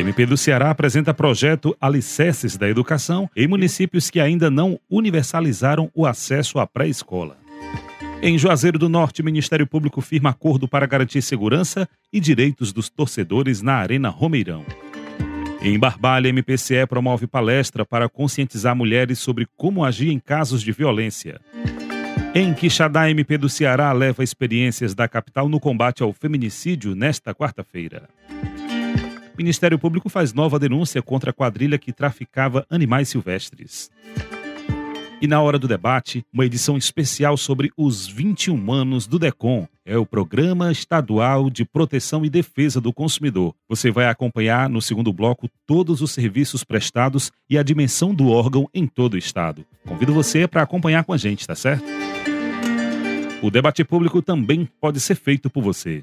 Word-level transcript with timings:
MP 0.00 0.24
do 0.24 0.36
Ceará 0.36 0.70
apresenta 0.70 1.12
projeto 1.12 1.76
Alicerces 1.78 2.56
da 2.56 2.66
Educação 2.66 3.28
em 3.36 3.46
municípios 3.46 4.08
que 4.08 4.18
ainda 4.18 4.50
não 4.50 4.80
universalizaram 4.88 5.90
o 5.94 6.06
acesso 6.06 6.58
à 6.58 6.66
pré-escola. 6.66 7.36
Em 8.22 8.38
Juazeiro 8.38 8.78
do 8.78 8.88
Norte, 8.88 9.20
o 9.20 9.24
Ministério 9.24 9.66
Público 9.66 10.00
firma 10.00 10.30
acordo 10.30 10.66
para 10.66 10.86
garantir 10.86 11.20
segurança 11.20 11.86
e 12.10 12.18
direitos 12.18 12.72
dos 12.72 12.88
torcedores 12.88 13.60
na 13.60 13.74
Arena 13.74 14.08
Romeirão. 14.08 14.64
Em 15.60 15.78
Barbalha, 15.78 16.28
MPCE 16.28 16.86
promove 16.88 17.26
palestra 17.26 17.84
para 17.84 18.08
conscientizar 18.08 18.74
mulheres 18.74 19.18
sobre 19.18 19.46
como 19.54 19.84
agir 19.84 20.10
em 20.10 20.18
casos 20.18 20.62
de 20.62 20.72
violência. 20.72 21.38
Em 22.34 22.54
Quixadá, 22.54 23.10
MP 23.10 23.36
do 23.36 23.50
Ceará 23.50 23.92
leva 23.92 24.24
experiências 24.24 24.94
da 24.94 25.06
capital 25.06 25.48
no 25.48 25.60
combate 25.60 26.02
ao 26.02 26.12
feminicídio 26.12 26.94
nesta 26.94 27.34
quarta-feira. 27.34 28.08
Ministério 29.40 29.78
Público 29.78 30.10
faz 30.10 30.34
nova 30.34 30.58
denúncia 30.58 31.00
contra 31.00 31.30
a 31.30 31.32
quadrilha 31.32 31.78
que 31.78 31.94
traficava 31.94 32.66
animais 32.68 33.08
silvestres. 33.08 33.90
E 35.18 35.26
na 35.26 35.40
hora 35.40 35.58
do 35.58 35.66
debate, 35.66 36.22
uma 36.30 36.44
edição 36.44 36.76
especial 36.76 37.38
sobre 37.38 37.70
os 37.74 38.06
21 38.06 38.70
anos 38.70 39.06
do 39.06 39.18
DECOM. 39.18 39.66
É 39.82 39.96
o 39.96 40.04
Programa 40.04 40.70
Estadual 40.70 41.48
de 41.48 41.64
Proteção 41.64 42.22
e 42.22 42.28
Defesa 42.28 42.82
do 42.82 42.92
Consumidor. 42.92 43.54
Você 43.66 43.90
vai 43.90 44.08
acompanhar 44.08 44.68
no 44.68 44.82
segundo 44.82 45.10
bloco 45.10 45.48
todos 45.66 46.02
os 46.02 46.10
serviços 46.10 46.62
prestados 46.62 47.32
e 47.48 47.56
a 47.56 47.62
dimensão 47.62 48.14
do 48.14 48.28
órgão 48.28 48.68
em 48.74 48.86
todo 48.86 49.14
o 49.14 49.18
estado. 49.18 49.64
Convido 49.86 50.12
você 50.12 50.46
para 50.46 50.60
acompanhar 50.60 51.02
com 51.04 51.14
a 51.14 51.16
gente, 51.16 51.46
tá 51.46 51.54
certo? 51.54 51.86
O 53.40 53.50
debate 53.50 53.82
público 53.84 54.20
também 54.20 54.68
pode 54.78 55.00
ser 55.00 55.14
feito 55.14 55.48
por 55.48 55.62
você. 55.62 56.02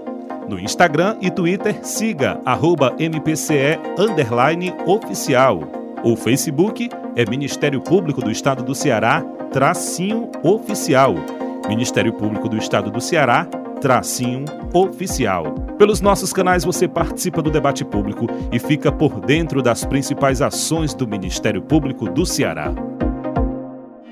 No 0.51 0.59
Instagram 0.59 1.15
e 1.21 1.31
Twitter, 1.31 1.79
siga 1.81 2.41
arroba 2.45 2.93
MPCE 2.99 3.79
oficial. 4.85 5.63
O 6.03 6.13
Facebook 6.17 6.89
é 7.15 7.25
Ministério 7.25 7.79
Público 7.79 8.19
do 8.19 8.29
Estado 8.29 8.61
do 8.61 8.75
Ceará, 8.75 9.21
tracinho 9.53 10.29
oficial. 10.43 11.15
Ministério 11.69 12.11
Público 12.11 12.49
do 12.49 12.57
Estado 12.57 12.91
do 12.91 12.99
Ceará, 12.99 13.45
tracinho 13.79 14.43
oficial. 14.73 15.53
Pelos 15.77 16.01
nossos 16.01 16.33
canais 16.33 16.65
você 16.65 16.85
participa 16.85 17.41
do 17.41 17.49
debate 17.49 17.85
público 17.85 18.27
e 18.51 18.59
fica 18.59 18.91
por 18.91 19.21
dentro 19.21 19.61
das 19.61 19.85
principais 19.85 20.41
ações 20.41 20.93
do 20.93 21.07
Ministério 21.07 21.61
Público 21.61 22.09
do 22.09 22.25
Ceará. 22.25 22.73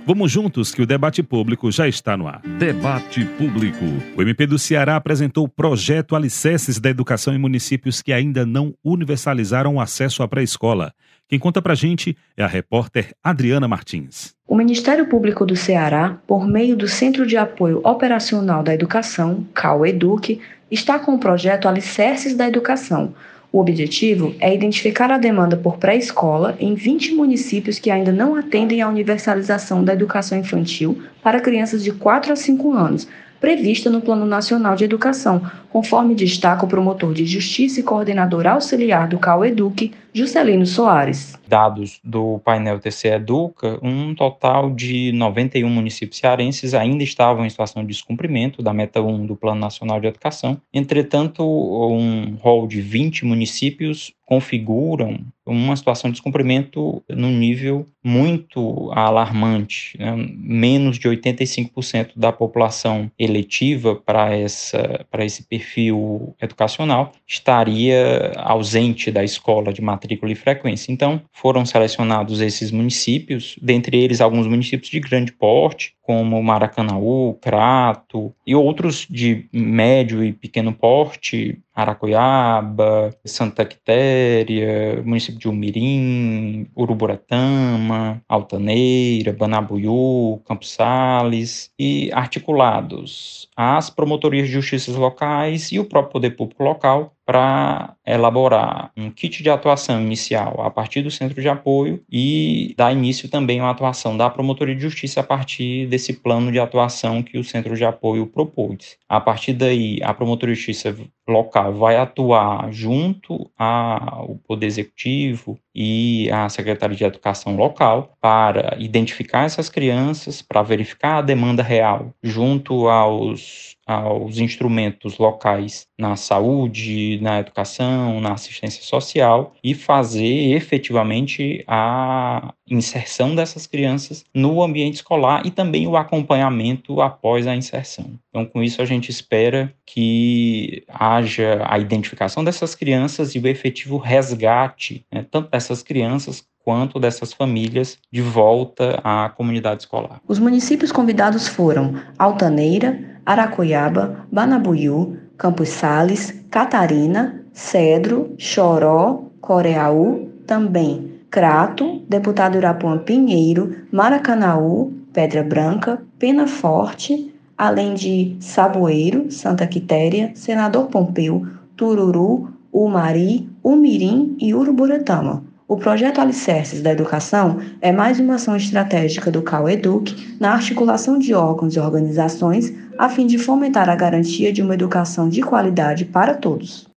Vamos 0.10 0.32
juntos 0.32 0.74
que 0.74 0.82
o 0.82 0.88
debate 0.88 1.22
público 1.22 1.72
já 1.72 1.88
está 1.88 2.18
no 2.18 2.28
ar. 2.28 2.42
Debate 2.58 3.24
Público. 3.38 3.86
O 4.18 4.22
MP 4.24 4.48
do 4.48 4.58
Ceará 4.58 4.96
apresentou 4.96 5.46
o 5.46 5.48
projeto 5.48 6.16
Alicerces 6.16 6.80
da 6.80 6.90
Educação 6.90 7.32
em 7.32 7.38
municípios 7.38 8.02
que 8.02 8.12
ainda 8.12 8.44
não 8.44 8.74
universalizaram 8.84 9.76
o 9.76 9.80
acesso 9.80 10.24
à 10.24 10.28
pré-escola. 10.28 10.96
Quem 11.28 11.38
conta 11.38 11.62
pra 11.62 11.76
gente 11.76 12.18
é 12.36 12.44
a 12.44 12.48
repórter 12.48 13.14
Adriana 13.24 13.68
Martins. 13.68 14.34
O 14.48 14.56
Ministério 14.56 15.06
Público 15.06 15.46
do 15.46 15.56
Ceará, 15.56 16.18
por 16.26 16.48
meio 16.48 16.76
do 16.76 16.88
Centro 16.88 17.28
de 17.28 17.38
Apoio 17.38 17.80
Operacional 17.84 18.64
da 18.64 18.74
Educação, 18.74 19.46
CAU-EDUC, 19.54 20.42
está 20.72 20.98
com 20.98 21.14
o 21.14 21.20
projeto 21.20 21.68
Alicerces 21.68 22.36
da 22.36 22.48
Educação, 22.48 23.14
o 23.52 23.60
objetivo 23.60 24.36
é 24.40 24.54
identificar 24.54 25.12
a 25.12 25.18
demanda 25.18 25.58
por 25.58 25.78
pré-escola 25.78 26.56
em 26.60 26.76
20 26.76 27.16
municípios 27.16 27.80
que 27.80 27.90
ainda 27.90 28.12
não 28.12 28.36
atendem 28.36 28.82
à 28.82 28.88
universalização 28.88 29.84
da 29.84 29.94
educação 29.94 30.38
infantil 30.38 31.02
para 31.24 31.40
crianças 31.40 31.84
de 31.84 31.92
4 31.92 32.32
a 32.32 32.36
5 32.36 32.74
anos, 32.74 33.08
prevista 33.40 33.90
no 33.90 34.02
Plano 34.02 34.26
Nacional 34.26 34.76
de 34.76 34.84
Educação, 34.84 35.42
conforme 35.70 36.16
destaca 36.16 36.66
o 36.66 36.68
promotor 36.68 37.14
de 37.14 37.26
Justiça 37.26 37.80
e 37.80 37.84
coordenador 37.84 38.48
auxiliar 38.48 39.08
do 39.08 39.20
CAU-EDUC, 39.20 39.92
Juscelino 40.14 40.66
Soares. 40.66 41.38
Dados 41.48 42.00
do 42.04 42.40
painel 42.40 42.80
TCE 42.80 43.10
Educa, 43.10 43.80
um 43.82 44.14
total 44.16 44.72
de 44.72 45.12
91 45.14 45.70
municípios 45.70 46.20
cearenses 46.20 46.74
ainda 46.74 47.04
estavam 47.04 47.46
em 47.46 47.50
situação 47.50 47.84
de 47.84 47.90
descumprimento 47.90 48.62
da 48.62 48.74
meta 48.74 49.02
1 49.02 49.26
do 49.26 49.36
Plano 49.36 49.60
Nacional 49.60 50.00
de 50.00 50.08
Educação. 50.08 50.60
Entretanto, 50.74 51.44
um 51.44 52.36
rol 52.36 52.68
de 52.68 52.82
20 52.82 53.26
municípios 53.26 54.14
configuram 54.26 55.20
uma 55.50 55.76
situação 55.76 56.10
de 56.10 56.14
descumprimento 56.14 57.04
num 57.10 57.32
nível 57.32 57.86
muito 58.04 58.92
alarmante. 58.94 59.98
Né? 59.98 60.16
Menos 60.16 60.98
de 60.98 61.10
85% 61.10 62.12
da 62.16 62.32
população 62.32 63.12
eletiva 63.18 63.96
para 63.96 64.38
esse 64.38 65.44
perfil 65.50 66.36
educacional 66.42 67.12
estaria 67.28 68.32
ausente 68.38 69.12
da 69.12 69.24
escola 69.24 69.74
de 69.74 69.82
matrícula 69.82 70.32
e 70.32 70.36
frequência. 70.36 70.92
Então, 70.92 71.22
foram 71.32 71.66
selecionados 71.66 72.42
esses 72.42 72.72
municípios, 72.72 73.58
dentre 73.62 73.98
eles 73.98 74.22
alguns 74.22 74.48
municípios 74.48 74.90
de 74.90 75.00
grande 75.00 75.32
porte, 75.32 75.94
como 76.10 76.42
Maracanaú, 76.42 77.38
Crato 77.40 78.34
e 78.44 78.56
outros 78.56 79.06
de 79.08 79.48
médio 79.54 80.24
e 80.24 80.34
pequeno 80.34 80.74
porte, 80.74 81.62
Aracoiaba, 81.72 83.16
Santa 83.24 83.64
Quitéria, 83.64 85.04
município 85.06 85.40
de 85.40 85.48
Umirim, 85.48 86.66
Uruburetama, 86.76 88.24
Altaneira, 88.28 89.32
Banabuiú, 89.34 90.42
Campos 90.48 90.72
Sales 90.72 91.72
e 91.78 92.10
articulados. 92.12 93.48
Às 93.56 93.92
promotorias 93.92 94.48
de 94.48 94.54
justiças 94.54 94.96
locais 94.96 95.72
e 95.72 95.78
o 95.78 95.86
próprio 95.86 96.14
poder 96.14 96.32
público 96.32 96.64
local 96.64 97.14
para 97.30 97.94
elaborar 98.04 98.92
um 98.98 99.12
kit 99.12 99.44
de 99.44 99.52
atuação 99.52 100.02
inicial 100.02 100.62
a 100.64 100.72
partir 100.72 101.04
do 101.04 101.12
centro 101.12 101.40
de 101.40 101.48
apoio 101.48 102.04
e 102.12 102.74
dar 102.76 102.92
início 102.92 103.30
também 103.30 103.60
à 103.60 103.70
atuação 103.70 104.18
da 104.18 104.32
promotoria 104.32 104.74
de 104.74 104.82
justiça 104.82 105.20
a 105.20 105.24
partir 105.24 105.86
desse 105.86 106.14
plano 106.14 106.52
de 106.52 106.60
atuação 106.60 107.22
que 107.22 107.38
o 107.38 107.44
centro 107.44 107.76
de 107.76 107.86
apoio 107.86 108.26
propôs. 108.26 108.98
A 109.08 109.22
partir 109.22 109.54
daí, 109.54 110.00
a 110.02 110.12
promotoria 110.12 110.56
de 110.56 110.60
justiça 110.60 110.96
local 111.30 111.74
vai 111.74 111.96
atuar 111.96 112.72
junto 112.72 113.50
ao 113.58 114.36
poder 114.48 114.68
executivo 114.68 115.60
e 115.74 116.30
à 116.32 116.50
secretaria 116.50 116.98
de 116.98 117.04
educação 117.04 117.56
local 117.56 118.18
para 118.20 118.76
identificar 118.80 119.46
essas 119.46 119.70
crianças, 119.70 120.42
para 120.42 120.62
verificar 120.62 121.18
a 121.18 121.22
demanda 121.22 121.64
real 121.64 122.14
junto 122.22 122.88
aos 122.88 123.78
aos 123.90 124.38
instrumentos 124.38 125.18
locais 125.18 125.88
na 125.98 126.16
saúde, 126.16 127.18
na 127.24 127.40
educação, 127.40 128.22
na 128.22 128.34
assistência 128.34 128.84
social 128.84 129.56
e 129.64 129.74
fazer 129.74 130.54
efetivamente 130.54 131.64
a 131.68 132.54
inserção 132.70 133.34
dessas 133.34 133.66
crianças 133.66 134.24
no 134.32 134.62
ambiente 134.62 134.96
escolar 134.96 135.44
e 135.44 135.50
também 135.50 135.88
o 135.88 135.98
acompanhamento 135.98 137.02
após 137.02 137.48
a 137.48 137.56
inserção. 137.56 138.12
Então, 138.30 138.46
com 138.46 138.62
isso, 138.62 138.80
a 138.80 138.86
gente 138.86 139.10
espera 139.10 139.74
que 139.84 140.84
haja 141.20 141.64
a 141.68 141.78
identificação 141.78 142.44
dessas 142.44 142.76
crianças 142.76 143.36
e 143.36 143.40
o 143.40 143.48
efetivo 143.48 143.98
resgate, 143.98 145.06
né, 145.12 145.26
tanto 145.30 145.50
dessas 145.50 145.84
crianças 145.84 146.44
quanto 146.64 147.00
dessas 147.00 147.34
famílias 147.34 147.98
de 148.12 148.22
volta 148.22 149.00
à 149.04 149.30
comunidade 149.30 149.84
escolar. 149.84 150.22
Os 150.28 150.40
municípios 150.40 150.92
convidados 150.92 151.48
foram 151.48 151.96
Altaneira, 152.18 153.00
Aracoiaba, 153.26 154.28
Banabuiú, 154.32 155.18
Campos 155.38 155.70
Sales, 155.70 156.44
Catarina, 156.52 157.44
Cedro, 157.54 158.34
Choró, 158.38 159.24
Coreaú, 159.42 160.30
também 160.46 161.20
Crato, 161.30 162.04
Deputado 162.10 162.58
Irapuã 162.58 162.98
Pinheiro, 162.98 163.76
Maracanaú, 163.92 164.94
Pedra 165.14 165.44
Branca, 165.44 166.02
Pena 166.18 166.48
Forte, 166.48 167.34
além 167.60 167.94
de 167.94 168.38
Saboeiro, 168.40 169.30
Santa 169.30 169.68
Quitéria, 169.68 170.32
Senador 170.34 170.88
Pompeu, 170.88 171.46
Tururu, 171.76 172.54
Umari, 172.72 173.50
Umirim 173.62 174.38
e 174.40 174.54
Uruburetama. 174.54 175.44
O 175.68 175.76
projeto 175.76 176.22
Alicerces 176.22 176.82
da 176.82 176.92
Educação 176.92 177.60
é 177.82 177.92
mais 177.92 178.18
uma 178.18 178.36
ação 178.36 178.56
estratégica 178.56 179.30
do 179.30 179.42
CAUEDUC 179.42 180.38
na 180.40 180.54
articulação 180.54 181.20
de 181.20 181.34
órgãos 181.34 181.76
e 181.76 181.80
organizações 181.80 182.74
a 182.98 183.10
fim 183.10 183.28
de 183.28 183.38
fomentar 183.38 183.90
a 183.90 183.96
garantia 183.96 184.54
de 184.54 184.62
uma 184.62 184.74
educação 184.74 185.28
de 185.28 185.42
qualidade 185.42 186.06
para 186.06 186.36
todos. 186.36 186.88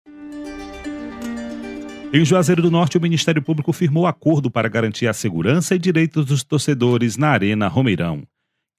Em 2.13 2.23
Juazeiro 2.23 2.61
do 2.61 2.71
Norte, 2.71 2.97
o 2.97 3.01
Ministério 3.01 3.41
Público 3.41 3.73
firmou 3.73 4.07
acordo 4.07 4.49
para 4.49 4.69
garantir 4.69 5.07
a 5.07 5.13
segurança 5.13 5.75
e 5.75 5.79
direitos 5.79 6.25
dos 6.25 6.41
torcedores 6.41 7.17
na 7.17 7.29
Arena 7.29 7.67
Romeirão. 7.67 8.23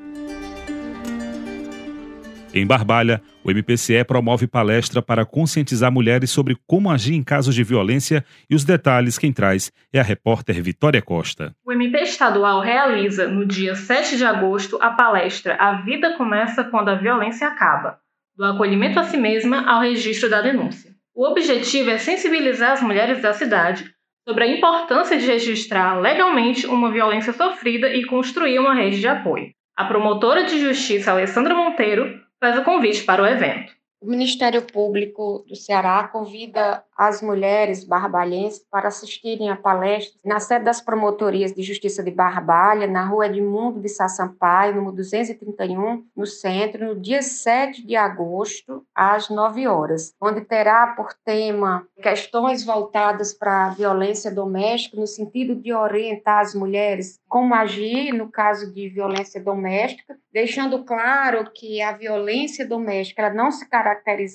Em 2.54 2.64
Barbalha, 2.66 3.20
o 3.44 3.50
MPCE 3.50 4.04
promove 4.04 4.46
palestra 4.46 5.02
para 5.02 5.26
conscientizar 5.26 5.92
mulheres 5.92 6.30
sobre 6.30 6.56
como 6.66 6.90
agir 6.90 7.14
em 7.14 7.22
casos 7.22 7.54
de 7.54 7.62
violência 7.62 8.24
e 8.48 8.54
os 8.54 8.64
detalhes 8.64 9.18
quem 9.18 9.30
traz 9.30 9.70
é 9.92 10.00
a 10.00 10.02
repórter 10.02 10.62
Vitória 10.62 11.02
Costa. 11.02 11.54
O 11.66 11.72
MP 11.72 11.98
estadual 11.98 12.62
realiza, 12.62 13.28
no 13.28 13.44
dia 13.44 13.74
7 13.74 14.16
de 14.16 14.24
agosto, 14.24 14.78
a 14.80 14.92
palestra 14.92 15.54
A 15.56 15.82
Vida 15.82 16.16
Começa 16.16 16.64
Quando 16.64 16.88
a 16.88 16.94
Violência 16.94 17.46
Acaba, 17.46 17.98
do 18.34 18.42
acolhimento 18.42 18.98
a 18.98 19.04
si 19.04 19.18
mesma 19.18 19.70
ao 19.70 19.82
registro 19.82 20.30
da 20.30 20.40
denúncia. 20.40 20.92
O 21.14 21.26
objetivo 21.26 21.90
é 21.90 21.98
sensibilizar 21.98 22.72
as 22.72 22.80
mulheres 22.80 23.20
da 23.20 23.34
cidade 23.34 23.94
sobre 24.28 24.42
a 24.42 24.46
importância 24.48 25.16
de 25.16 25.26
registrar 25.26 26.00
legalmente 26.00 26.66
uma 26.66 26.90
violência 26.90 27.32
sofrida 27.32 27.88
e 27.88 28.04
construir 28.04 28.58
uma 28.58 28.74
rede 28.74 28.98
de 28.98 29.06
apoio. 29.06 29.52
A 29.76 29.84
promotora 29.84 30.44
de 30.44 30.58
justiça 30.58 31.12
Alessandra 31.12 31.54
Monteiro 31.54 32.20
faz 32.40 32.58
o 32.58 32.64
convite 32.64 33.04
para 33.04 33.22
o 33.22 33.26
evento. 33.26 33.75
O 33.98 34.06
Ministério 34.06 34.60
Público 34.60 35.42
do 35.48 35.56
Ceará 35.56 36.06
convida 36.06 36.84
as 36.96 37.22
mulheres 37.22 37.82
barbalhenses 37.82 38.64
para 38.70 38.88
assistirem 38.88 39.48
a 39.48 39.56
palestra 39.56 40.18
na 40.22 40.38
sede 40.38 40.66
das 40.66 40.82
promotorias 40.82 41.54
de 41.54 41.62
justiça 41.62 42.02
de 42.02 42.10
Barbalha, 42.10 42.86
na 42.86 43.06
rua 43.06 43.26
Edmundo 43.26 43.80
de 43.80 43.88
Sassampaio, 43.88 44.74
número 44.74 44.96
231, 44.96 46.04
no 46.14 46.26
centro, 46.26 46.88
no 46.88 47.00
dia 47.00 47.22
7 47.22 47.86
de 47.86 47.96
agosto, 47.96 48.84
às 48.94 49.30
9 49.30 49.66
horas, 49.66 50.14
onde 50.20 50.42
terá 50.42 50.88
por 50.88 51.14
tema 51.24 51.86
questões 52.02 52.64
voltadas 52.64 53.32
para 53.32 53.66
a 53.66 53.70
violência 53.70 54.30
doméstica, 54.30 54.98
no 54.98 55.06
sentido 55.06 55.54
de 55.54 55.72
orientar 55.72 56.40
as 56.40 56.54
mulheres 56.54 57.18
como 57.26 57.54
agir 57.54 58.12
no 58.12 58.30
caso 58.30 58.72
de 58.72 58.88
violência 58.88 59.42
doméstica, 59.42 60.16
deixando 60.32 60.84
claro 60.84 61.50
que 61.52 61.80
a 61.80 61.92
violência 61.92 62.66
doméstica 62.66 63.32
não 63.32 63.50
se 63.50 63.68
caracteriza 63.68 63.85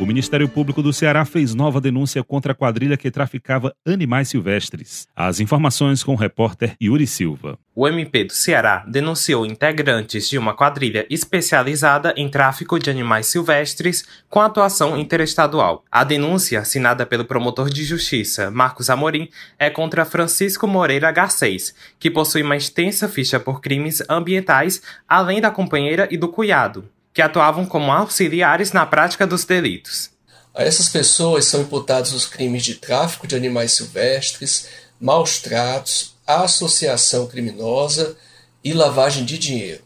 O 0.00 0.06
Ministério 0.06 0.48
Público 0.48 0.82
do 0.82 0.94
Ceará 0.94 1.26
fez 1.26 1.54
nova 1.54 1.78
denúncia 1.78 2.24
contra 2.24 2.52
a 2.52 2.54
quadrilha 2.54 2.96
que 2.96 3.10
traficava 3.10 3.74
animais 3.86 4.30
silvestres. 4.30 5.06
As 5.14 5.40
informações 5.40 6.02
com 6.02 6.14
o 6.14 6.16
repórter 6.16 6.74
Yuri 6.82 7.06
Silva. 7.06 7.58
O 7.76 7.86
MP 7.86 8.24
do 8.24 8.32
Ceará 8.32 8.82
denunciou 8.88 9.44
integrantes 9.44 10.26
de 10.26 10.38
uma 10.38 10.56
quadrilha 10.56 11.06
especializada 11.10 12.14
em 12.16 12.30
tráfico 12.30 12.78
de 12.78 12.88
animais 12.88 13.26
silvestres 13.26 14.02
com 14.30 14.40
atuação 14.40 14.98
interestadual. 14.98 15.84
A 15.92 16.02
denúncia, 16.02 16.60
assinada 16.60 17.04
pelo 17.04 17.26
promotor 17.26 17.68
de 17.68 17.84
justiça 17.84 18.50
Marcos 18.50 18.88
Amorim, 18.88 19.28
é 19.58 19.68
contra 19.68 20.06
Francisco 20.06 20.66
Moreira 20.66 21.12
Garcês, 21.12 21.74
que 21.98 22.10
possui 22.10 22.40
uma 22.42 22.56
extensa 22.56 23.06
ficha 23.06 23.38
por 23.38 23.60
crimes 23.60 24.02
ambientais, 24.08 24.80
além 25.06 25.42
da 25.42 25.50
companheira 25.50 26.08
e 26.10 26.16
do 26.16 26.28
cunhado, 26.28 26.88
que 27.12 27.22
atuavam 27.22 27.66
como 27.66 27.90
auxiliares 27.90 28.72
na 28.72 28.86
prática 28.86 29.26
dos 29.26 29.44
delitos. 29.44 30.10
A 30.54 30.62
essas 30.62 30.88
pessoas 30.88 31.44
são 31.44 31.62
imputados 31.62 32.12
os 32.12 32.26
crimes 32.26 32.64
de 32.64 32.74
tráfico 32.74 33.26
de 33.26 33.36
animais 33.36 33.72
silvestres, 33.72 34.68
maus 35.00 35.38
tratos, 35.38 36.14
associação 36.26 37.26
criminosa 37.26 38.16
e 38.62 38.72
lavagem 38.72 39.24
de 39.24 39.38
dinheiro. 39.38 39.82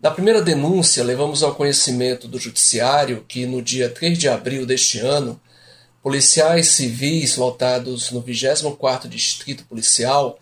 Na 0.00 0.10
primeira 0.10 0.42
denúncia, 0.42 1.04
levamos 1.04 1.42
ao 1.42 1.54
conhecimento 1.54 2.26
do 2.26 2.38
Judiciário 2.38 3.24
que, 3.26 3.46
no 3.46 3.62
dia 3.62 3.88
3 3.88 4.18
de 4.18 4.28
abril 4.28 4.66
deste 4.66 4.98
ano, 4.98 5.40
policiais 6.02 6.68
civis 6.68 7.36
lotados 7.36 8.10
no 8.10 8.22
24º 8.22 9.08
Distrito 9.08 9.64
Policial 9.64 10.38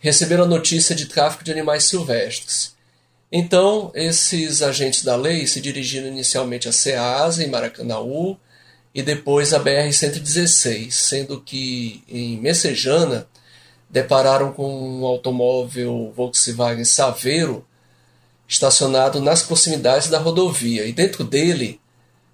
receberam 0.00 0.44
a 0.44 0.48
notícia 0.48 0.94
de 0.94 1.06
tráfico 1.06 1.44
de 1.44 1.52
animais 1.52 1.84
silvestres 1.84 2.73
então, 3.36 3.90
esses 3.96 4.62
agentes 4.62 5.02
da 5.02 5.16
lei 5.16 5.44
se 5.48 5.60
dirigiram 5.60 6.06
inicialmente 6.06 6.68
a 6.68 6.72
SEASA, 6.72 7.42
em 7.42 7.50
Maracanaú, 7.50 8.36
e 8.94 9.02
depois 9.02 9.52
a 9.52 9.58
BR-116, 9.58 10.92
sendo 10.92 11.40
que 11.40 12.04
em 12.08 12.38
Messejana 12.38 13.26
depararam 13.90 14.52
com 14.52 15.00
um 15.00 15.04
automóvel 15.04 16.12
Volkswagen 16.14 16.84
Saveiro 16.84 17.66
estacionado 18.46 19.20
nas 19.20 19.42
proximidades 19.42 20.08
da 20.08 20.20
rodovia, 20.20 20.86
e 20.86 20.92
dentro 20.92 21.24
dele 21.24 21.80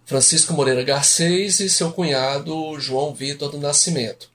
Francisco 0.05 0.53
Moreira 0.53 0.83
Garcês 0.83 1.61
e 1.61 1.71
seu 1.71 1.93
cunhado 1.93 2.79
João 2.79 3.15
Vitor 3.15 3.51
do 3.51 3.57
Nascimento. 3.57 4.29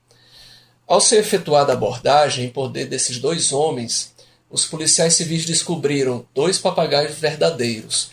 Ao 0.87 0.99
ser 0.99 1.17
efetuada 1.17 1.73
a 1.73 1.75
abordagem 1.75 2.45
em 2.45 2.49
poder 2.49 2.87
desses 2.87 3.19
dois 3.19 3.51
homens, 3.51 4.14
os 4.49 4.65
policiais 4.65 5.15
civis 5.15 5.45
descobriram 5.45 6.25
dois 6.33 6.57
papagaios 6.57 7.17
verdadeiros 7.17 8.11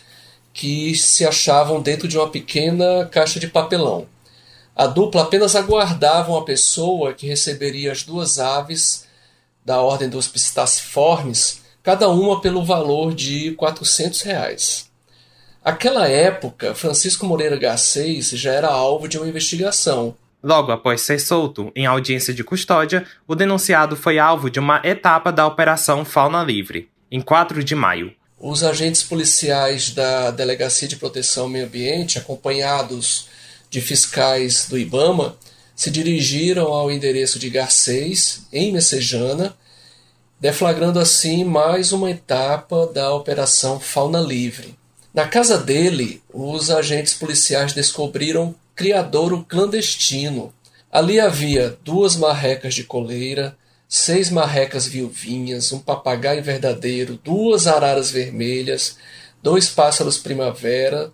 que 0.53 0.95
se 0.95 1.25
achavam 1.25 1.81
dentro 1.81 2.07
de 2.07 2.17
uma 2.17 2.29
pequena 2.29 3.05
caixa 3.11 3.39
de 3.39 3.47
papelão. 3.47 4.07
A 4.75 4.87
dupla 4.87 5.23
apenas 5.23 5.55
aguardavam 5.55 6.37
a 6.37 6.45
pessoa 6.45 7.13
que 7.13 7.27
receberia 7.27 7.91
as 7.91 8.03
duas 8.03 8.39
aves 8.39 9.05
da 9.65 9.81
ordem 9.81 10.09
dos 10.09 10.27
pistaciformes, 10.27 11.61
cada 11.81 12.09
uma 12.09 12.41
pelo 12.41 12.63
valor 12.63 13.13
de 13.13 13.51
400 13.51 14.21
reais. 14.21 14.89
Aquela 15.63 16.07
época, 16.07 16.75
Francisco 16.75 17.25
Moreira 17.25 17.57
Garcês 17.57 18.29
já 18.31 18.51
era 18.51 18.67
alvo 18.67 19.07
de 19.07 19.17
uma 19.17 19.27
investigação 19.27 20.15
Logo 20.43 20.73
após 20.73 20.99
ser 20.99 21.19
solto, 21.19 21.71
em 21.73 21.85
audiência 21.85 22.33
de 22.33 22.43
custódia, 22.43 23.05
o 23.25 23.33
denunciado 23.33 23.95
foi 23.95 24.19
alvo 24.19 24.49
de 24.49 24.59
uma 24.59 24.81
etapa 24.83 25.31
da 25.31 25.47
Operação 25.47 26.03
Fauna 26.03 26.43
Livre, 26.43 26.89
em 27.09 27.21
4 27.21 27.63
de 27.63 27.73
maio. 27.73 28.13
Os 28.37 28.61
agentes 28.61 29.01
policiais 29.01 29.91
da 29.91 30.31
Delegacia 30.31 30.85
de 30.85 30.97
Proteção 30.97 31.43
ao 31.43 31.49
Meio 31.49 31.65
Ambiente, 31.65 32.17
acompanhados 32.17 33.29
de 33.69 33.79
fiscais 33.79 34.67
do 34.67 34.77
IBAMA, 34.77 35.37
se 35.73 35.89
dirigiram 35.89 36.67
ao 36.73 36.91
endereço 36.91 37.39
de 37.39 37.49
Garcês, 37.49 38.45
em 38.51 38.73
Messejana, 38.73 39.55
deflagrando 40.41 40.99
assim 40.99 41.45
mais 41.45 41.93
uma 41.93 42.11
etapa 42.11 42.85
da 42.87 43.13
Operação 43.13 43.79
Fauna 43.79 44.19
Livre. 44.19 44.75
Na 45.13 45.25
casa 45.25 45.57
dele, 45.57 46.21
os 46.33 46.69
agentes 46.69 47.13
policiais 47.13 47.71
descobriram 47.71 48.53
criadouro 48.75 49.43
clandestino. 49.43 50.53
Ali 50.91 51.19
havia 51.19 51.77
duas 51.83 52.15
marrecas 52.15 52.73
de 52.73 52.83
coleira, 52.83 53.57
seis 53.87 54.29
marrecas 54.29 54.85
viuvinhas, 54.85 55.71
um 55.71 55.79
papagaio 55.79 56.43
verdadeiro, 56.43 57.19
duas 57.23 57.67
araras 57.67 58.11
vermelhas, 58.11 58.97
dois 59.41 59.69
pássaros 59.69 60.17
primavera 60.17 61.11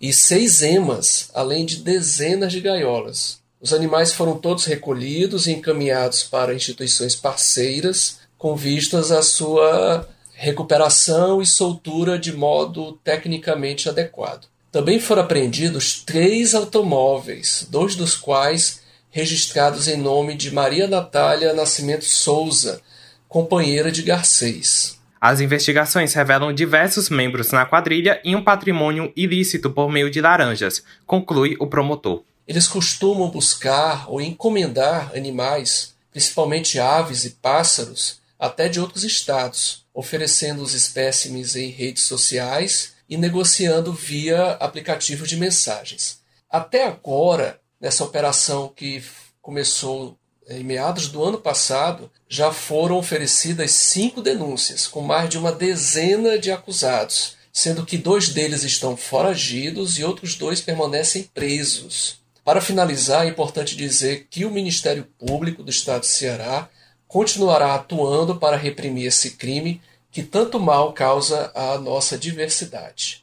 e 0.00 0.12
seis 0.12 0.62
emas, 0.62 1.30
além 1.34 1.64
de 1.64 1.76
dezenas 1.76 2.52
de 2.52 2.60
gaiolas. 2.60 3.40
Os 3.60 3.72
animais 3.72 4.12
foram 4.12 4.38
todos 4.38 4.64
recolhidos 4.64 5.46
e 5.46 5.52
encaminhados 5.52 6.22
para 6.22 6.54
instituições 6.54 7.16
parceiras 7.16 8.18
com 8.36 8.54
vistas 8.54 9.10
à 9.10 9.22
sua 9.22 10.08
recuperação 10.34 11.40
e 11.40 11.46
soltura 11.46 12.18
de 12.18 12.32
modo 12.32 12.92
tecnicamente 13.02 13.88
adequado. 13.88 14.46
Também 14.76 15.00
foram 15.00 15.22
apreendidos 15.22 16.02
três 16.04 16.54
automóveis, 16.54 17.66
dois 17.70 17.96
dos 17.96 18.14
quais 18.14 18.82
registrados 19.10 19.88
em 19.88 19.96
nome 19.96 20.34
de 20.34 20.50
Maria 20.50 20.86
Natália 20.86 21.54
Nascimento 21.54 22.04
Souza, 22.04 22.82
companheira 23.26 23.90
de 23.90 24.02
Garcês. 24.02 25.00
As 25.18 25.40
investigações 25.40 26.12
revelam 26.12 26.52
diversos 26.52 27.08
membros 27.08 27.52
na 27.52 27.64
quadrilha 27.64 28.20
e 28.22 28.36
um 28.36 28.44
patrimônio 28.44 29.10
ilícito 29.16 29.70
por 29.70 29.90
meio 29.90 30.10
de 30.10 30.20
laranjas, 30.20 30.82
conclui 31.06 31.56
o 31.58 31.66
promotor. 31.66 32.22
Eles 32.46 32.68
costumam 32.68 33.30
buscar 33.30 34.04
ou 34.10 34.20
encomendar 34.20 35.10
animais, 35.16 35.94
principalmente 36.10 36.78
aves 36.78 37.24
e 37.24 37.30
pássaros, 37.30 38.20
até 38.38 38.68
de 38.68 38.78
outros 38.78 39.04
estados, 39.04 39.86
oferecendo 39.94 40.60
os 40.60 40.74
espécimes 40.74 41.56
em 41.56 41.70
redes 41.70 42.02
sociais 42.02 42.94
e 43.08 43.16
negociando 43.16 43.92
via 43.92 44.52
aplicativo 44.52 45.26
de 45.26 45.36
mensagens. 45.36 46.20
Até 46.50 46.86
agora, 46.86 47.60
nessa 47.80 48.04
operação 48.04 48.72
que 48.74 49.02
começou 49.40 50.18
em 50.48 50.62
meados 50.62 51.08
do 51.08 51.22
ano 51.24 51.38
passado, 51.38 52.10
já 52.28 52.52
foram 52.52 52.96
oferecidas 52.96 53.72
cinco 53.72 54.22
denúncias, 54.22 54.86
com 54.86 55.00
mais 55.00 55.28
de 55.28 55.38
uma 55.38 55.52
dezena 55.52 56.38
de 56.38 56.50
acusados, 56.52 57.36
sendo 57.52 57.84
que 57.84 57.98
dois 57.98 58.28
deles 58.28 58.62
estão 58.62 58.96
foragidos 58.96 59.98
e 59.98 60.04
outros 60.04 60.36
dois 60.36 60.60
permanecem 60.60 61.24
presos. 61.34 62.20
Para 62.44 62.60
finalizar, 62.60 63.26
é 63.26 63.28
importante 63.28 63.74
dizer 63.74 64.28
que 64.30 64.44
o 64.44 64.50
Ministério 64.50 65.08
Público 65.18 65.64
do 65.64 65.70
Estado 65.70 66.02
de 66.02 66.06
Ceará 66.06 66.68
continuará 67.08 67.74
atuando 67.74 68.36
para 68.36 68.56
reprimir 68.56 69.06
esse 69.06 69.32
crime 69.32 69.80
que 70.16 70.22
tanto 70.22 70.58
mal 70.58 70.94
causa 70.94 71.52
à 71.54 71.76
nossa 71.76 72.16
diversidade. 72.16 73.22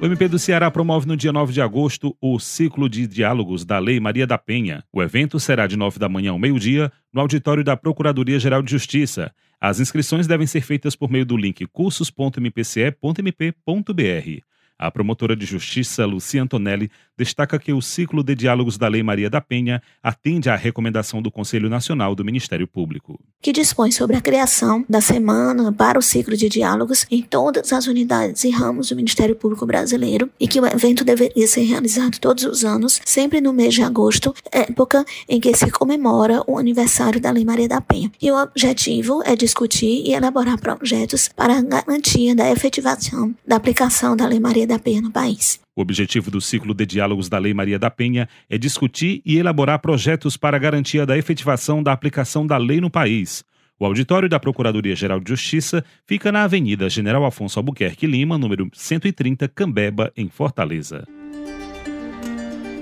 O 0.00 0.06
MP 0.06 0.28
do 0.28 0.38
Ceará 0.38 0.70
promove 0.70 1.08
no 1.08 1.16
dia 1.16 1.32
9 1.32 1.52
de 1.52 1.60
agosto 1.60 2.16
o 2.20 2.38
ciclo 2.38 2.88
de 2.88 3.04
diálogos 3.08 3.64
da 3.64 3.80
Lei 3.80 3.98
Maria 3.98 4.28
da 4.28 4.38
Penha. 4.38 4.84
O 4.92 5.02
evento 5.02 5.40
será 5.40 5.66
de 5.66 5.76
9 5.76 5.98
da 5.98 6.08
manhã 6.08 6.30
ao 6.30 6.38
meio-dia 6.38 6.92
no 7.12 7.20
auditório 7.20 7.64
da 7.64 7.76
Procuradoria-Geral 7.76 8.62
de 8.62 8.70
Justiça. 8.70 9.34
As 9.60 9.80
inscrições 9.80 10.28
devem 10.28 10.46
ser 10.46 10.60
feitas 10.60 10.94
por 10.94 11.10
meio 11.10 11.26
do 11.26 11.36
link 11.36 11.66
cursos.mpce.mp.br. 11.66 14.53
A 14.84 14.90
promotora 14.90 15.34
de 15.34 15.46
justiça, 15.46 16.04
Lucia 16.04 16.42
Antonelli, 16.42 16.90
destaca 17.16 17.58
que 17.58 17.72
o 17.72 17.80
ciclo 17.80 18.22
de 18.22 18.34
diálogos 18.34 18.76
da 18.76 18.86
Lei 18.86 19.02
Maria 19.02 19.30
da 19.30 19.40
Penha 19.40 19.80
atende 20.02 20.50
à 20.50 20.56
recomendação 20.56 21.22
do 21.22 21.30
Conselho 21.30 21.70
Nacional 21.70 22.14
do 22.14 22.22
Ministério 22.22 22.68
Público. 22.68 23.18
Que 23.40 23.50
dispõe 23.50 23.90
sobre 23.90 24.16
a 24.16 24.20
criação 24.20 24.84
da 24.86 25.00
semana 25.00 25.72
para 25.72 25.98
o 25.98 26.02
ciclo 26.02 26.36
de 26.36 26.50
diálogos 26.50 27.06
em 27.10 27.22
todas 27.22 27.72
as 27.72 27.86
unidades 27.86 28.44
e 28.44 28.50
ramos 28.50 28.90
do 28.90 28.96
Ministério 28.96 29.34
Público 29.34 29.64
Brasileiro 29.64 30.28
e 30.38 30.46
que 30.46 30.60
o 30.60 30.66
evento 30.66 31.02
deveria 31.02 31.46
ser 31.46 31.62
realizado 31.62 32.18
todos 32.18 32.44
os 32.44 32.62
anos, 32.62 33.00
sempre 33.06 33.40
no 33.40 33.54
mês 33.54 33.72
de 33.72 33.82
agosto, 33.82 34.34
época 34.52 35.02
em 35.26 35.40
que 35.40 35.54
se 35.56 35.70
comemora 35.70 36.42
o 36.46 36.58
aniversário 36.58 37.18
da 37.18 37.30
Lei 37.30 37.44
Maria 37.46 37.68
da 37.68 37.80
Penha. 37.80 38.12
E 38.20 38.30
o 38.30 38.36
objetivo 38.36 39.22
é 39.24 39.34
discutir 39.34 40.06
e 40.06 40.12
elaborar 40.12 40.60
projetos 40.60 41.30
para 41.34 41.56
a 41.56 41.62
garantia 41.62 42.34
da 42.34 42.50
efetivação 42.50 43.34
da 43.46 43.56
aplicação 43.56 44.14
da 44.14 44.26
Lei 44.26 44.40
Maria 44.40 44.66
da 44.66 44.73
Penha 44.78 45.00
no 45.00 45.10
país. 45.10 45.60
O 45.76 45.82
objetivo 45.82 46.30
do 46.30 46.40
ciclo 46.40 46.72
de 46.72 46.86
diálogos 46.86 47.28
da 47.28 47.38
Lei 47.38 47.52
Maria 47.52 47.78
da 47.78 47.90
Penha 47.90 48.28
é 48.48 48.56
discutir 48.56 49.20
e 49.24 49.38
elaborar 49.38 49.80
projetos 49.80 50.36
para 50.36 50.58
garantia 50.58 51.04
da 51.04 51.18
efetivação 51.18 51.82
da 51.82 51.92
aplicação 51.92 52.46
da 52.46 52.56
lei 52.56 52.80
no 52.80 52.90
país. 52.90 53.44
O 53.78 53.84
auditório 53.84 54.28
da 54.28 54.38
Procuradoria-Geral 54.38 55.18
de 55.18 55.30
Justiça 55.30 55.84
fica 56.06 56.30
na 56.30 56.44
Avenida 56.44 56.88
General 56.88 57.24
Afonso 57.24 57.58
Albuquerque 57.58 58.06
Lima, 58.06 58.38
número 58.38 58.70
130, 58.72 59.48
Cambeba, 59.48 60.12
em 60.16 60.28
Fortaleza. 60.28 61.04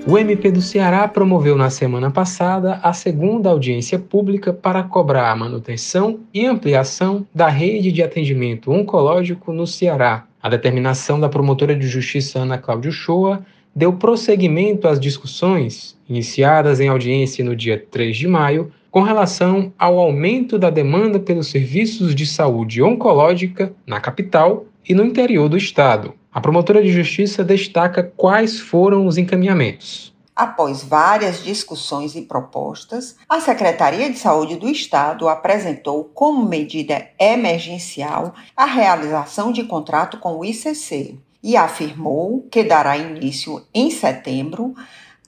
O 0.05 0.17
MP 0.17 0.51
do 0.51 0.61
Ceará 0.61 1.07
promoveu 1.07 1.55
na 1.55 1.69
semana 1.69 2.11
passada 2.11 2.79
a 2.83 2.91
segunda 2.91 3.49
audiência 3.49 3.97
pública 3.97 4.51
para 4.51 4.83
cobrar 4.83 5.31
a 5.31 5.35
manutenção 5.35 6.19
e 6.33 6.45
ampliação 6.45 7.25
da 7.33 7.47
rede 7.47 7.89
de 7.89 8.03
atendimento 8.03 8.69
oncológico 8.69 9.53
no 9.53 9.65
Ceará, 9.65 10.25
a 10.43 10.49
determinação 10.49 11.17
da 11.17 11.29
promotora 11.29 11.73
de 11.73 11.87
justiça 11.87 12.39
Ana 12.39 12.57
Cláudia 12.57 12.91
Shoa 12.91 13.45
deu 13.73 13.93
prosseguimento 13.93 14.89
às 14.89 14.99
discussões 14.99 15.97
iniciadas 16.07 16.81
em 16.81 16.89
audiência 16.89 17.45
no 17.45 17.55
dia 17.55 17.81
3 17.89 18.17
de 18.17 18.27
maio 18.27 18.69
com 18.91 19.01
relação 19.01 19.71
ao 19.79 19.97
aumento 19.97 20.59
da 20.59 20.69
demanda 20.69 21.17
pelos 21.17 21.47
serviços 21.47 22.13
de 22.13 22.25
saúde 22.25 22.83
oncológica 22.83 23.73
na 23.87 24.01
capital 24.01 24.65
e 24.87 24.93
no 24.93 25.05
interior 25.05 25.47
do 25.47 25.57
estado. 25.57 26.13
A 26.31 26.41
promotora 26.41 26.83
de 26.83 26.91
justiça 26.91 27.41
destaca 27.41 28.03
quais 28.03 28.59
foram 28.59 29.07
os 29.07 29.17
encaminhamentos. 29.17 30.12
Após 30.35 30.83
várias 30.83 31.43
discussões 31.43 32.15
e 32.15 32.23
propostas, 32.23 33.15
a 33.29 33.39
Secretaria 33.39 34.09
de 34.09 34.17
Saúde 34.17 34.55
do 34.55 34.67
Estado 34.67 35.29
apresentou 35.29 36.05
como 36.05 36.43
medida 36.43 37.07
emergencial 37.19 38.33
a 38.57 38.65
realização 38.65 39.51
de 39.51 39.63
contrato 39.63 40.17
com 40.17 40.37
o 40.37 40.43
ICC 40.43 41.19
e 41.43 41.55
afirmou 41.55 42.47
que 42.49 42.63
dará 42.63 42.97
início 42.97 43.63
em 43.71 43.91
setembro 43.91 44.73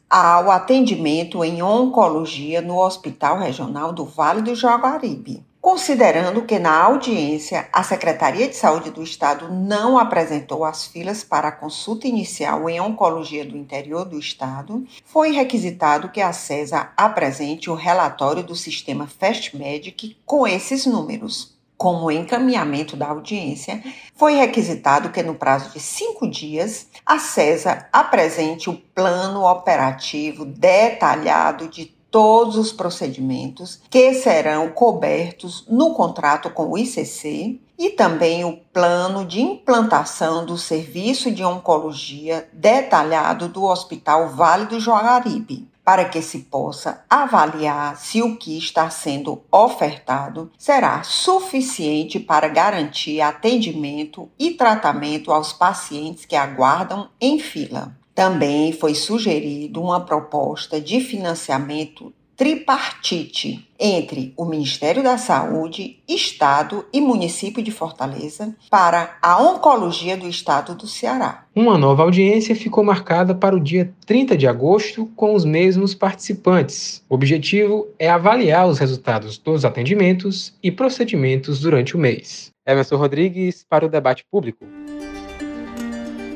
ao 0.09 0.49
atendimento 0.49 1.43
em 1.43 1.61
oncologia 1.61 2.61
no 2.61 2.79
Hospital 2.79 3.37
Regional 3.37 3.93
do 3.93 4.05
Vale 4.05 4.41
do 4.41 4.55
Jaguaribe 4.55 5.45
considerando 5.65 6.43
que 6.43 6.59
na 6.59 6.79
audiência 6.79 7.67
a 7.73 7.81
Secretaria 7.81 8.47
de 8.47 8.55
Saúde 8.55 8.91
do 8.91 9.01
Estado 9.01 9.51
não 9.51 9.97
apresentou 9.97 10.63
as 10.63 10.85
filas 10.85 11.23
para 11.23 11.47
a 11.47 11.51
consulta 11.51 12.07
inicial 12.07 12.69
em 12.69 12.79
oncologia 12.79 13.43
do 13.43 13.57
interior 13.57 14.05
do 14.05 14.19
Estado, 14.19 14.85
foi 15.03 15.31
requisitado 15.31 16.09
que 16.09 16.21
a 16.21 16.31
CESA 16.31 16.91
apresente 16.95 17.67
o 17.67 17.73
relatório 17.73 18.43
do 18.43 18.55
sistema 18.55 19.07
FastMedic 19.07 20.15
com 20.23 20.45
esses 20.45 20.85
números. 20.85 21.55
Como 21.75 22.11
encaminhamento 22.11 22.95
da 22.95 23.07
audiência, 23.07 23.83
foi 24.15 24.35
requisitado 24.35 25.09
que, 25.09 25.23
no 25.23 25.33
prazo 25.33 25.71
de 25.71 25.79
cinco 25.79 26.29
dias, 26.29 26.87
a 27.03 27.17
CESA 27.17 27.89
apresente 27.91 28.69
o 28.69 28.75
plano 28.75 29.43
operativo 29.43 30.45
detalhado 30.45 31.67
de 31.67 31.94
todos 32.15 32.55
os 32.55 32.71
procedimentos 32.71 33.81
que 33.89 34.13
serão 34.13 34.69
cobertos 34.69 35.65
no 35.67 35.93
contrato 35.93 36.49
com 36.49 36.71
o 36.71 36.77
ICC 36.77 37.59
e 37.77 37.89
também 37.89 38.45
o 38.45 38.55
plano 38.71 39.25
de 39.25 39.41
implantação 39.41 40.45
do 40.45 40.57
serviço 40.57 41.29
de 41.29 41.43
oncologia 41.43 42.47
detalhado 42.53 43.49
do 43.49 43.65
Hospital 43.65 44.29
Vale 44.29 44.65
do 44.67 44.79
Joaribe, 44.79 45.67
para 45.83 46.05
que 46.05 46.21
se 46.21 46.39
possa 46.39 47.03
avaliar 47.09 47.97
se 47.97 48.21
o 48.21 48.37
que 48.37 48.57
está 48.57 48.89
sendo 48.89 49.43
ofertado 49.51 50.49
será 50.57 51.03
suficiente 51.03 52.17
para 52.17 52.47
garantir 52.47 53.19
atendimento 53.19 54.29
e 54.39 54.51
tratamento 54.51 55.33
aos 55.33 55.51
pacientes 55.51 56.23
que 56.23 56.37
aguardam 56.37 57.09
em 57.19 57.39
fila. 57.39 57.93
Também 58.15 58.71
foi 58.71 58.95
sugerido 58.95 59.81
uma 59.81 59.99
proposta 59.99 60.79
de 60.79 61.01
financiamento 61.01 62.13
tripartite 62.37 63.65
entre 63.79 64.33
o 64.37 64.45
Ministério 64.45 65.01
da 65.01 65.17
Saúde, 65.17 65.99
Estado 66.07 66.85
e 66.91 66.99
município 66.99 67.63
de 67.63 67.71
Fortaleza 67.71 68.55
para 68.69 69.17
a 69.21 69.41
oncologia 69.41 70.17
do 70.17 70.27
Estado 70.27 70.75
do 70.75 70.87
Ceará. 70.87 71.45
Uma 71.55 71.77
nova 71.77 72.03
audiência 72.03 72.55
ficou 72.55 72.83
marcada 72.83 73.33
para 73.33 73.55
o 73.55 73.59
dia 73.59 73.93
30 74.05 74.37
de 74.37 74.47
agosto 74.47 75.09
com 75.15 75.33
os 75.33 75.45
mesmos 75.45 75.95
participantes. 75.95 77.03
O 77.09 77.15
objetivo 77.15 77.87
é 77.97 78.09
avaliar 78.09 78.67
os 78.67 78.79
resultados 78.79 79.37
dos 79.37 79.63
atendimentos 79.63 80.53
e 80.61 80.71
procedimentos 80.71 81.61
durante 81.61 81.95
o 81.95 81.99
mês. 81.99 82.51
Emerson 82.67 82.97
Rodrigues 82.97 83.65
para 83.69 83.85
o 83.85 83.89
debate 83.89 84.25
público. 84.29 84.65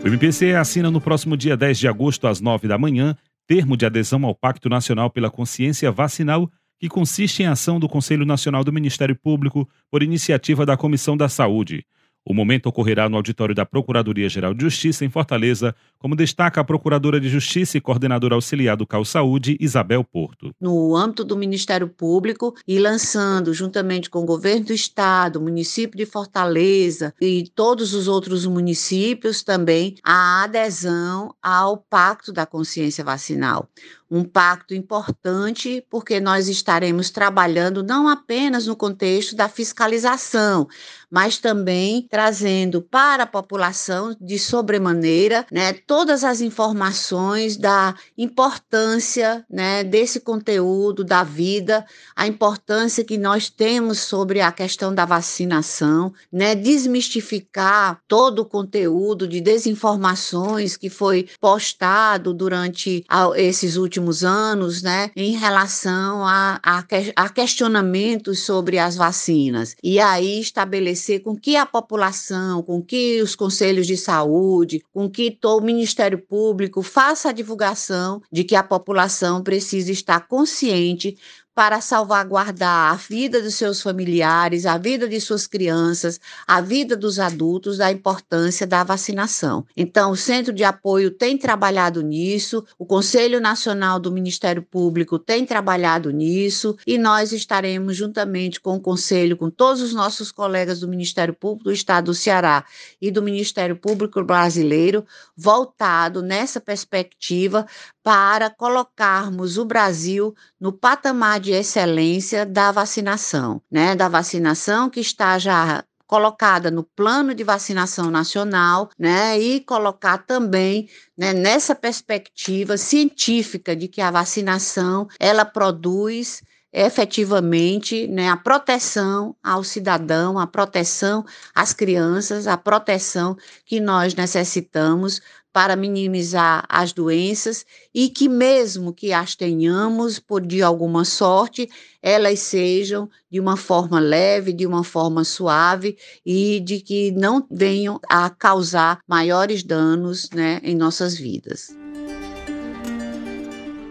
O 0.02 0.08
MPC 0.08 0.54
assina 0.54 0.90
no 0.90 1.02
próximo 1.02 1.36
dia 1.36 1.58
10 1.58 1.78
de 1.78 1.88
agosto, 1.88 2.26
às 2.26 2.40
9 2.40 2.70
da 2.70 2.78
manhã, 2.78 3.18
termo 3.46 3.76
de 3.76 3.86
adesão 3.86 4.24
ao 4.26 4.34
Pacto 4.34 4.70
Nacional 4.70 5.10
pela 5.10 5.30
Consciência 5.30 5.92
Vacinal, 5.92 6.50
que 6.80 6.88
consiste 6.88 7.44
em 7.44 7.48
ação 7.48 7.80
do 7.80 7.90
Conselho 7.90 8.26
Nacional 8.26 8.64
do 8.64 8.72
Ministério 8.72 9.14
Público 9.14 9.68
por 9.92 10.02
iniciativa 10.02 10.66
da 10.66 10.78
Comissão 10.78 11.18
da 11.18 11.28
Saúde. 11.28 11.86
O 12.30 12.34
momento 12.34 12.68
ocorrerá 12.68 13.10
no 13.10 13.16
auditório 13.16 13.56
da 13.56 13.66
Procuradoria-Geral 13.66 14.54
de 14.54 14.62
Justiça 14.62 15.04
em 15.04 15.10
Fortaleza, 15.10 15.76
como 15.98 16.16
destaca 16.16 16.62
a 16.62 16.64
Procuradora 16.64 17.20
de 17.20 17.28
Justiça 17.28 17.76
e 17.76 17.82
Coordenadora 17.82 18.36
Auxiliar 18.36 18.78
do 18.78 18.86
CAU 18.86 19.04
Saúde, 19.04 19.58
Isabel 19.60 20.04
Porto. 20.04 20.52
No 20.62 20.96
âmbito 20.96 21.24
do 21.24 21.36
Ministério 21.36 21.88
Público 21.90 22.56
e 22.68 22.78
lançando, 22.78 23.52
juntamente 23.52 24.12
com 24.12 24.20
o 24.20 24.28
Governo 24.28 24.68
do 24.68 24.74
Estado, 24.74 25.42
município 25.42 25.98
de 25.98 26.06
Fortaleza 26.06 27.16
e 27.20 27.50
todos 27.56 27.96
os 27.96 28.08
outros 28.08 28.46
municípios 28.46 29.42
também, 29.42 29.96
a 30.04 30.44
adesão 30.44 31.34
ao 31.42 31.78
Pacto 31.78 32.32
da 32.32 32.46
Consciência 32.46 33.04
Vacinal 33.04 33.68
um 34.10 34.24
pacto 34.24 34.74
importante, 34.74 35.86
porque 35.90 36.20
nós 36.20 36.48
estaremos 36.48 37.10
trabalhando 37.12 37.84
não 37.84 38.08
apenas 38.08 38.66
no 38.66 38.76
contexto 38.76 39.36
da 39.36 39.48
fiscalização, 39.48 40.68
mas 41.12 41.38
também 41.38 42.08
trazendo 42.10 42.82
para 42.82 43.24
a 43.24 43.28
população 43.28 44.16
de 44.20 44.40
sobremaneira 44.40 45.46
né, 45.52 45.74
todas 45.74 46.24
as 46.24 46.42
informações 46.42 47.56
da 47.56 47.96
importância 48.18 49.46
né, 49.50 49.84
desse 49.84 50.20
conteúdo 50.20 51.04
da 51.04 51.24
vida, 51.24 51.86
a 52.16 52.26
importância 52.28 53.04
que 53.04 53.18
nós 53.18 53.50
temos 53.50 54.00
sobre 54.00 54.42
a 54.42 54.52
questão 54.52 54.94
da 54.94 55.06
vacinação, 55.06 56.14
né, 56.32 56.56
desmistificar 56.56 58.02
todo 58.08 58.40
o 58.40 58.46
conteúdo 58.46 59.28
de 59.28 59.40
desinformações 59.40 60.76
que 60.76 60.90
foi 60.90 61.28
postado 61.40 62.34
durante 62.34 63.04
esses 63.36 63.76
últimos 63.76 63.99
últimos 64.00 64.24
anos, 64.24 64.82
né, 64.82 65.12
em 65.16 65.36
relação 65.36 66.26
a, 66.26 66.60
a, 66.64 66.84
a 67.16 67.30
questionamentos 67.30 68.40
sobre 68.40 68.80
as 68.80 68.96
vacinas. 68.96 69.76
E 69.84 70.00
aí 70.00 70.40
estabelecer 70.40 71.22
com 71.22 71.36
que 71.36 71.56
a 71.56 71.66
população, 71.66 72.64
com 72.64 72.82
que 72.82 73.22
os 73.22 73.36
conselhos 73.36 73.86
de 73.86 73.98
saúde, 73.98 74.82
com 74.94 75.10
que 75.10 75.38
o 75.44 75.60
Ministério 75.60 76.18
Público 76.18 76.82
faça 76.82 77.30
a 77.30 77.34
divulgação 77.34 78.22
de 78.32 78.44
que 78.44 78.56
a 78.56 78.64
população 78.64 79.44
precisa 79.44 79.92
estar 79.92 80.28
consciente 80.28 81.18
para 81.60 81.82
salvaguardar 81.82 82.94
a 82.94 82.96
vida 82.96 83.42
dos 83.42 83.56
seus 83.56 83.82
familiares, 83.82 84.66
a 84.66 84.78
vida 84.78 85.10
de 85.10 85.20
suas 85.20 85.46
crianças, 85.46 86.18
a 86.48 86.62
vida 86.62 86.96
dos 86.96 87.20
adultos, 87.20 87.80
da 87.80 87.92
importância 87.92 88.66
da 88.66 88.82
vacinação. 88.82 89.66
Então, 89.76 90.12
o 90.12 90.16
Centro 90.16 90.54
de 90.54 90.64
Apoio 90.64 91.12
tem 91.12 91.38
trabalhado 91.38 92.02
nisso, 92.02 92.64
o 92.78 92.86
Conselho 92.86 93.42
Nacional 93.42 94.00
do 94.00 94.10
Ministério 94.10 94.62
Público 94.64 95.20
tem 95.20 95.46
trabalhado 95.46 96.12
nisso 96.12 96.78
e 96.88 96.98
nós 96.98 97.34
estaremos 97.34 97.98
juntamente 97.98 98.62
com 98.62 98.78
o 98.78 98.80
Conselho, 98.80 99.36
com 99.36 99.50
todos 99.50 99.82
os 99.82 99.94
nossos 99.94 100.32
colegas 100.32 100.80
do 100.80 100.88
Ministério 100.88 101.34
Público 101.34 101.66
do 101.66 101.74
Estado 101.74 102.06
do 102.06 102.14
Ceará 102.14 102.64
e 103.02 103.12
do 103.12 103.22
Ministério 103.22 103.76
Público 103.76 104.24
Brasileiro, 104.24 105.06
voltado 105.36 106.22
nessa 106.22 106.62
perspectiva 106.62 107.68
para 108.02 108.50
colocarmos 108.50 109.58
o 109.58 109.66
Brasil 109.66 110.34
no 110.60 110.72
patamar 110.72 111.40
de 111.40 111.49
excelência 111.52 112.46
da 112.46 112.72
vacinação, 112.72 113.62
né? 113.72 113.96
Da 113.96 114.08
vacinação 114.08 114.90
que 114.90 115.00
está 115.00 115.38
já 115.38 115.84
colocada 116.10 116.72
no 116.72 116.84
plano 116.84 117.36
de 117.36 117.44
vacinação 117.44 118.10
nacional, 118.10 118.90
né, 118.98 119.40
e 119.40 119.60
colocar 119.60 120.18
também 120.18 120.90
né, 121.16 121.34
nessa 121.34 121.76
perspectiva 121.76 122.78
científica 122.78 123.76
de 123.76 123.88
que 123.88 124.02
a 124.02 124.10
vacinação 124.10 125.08
ela 125.20 125.46
produz 125.46 126.42
efetivamente 126.72 128.08
né, 128.08 128.30
a 128.30 128.38
proteção 128.38 129.36
ao 129.44 129.64
cidadão, 129.64 130.38
a 130.38 130.46
proteção 130.46 131.26
às 131.54 131.74
crianças, 131.74 132.48
a 132.48 132.58
proteção 132.58 133.36
que 133.66 133.80
nós 133.80 134.14
necessitamos 134.14 135.22
para 135.52 135.76
minimizar 135.76 136.64
as 136.70 136.94
doenças 136.94 137.66
e 137.94 138.10
que, 138.10 138.30
mesmo 138.30 138.94
que 138.94 139.12
as 139.12 139.36
tenhamos 139.36 140.20
por 140.20 140.46
de 140.46 140.62
alguma 140.62 141.04
sorte, 141.04 141.68
elas 142.02 142.40
sejam 142.40 143.10
de 143.32 143.40
uma 143.40 143.58
forma 143.58 144.00
leve, 144.00 144.54
de 144.54 144.66
uma 144.68 144.84
forma 144.84 145.24
suave 145.24 145.98
e 146.26 146.60
de 146.60 146.80
que 146.80 147.12
não 147.12 147.46
venham 147.50 148.00
a 148.08 148.30
causar 148.30 149.00
maiores 149.08 149.64
danos 149.64 150.30
né, 150.32 150.60
em 150.64 150.76
nossas 150.76 151.16
vidas. 151.18 151.79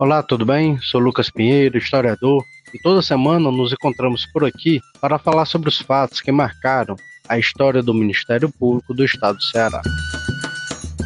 Olá, 0.01 0.23
tudo 0.23 0.47
bem? 0.47 0.79
Sou 0.81 0.99
Lucas 0.99 1.29
Pinheiro, 1.29 1.77
historiador, 1.77 2.43
e 2.73 2.79
toda 2.79 3.03
semana 3.03 3.51
nos 3.51 3.71
encontramos 3.71 4.25
por 4.25 4.47
aqui 4.47 4.81
para 4.99 5.19
falar 5.19 5.45
sobre 5.45 5.69
os 5.69 5.79
fatos 5.79 6.23
que 6.23 6.33
marcaram 6.33 6.97
a 7.29 7.39
história 7.39 7.83
do 7.83 7.93
Ministério 7.93 8.49
Público 8.49 8.95
do 8.95 9.05
Estado 9.05 9.37
do 9.37 9.43
Ceará. 9.43 9.83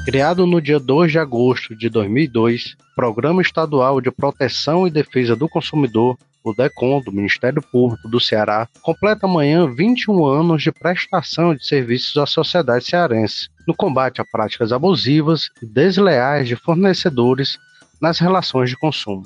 Criado 0.04 0.46
no 0.46 0.60
dia 0.60 0.78
2 0.78 1.10
de 1.10 1.18
agosto 1.18 1.74
de 1.74 1.88
2002, 1.88 2.76
o 2.92 2.94
Programa 2.94 3.42
Estadual 3.42 4.00
de 4.00 4.12
Proteção 4.12 4.86
e 4.86 4.92
Defesa 4.92 5.34
do 5.34 5.48
Consumidor, 5.48 6.16
o 6.44 6.54
DECOM, 6.54 7.00
do 7.00 7.10
Ministério 7.10 7.60
Público 7.72 8.08
do 8.08 8.20
Ceará, 8.20 8.68
completa 8.80 9.26
amanhã 9.26 9.68
21 9.74 10.24
anos 10.24 10.62
de 10.62 10.70
prestação 10.70 11.52
de 11.52 11.66
serviços 11.66 12.16
à 12.16 12.26
sociedade 12.26 12.84
cearense, 12.84 13.48
no 13.66 13.74
combate 13.74 14.20
a 14.20 14.24
práticas 14.24 14.70
abusivas 14.70 15.50
e 15.60 15.66
desleais 15.66 16.46
de 16.46 16.54
fornecedores 16.54 17.58
nas 18.00 18.18
relações 18.18 18.70
de 18.70 18.76
consumo. 18.76 19.24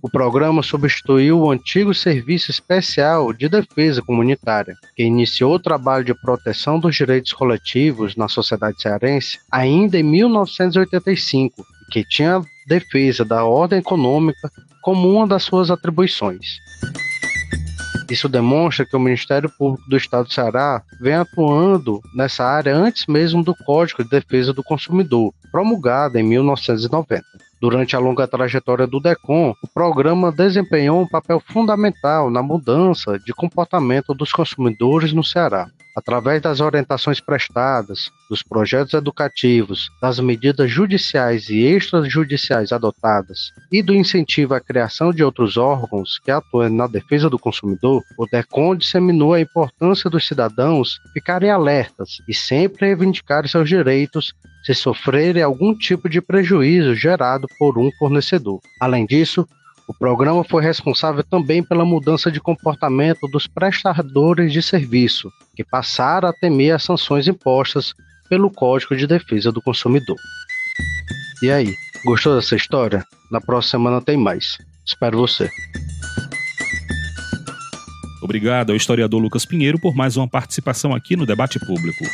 O 0.00 0.08
programa 0.08 0.62
substituiu 0.62 1.40
o 1.40 1.50
antigo 1.50 1.92
Serviço 1.92 2.50
Especial 2.50 3.32
de 3.32 3.48
Defesa 3.48 4.00
Comunitária, 4.00 4.76
que 4.94 5.02
iniciou 5.02 5.54
o 5.54 5.58
trabalho 5.58 6.04
de 6.04 6.14
proteção 6.14 6.78
dos 6.78 6.94
direitos 6.94 7.32
coletivos 7.32 8.14
na 8.14 8.28
sociedade 8.28 8.80
cearense 8.80 9.40
ainda 9.50 9.98
em 9.98 10.04
1985, 10.04 11.62
e 11.88 11.92
que 11.92 12.04
tinha 12.04 12.36
a 12.36 12.42
defesa 12.68 13.24
da 13.24 13.44
ordem 13.44 13.80
econômica 13.80 14.50
como 14.82 15.10
uma 15.10 15.26
das 15.26 15.42
suas 15.42 15.70
atribuições. 15.70 16.58
Isso 18.08 18.28
demonstra 18.28 18.86
que 18.86 18.96
o 18.96 19.00
Ministério 19.00 19.50
Público 19.58 19.88
do 19.90 19.96
Estado 19.96 20.28
do 20.28 20.32
Ceará 20.32 20.82
vem 21.00 21.14
atuando 21.14 22.00
nessa 22.14 22.44
área 22.44 22.74
antes 22.74 23.06
mesmo 23.06 23.42
do 23.42 23.54
Código 23.66 24.02
de 24.04 24.10
Defesa 24.10 24.52
do 24.52 24.62
Consumidor, 24.62 25.34
promulgado 25.50 26.18
em 26.18 26.22
1990. 26.22 27.22
Durante 27.60 27.96
a 27.96 27.98
longa 27.98 28.26
trajetória 28.28 28.86
do 28.86 29.00
DECOM, 29.00 29.52
o 29.60 29.66
programa 29.66 30.30
desempenhou 30.30 31.02
um 31.02 31.08
papel 31.08 31.40
fundamental 31.40 32.30
na 32.30 32.40
mudança 32.40 33.18
de 33.18 33.32
comportamento 33.32 34.14
dos 34.14 34.32
consumidores 34.32 35.12
no 35.12 35.24
Ceará. 35.24 35.68
Através 35.96 36.40
das 36.40 36.60
orientações 36.60 37.18
prestadas, 37.18 38.12
dos 38.30 38.40
projetos 38.40 38.94
educativos, 38.94 39.88
das 40.00 40.20
medidas 40.20 40.70
judiciais 40.70 41.48
e 41.48 41.64
extrajudiciais 41.64 42.70
adotadas 42.70 43.50
e 43.72 43.82
do 43.82 43.92
incentivo 43.92 44.54
à 44.54 44.60
criação 44.60 45.12
de 45.12 45.24
outros 45.24 45.56
órgãos 45.56 46.20
que 46.20 46.30
atuem 46.30 46.70
na 46.70 46.86
defesa 46.86 47.28
do 47.28 47.36
consumidor, 47.36 48.04
o 48.16 48.26
DECOM 48.26 48.76
disseminou 48.76 49.34
a 49.34 49.40
importância 49.40 50.08
dos 50.08 50.24
cidadãos 50.24 51.00
ficarem 51.12 51.50
alertas 51.50 52.18
e 52.28 52.34
sempre 52.34 52.86
reivindicarem 52.86 53.50
seus 53.50 53.68
direitos 53.68 54.32
se 54.68 54.74
sofrerem 54.74 55.42
algum 55.42 55.74
tipo 55.74 56.10
de 56.10 56.20
prejuízo 56.20 56.94
gerado 56.94 57.46
por 57.58 57.78
um 57.78 57.90
fornecedor. 57.98 58.60
Além 58.78 59.06
disso, 59.06 59.48
o 59.88 59.94
programa 59.94 60.44
foi 60.44 60.62
responsável 60.62 61.24
também 61.24 61.62
pela 61.62 61.86
mudança 61.86 62.30
de 62.30 62.38
comportamento 62.38 63.26
dos 63.32 63.46
prestadores 63.46 64.52
de 64.52 64.60
serviço, 64.60 65.32
que 65.56 65.64
passaram 65.64 66.28
a 66.28 66.34
temer 66.34 66.74
as 66.74 66.84
sanções 66.84 67.26
impostas 67.26 67.94
pelo 68.28 68.50
Código 68.50 68.94
de 68.94 69.06
Defesa 69.06 69.50
do 69.50 69.62
Consumidor. 69.62 70.18
E 71.42 71.50
aí, 71.50 71.74
gostou 72.04 72.36
dessa 72.36 72.54
história? 72.54 73.02
Na 73.30 73.40
próxima 73.40 73.70
semana 73.70 74.02
tem 74.02 74.18
mais. 74.18 74.58
Espero 74.84 75.16
você. 75.16 75.48
Obrigado 78.20 78.68
ao 78.68 78.76
historiador 78.76 79.18
Lucas 79.18 79.46
Pinheiro 79.46 79.80
por 79.80 79.94
mais 79.94 80.18
uma 80.18 80.28
participação 80.28 80.94
aqui 80.94 81.16
no 81.16 81.24
debate 81.24 81.58
público. 81.58 82.04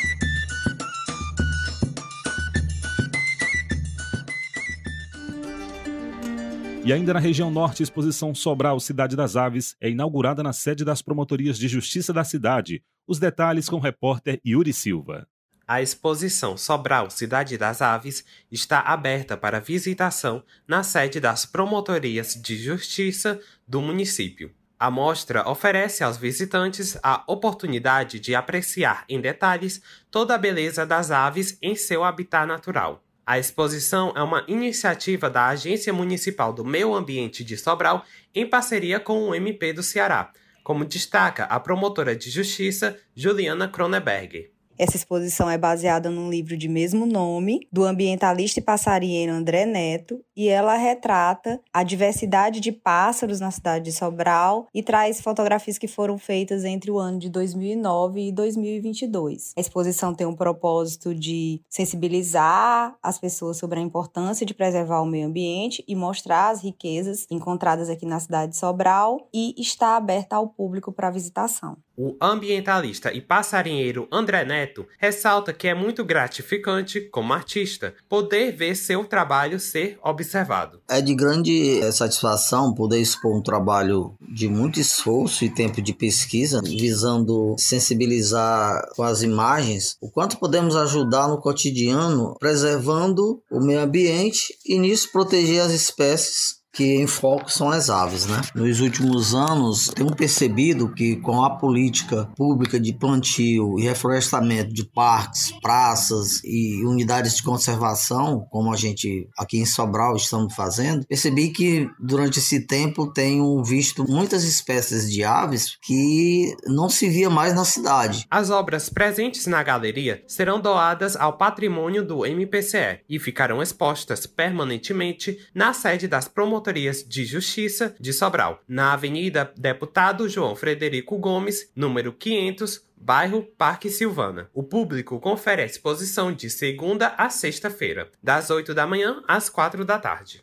E 6.85 6.93
ainda 6.93 7.15
na 7.15 7.19
região 7.19 7.51
norte, 7.51 7.83
a 7.83 7.85
exposição 7.85 8.35
Sobral 8.35 8.79
Cidade 8.79 9.17
das 9.17 9.37
Aves 9.37 9.75
é 9.81 9.89
inaugurada 9.89 10.43
na 10.43 10.53
sede 10.53 10.85
das 10.85 11.01
promotorias 11.01 11.59
de 11.59 11.67
justiça 11.67 12.13
da 12.13 12.23
cidade. 12.25 12.85
Os 13.07 13.19
detalhes 13.19 13.71
com 13.71 13.77
o 13.77 13.81
repórter 13.81 14.39
Yuri 14.47 14.75
Silva. 14.75 15.27
A 15.67 15.81
exposição 15.81 16.59
Sobral 16.59 17.09
Cidade 17.09 17.57
das 17.57 17.81
Aves 17.81 18.23
está 18.53 18.81
aberta 18.81 19.35
para 19.35 19.63
visitação 19.63 20.45
na 20.69 20.83
sede 20.83 21.21
das 21.21 21.47
promotorias 21.47 22.35
de 22.35 22.55
justiça 22.55 23.41
do 23.67 23.81
município. 23.81 24.53
A 24.79 24.91
mostra 24.91 25.49
oferece 25.49 26.05
aos 26.05 26.19
visitantes 26.19 26.99
a 27.03 27.25
oportunidade 27.27 28.21
de 28.21 28.35
apreciar 28.35 29.07
em 29.09 29.23
detalhes 29.23 29.81
toda 30.11 30.35
a 30.35 30.39
beleza 30.39 30.85
das 30.85 31.11
aves 31.11 31.57
em 31.63 31.75
seu 31.75 32.05
habitat 32.05 32.47
natural. 32.47 33.03
A 33.27 33.39
exposição 33.39 34.13
é 34.15 34.23
uma 34.23 34.45
iniciativa 34.47 35.31
da 35.31 35.47
Agência 35.47 35.93
Municipal 35.95 36.53
do 36.53 36.63
Meio 36.63 36.95
Ambiente 36.95 37.43
de 37.43 37.57
Sobral 37.57 38.05
em 38.35 38.47
parceria 38.47 39.01
com 39.01 39.29
o 39.29 39.35
MP 39.35 39.73
do 39.73 39.83
Ceará, 39.83 40.31
como 40.63 40.85
destaca 40.85 41.45
a 41.45 41.59
promotora 41.59 42.15
de 42.15 42.31
justiça 42.31 42.99
Juliana 43.17 43.67
Kroneberg. 43.67 44.54
Essa 44.77 44.97
exposição 44.97 45.49
é 45.49 45.57
baseada 45.57 46.11
num 46.11 46.29
livro 46.29 46.57
de 46.57 46.69
mesmo 46.69 47.07
nome, 47.07 47.61
do 47.71 47.85
ambientalista 47.85 48.59
e 48.59 48.63
passarinheiro 48.63 49.33
André 49.33 49.65
Neto, 49.65 50.21
e 50.37 50.49
ela 50.49 50.77
retrata 50.77 51.61
a 51.73 51.85
diversidade 51.85 52.59
de 52.59 52.73
pássaros 52.73 53.39
na 53.39 53.53
cidade 53.53 53.85
de 53.85 53.93
Sobral 53.93 54.67
e 54.75 54.83
traz 54.83 55.21
fotografias 55.21 55.79
que 55.79 55.87
foram 55.87 56.19
feitas 56.19 56.65
entre 56.65 56.91
o 56.91 56.99
ano 56.99 57.19
de 57.19 57.31
2009 57.31 58.29
e 58.29 58.33
2022. 58.33 59.53
A 59.57 59.61
exposição 59.61 60.13
tem 60.13 60.27
um 60.27 60.35
propósito 60.35 61.15
de 61.15 61.61
sensibilizar 61.69 62.97
as 63.01 63.19
pessoas 63.19 63.57
sobre 63.57 63.79
a 63.79 63.83
importância 63.83 64.45
de 64.45 64.55
preservar 64.55 65.01
o 65.03 65.07
meio 65.07 65.29
ambiente 65.29 65.85
e 65.87 65.95
mostrar 65.95 66.49
as 66.49 66.61
riquezas 66.61 67.27
encontradas 67.31 67.89
aqui 67.89 68.07
na 68.07 68.19
cidade 68.19 68.53
de 68.53 68.59
Sobral 68.59 69.29
e 69.33 69.55
está 69.57 69.97
aberta 69.97 70.35
ao 70.35 70.49
público 70.49 70.91
para 70.91 71.11
visitação. 71.11 71.77
O 71.97 72.17
ambientalista 72.21 73.13
e 73.13 73.21
passarinheiro 73.21 74.09
André 74.11 74.45
Neto 74.45 74.87
ressalta 74.99 75.53
que 75.53 75.69
é 75.69 75.75
muito 75.75 76.05
gratificante, 76.05 77.03
como 77.03 77.33
artista, 77.33 77.95
poder 78.09 78.51
ver 78.53 78.75
seu 78.75 79.05
trabalho 79.05 79.61
ser 79.61 79.97
observado. 80.03 80.81
É 80.89 81.01
de 81.01 81.15
grande 81.15 81.81
eh, 81.81 81.93
satisfação 81.93 82.75
poder 82.75 83.01
expor 83.01 83.37
um 83.37 83.43
trabalho 83.43 84.17
de 84.21 84.49
muito 84.49 84.81
esforço 84.81 85.45
e 85.45 85.49
tempo 85.49 85.81
de 85.81 85.95
pesquisa, 85.95 86.61
visando 86.63 87.55
sensibilizar 87.59 88.83
com 88.97 89.05
as 89.05 89.23
imagens 89.23 89.97
o 90.01 90.11
quanto 90.11 90.39
podemos 90.39 90.75
ajudar 90.75 91.29
no 91.29 91.41
cotidiano, 91.41 92.35
preservando 92.41 93.41
o 93.51 93.65
meio 93.65 93.81
ambiente 93.81 94.55
e 94.67 94.79
nisso 94.79 95.13
proteger 95.13 95.61
as 95.61 95.71
espécies 95.73 96.64
que 96.75 96.97
em 96.97 97.07
foco 97.07 97.51
são 97.51 97.71
as 97.71 97.89
aves, 97.89 98.27
né? 98.27 98.41
Nos 98.55 98.81
últimos 98.81 99.33
anos, 99.33 99.89
tenho 99.95 100.15
percebido 100.15 100.93
que 100.93 101.17
com 101.17 101.45
a 101.45 101.57
política 101.57 102.29
pública 102.37 102.81
de 102.81 102.93
plantio 102.93 103.79
e 103.79 103.85
reflorestamento 103.85 104.75
de 104.75 104.85
parques, 104.85 105.53
praças 105.63 106.43
e 106.43 106.85
unidades 106.85 107.37
de 107.37 107.45
conservação, 107.45 108.45
como 108.51 108.73
a 108.73 108.77
gente 108.77 109.29
aqui 109.39 109.59
em 109.59 109.65
Sobral 109.65 110.17
estamos 110.17 110.53
fazendo, 110.55 111.07
percebi 111.07 111.51
que 111.51 111.89
durante 112.01 112.41
esse 112.41 112.67
tempo 112.67 113.13
tenho 113.13 113.63
visto 113.63 114.05
muitas 114.11 114.43
espécies 114.43 115.11
de 115.11 115.23
aves 115.23 115.79
que 115.81 116.57
não 116.67 116.89
se 116.89 117.09
via 117.09 117.31
mais 117.31 117.55
na 117.55 117.65
cidade. 117.65 118.27
As 118.29 118.51
obras 118.51 118.89
presentes 118.89 119.47
na 119.47 119.63
galeria 119.63 120.25
serão 120.27 120.61
doadas 120.61 121.15
ao 121.15 121.39
patrimônio 121.39 122.05
do 122.05 122.27
MPCE 122.27 123.01
e 123.09 123.21
ficarão 123.21 123.63
expostas 123.63 124.27
permanentemente 124.27 125.39
na 125.55 125.73
sede 125.73 126.09
das 126.09 126.27
promotorias 126.27 126.64
Promotorias 126.65 127.05
de 127.07 127.27
Justiça 127.27 127.95
de 128.01 128.11
Sobral, 128.11 128.63
na 128.67 128.95
Avenida 128.95 129.53
Deputado 129.55 130.27
João 130.31 130.57
Frederico 130.57 131.19
Gomes, 131.19 131.71
número 131.77 132.11
500, 132.11 132.83
bairro 132.97 133.43
Parque 133.59 133.91
Silvana. 133.91 134.49
O 134.55 134.63
público 134.63 135.21
confere 135.21 135.61
a 135.61 135.67
exposição 135.67 136.33
de 136.33 136.49
segunda 136.49 137.09
a 137.19 137.29
sexta-feira, 137.29 138.09
das 138.23 138.49
8 138.49 138.73
da 138.73 138.87
manhã 138.87 139.23
às 139.29 139.51
4 139.51 139.85
da 139.85 139.99
tarde. 139.99 140.43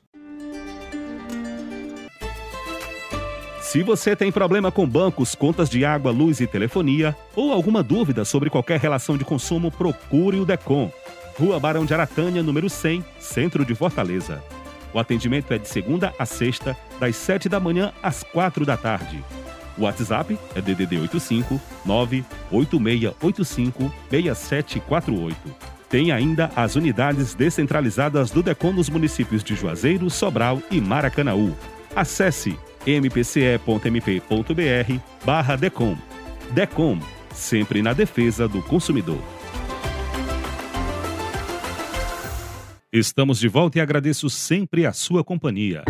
Se 3.60 3.82
você 3.82 4.16
tem 4.16 4.32
problema 4.32 4.72
com 4.72 4.88
bancos, 4.88 5.34
contas 5.34 5.72
de 5.72 5.84
água, 5.84 6.12
luz 6.12 6.40
e 6.40 6.46
telefonia, 6.46 7.18
ou 7.36 7.52
alguma 7.52 7.82
dúvida 7.82 8.24
sobre 8.24 8.52
qualquer 8.52 8.80
relação 8.80 9.18
de 9.18 9.26
consumo, 9.26 9.72
procure 9.72 10.38
o 10.38 10.46
DECOM. 10.46 10.92
Rua 11.40 11.60
Barão 11.60 11.84
de 11.84 11.96
Aratânia, 11.96 12.44
número 12.44 12.70
100, 12.70 13.04
Centro 13.18 13.66
de 13.66 13.74
Fortaleza. 13.74 14.44
O 14.94 15.00
atendimento 15.00 15.54
é 15.54 15.58
de 15.58 15.68
segunda 15.68 16.14
a 16.20 16.26
sexta, 16.26 16.78
das 17.00 17.16
7 17.16 17.48
da 17.48 17.60
manhã 17.60 17.94
às 18.02 18.24
4 18.24 18.66
da 18.66 18.78
tarde. 18.78 19.24
O 19.78 19.84
WhatsApp 19.84 20.38
é 20.54 20.62
DDD 20.62 21.00
85 21.00 21.60
98685 21.86 23.92
6748. 24.10 25.38
Tem 25.90 26.12
ainda 26.12 26.52
as 26.56 26.76
unidades 26.76 27.34
descentralizadas 27.34 28.32
do 28.32 28.42
DECOM 28.42 28.74
nos 28.74 28.90
municípios 28.90 29.44
de 29.44 29.56
Juazeiro, 29.56 30.10
Sobral 30.10 30.62
e 30.72 30.80
Maracanaú. 30.80 31.56
Acesse 31.96 32.58
mpce.mp.br 32.86 35.00
barra 35.26 35.56
DECOM. 35.56 35.98
DECOM, 36.52 37.00
sempre 37.34 37.82
na 37.82 37.94
defesa 37.94 38.48
do 38.48 38.62
consumidor. 38.62 39.22
Estamos 42.94 43.40
de 43.40 43.48
volta 43.48 43.78
e 43.78 43.82
agradeço 43.82 44.30
sempre 44.30 44.86
a 44.86 44.92
sua 44.92 45.24
companhia. 45.24 45.82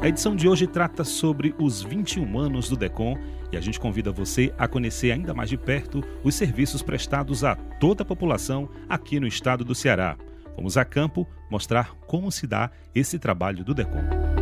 A 0.00 0.08
edição 0.08 0.34
de 0.34 0.48
hoje 0.48 0.66
trata 0.66 1.04
sobre 1.04 1.54
os 1.58 1.82
21 1.82 2.38
anos 2.38 2.70
do 2.70 2.76
DECOM 2.78 3.14
e 3.52 3.58
a 3.58 3.60
gente 3.60 3.78
convida 3.78 4.10
você 4.10 4.54
a 4.56 4.66
conhecer 4.66 5.12
ainda 5.12 5.34
mais 5.34 5.50
de 5.50 5.58
perto 5.58 6.02
os 6.24 6.34
serviços 6.34 6.80
prestados 6.80 7.44
a 7.44 7.56
toda 7.56 8.02
a 8.02 8.06
população 8.06 8.66
aqui 8.88 9.20
no 9.20 9.26
estado 9.26 9.62
do 9.62 9.74
Ceará. 9.74 10.16
Vamos 10.56 10.78
a 10.78 10.84
campo 10.86 11.28
mostrar 11.50 11.94
como 12.06 12.32
se 12.32 12.46
dá 12.46 12.70
esse 12.94 13.18
trabalho 13.18 13.62
do 13.62 13.74
DECOM. 13.74 14.39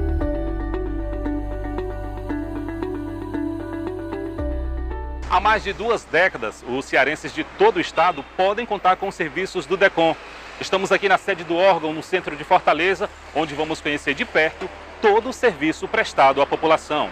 Há 5.30 5.40
mais 5.40 5.62
de 5.62 5.74
duas 5.74 6.04
décadas, 6.04 6.64
os 6.66 6.86
cearenses 6.86 7.34
de 7.34 7.44
todo 7.44 7.76
o 7.76 7.80
estado 7.80 8.24
podem 8.34 8.64
contar 8.64 8.96
com 8.96 9.08
os 9.08 9.14
serviços 9.14 9.66
do 9.66 9.76
DECOM. 9.76 10.16
Estamos 10.58 10.90
aqui 10.90 11.06
na 11.06 11.18
sede 11.18 11.44
do 11.44 11.54
órgão, 11.54 11.92
no 11.92 12.02
centro 12.02 12.34
de 12.34 12.44
Fortaleza, 12.44 13.10
onde 13.34 13.54
vamos 13.54 13.78
conhecer 13.78 14.14
de 14.14 14.24
perto 14.24 14.68
todo 15.02 15.28
o 15.28 15.32
serviço 15.32 15.86
prestado 15.86 16.40
à 16.40 16.46
população. 16.46 17.10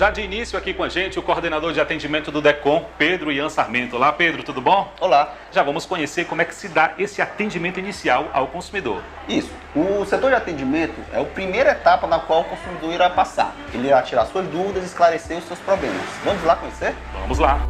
Já 0.00 0.08
de 0.08 0.22
início 0.22 0.58
aqui 0.58 0.72
com 0.72 0.82
a 0.82 0.88
gente, 0.88 1.18
o 1.18 1.22
coordenador 1.22 1.74
de 1.74 1.78
atendimento 1.78 2.30
do 2.30 2.40
DECOM, 2.40 2.86
Pedro 2.96 3.30
Ian 3.30 3.50
Sarmento. 3.50 3.96
Olá, 3.96 4.10
Pedro, 4.10 4.42
tudo 4.42 4.58
bom? 4.58 4.90
Olá. 4.98 5.34
Já 5.52 5.62
vamos 5.62 5.84
conhecer 5.84 6.24
como 6.24 6.40
é 6.40 6.46
que 6.46 6.54
se 6.54 6.68
dá 6.68 6.94
esse 6.98 7.20
atendimento 7.20 7.78
inicial 7.78 8.30
ao 8.32 8.46
consumidor. 8.46 9.02
Isso. 9.28 9.52
O 9.76 10.02
setor 10.06 10.30
de 10.30 10.36
atendimento 10.36 10.94
é 11.12 11.20
a 11.20 11.24
primeira 11.26 11.72
etapa 11.72 12.06
na 12.06 12.18
qual 12.18 12.40
o 12.40 12.44
consumidor 12.44 12.94
irá 12.94 13.10
passar. 13.10 13.54
Ele 13.74 13.88
irá 13.88 14.00
tirar 14.00 14.24
suas 14.24 14.46
dúvidas 14.46 14.84
e 14.84 14.86
esclarecer 14.86 15.36
os 15.36 15.44
seus 15.44 15.58
problemas. 15.58 16.00
Vamos 16.24 16.42
lá 16.44 16.56
conhecer? 16.56 16.94
Vamos 17.20 17.38
lá. 17.38 17.60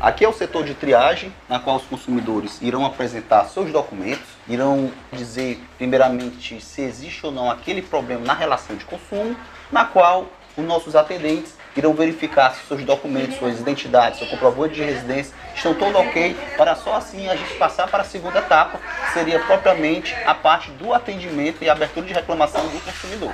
Aqui 0.00 0.24
é 0.24 0.28
o 0.28 0.32
setor 0.32 0.64
de 0.64 0.72
triagem, 0.72 1.34
na 1.50 1.58
qual 1.58 1.76
os 1.76 1.84
consumidores 1.84 2.62
irão 2.62 2.86
apresentar 2.86 3.44
seus 3.44 3.70
documentos, 3.70 4.26
irão 4.48 4.90
dizer 5.12 5.60
primeiramente 5.76 6.62
se 6.62 6.80
existe 6.80 7.26
ou 7.26 7.32
não 7.32 7.50
aquele 7.50 7.82
problema 7.82 8.24
na 8.24 8.32
relação 8.32 8.74
de 8.74 8.86
consumo, 8.86 9.36
na 9.70 9.84
qual 9.84 10.26
os 10.58 10.66
nossos 10.66 10.96
atendentes 10.96 11.54
irão 11.76 11.94
verificar 11.94 12.54
se 12.54 12.66
seus 12.66 12.82
documentos, 12.82 13.36
suas 13.38 13.60
identidades, 13.60 14.18
seu 14.18 14.28
comprovante 14.28 14.74
de 14.74 14.82
residência 14.82 15.32
estão 15.54 15.72
todos 15.72 15.94
ok, 15.94 16.36
para 16.56 16.74
só 16.74 16.96
assim 16.96 17.28
a 17.28 17.36
gente 17.36 17.54
passar 17.54 17.86
para 17.88 18.02
a 18.02 18.04
segunda 18.04 18.40
etapa, 18.40 18.78
que 18.78 19.12
seria 19.12 19.38
propriamente 19.38 20.14
a 20.26 20.34
parte 20.34 20.70
do 20.72 20.92
atendimento 20.92 21.62
e 21.62 21.70
abertura 21.70 22.06
de 22.06 22.12
reclamação 22.12 22.66
do 22.66 22.80
consumidor. 22.80 23.32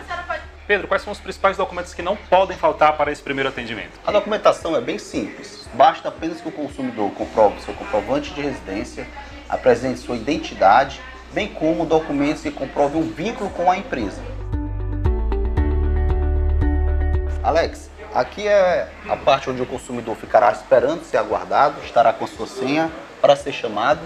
Pedro, 0.66 0.86
quais 0.86 1.02
são 1.02 1.12
os 1.12 1.20
principais 1.20 1.56
documentos 1.56 1.94
que 1.94 2.02
não 2.02 2.16
podem 2.16 2.56
faltar 2.56 2.96
para 2.96 3.10
esse 3.10 3.22
primeiro 3.22 3.48
atendimento? 3.48 3.92
A 4.06 4.12
documentação 4.12 4.76
é 4.76 4.80
bem 4.80 4.98
simples. 4.98 5.68
Basta 5.74 6.08
apenas 6.08 6.40
que 6.40 6.48
o 6.48 6.52
consumidor 6.52 7.10
comprove 7.12 7.60
seu 7.62 7.74
comprovante 7.74 8.32
de 8.32 8.40
residência, 8.40 9.06
apresente 9.48 10.00
sua 10.00 10.16
identidade, 10.16 11.00
bem 11.32 11.48
como 11.48 11.84
documentos 11.84 12.42
que 12.42 12.50
comprovem 12.50 13.02
um 13.02 13.10
vínculo 13.10 13.50
com 13.50 13.70
a 13.70 13.76
empresa. 13.76 14.33
Alex, 17.44 17.90
aqui 18.14 18.48
é 18.48 18.88
a 19.06 19.16
parte 19.18 19.50
onde 19.50 19.60
o 19.60 19.66
consumidor 19.66 20.16
ficará 20.16 20.50
esperando 20.50 21.04
ser 21.04 21.18
aguardado, 21.18 21.78
estará 21.84 22.10
com 22.10 22.26
sua 22.26 22.46
senha 22.46 22.90
para 23.20 23.36
ser 23.36 23.52
chamado 23.52 24.00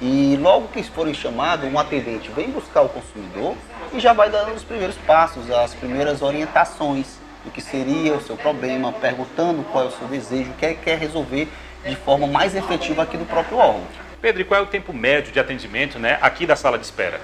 e 0.00 0.36
logo 0.40 0.66
que 0.66 0.82
forem 0.82 1.14
chamado, 1.14 1.68
um 1.68 1.78
atendente 1.78 2.28
vem 2.32 2.50
buscar 2.50 2.82
o 2.82 2.88
consumidor 2.88 3.54
e 3.92 4.00
já 4.00 4.12
vai 4.12 4.28
dando 4.28 4.52
os 4.54 4.64
primeiros 4.64 4.96
passos, 5.06 5.48
as 5.52 5.72
primeiras 5.72 6.20
orientações 6.20 7.06
do 7.44 7.50
que 7.52 7.60
seria 7.60 8.12
o 8.12 8.20
seu 8.20 8.36
problema, 8.36 8.92
perguntando 8.92 9.62
qual 9.70 9.84
é 9.84 9.86
o 9.86 9.92
seu 9.92 10.08
desejo, 10.08 10.50
o 10.50 10.54
que 10.54 10.66
é 10.66 10.74
que 10.74 10.82
quer 10.82 10.98
resolver 10.98 11.46
de 11.86 11.94
forma 11.94 12.26
mais 12.26 12.56
efetiva 12.56 13.04
aqui 13.04 13.16
do 13.16 13.24
próprio 13.24 13.56
órgão. 13.56 13.84
Pedro, 14.20 14.42
e 14.42 14.44
qual 14.44 14.58
é 14.58 14.62
o 14.64 14.66
tempo 14.66 14.92
médio 14.92 15.32
de 15.32 15.38
atendimento 15.38 15.96
né, 15.96 16.18
aqui 16.20 16.44
da 16.44 16.56
sala 16.56 16.76
de 16.76 16.86
espera? 16.86 17.20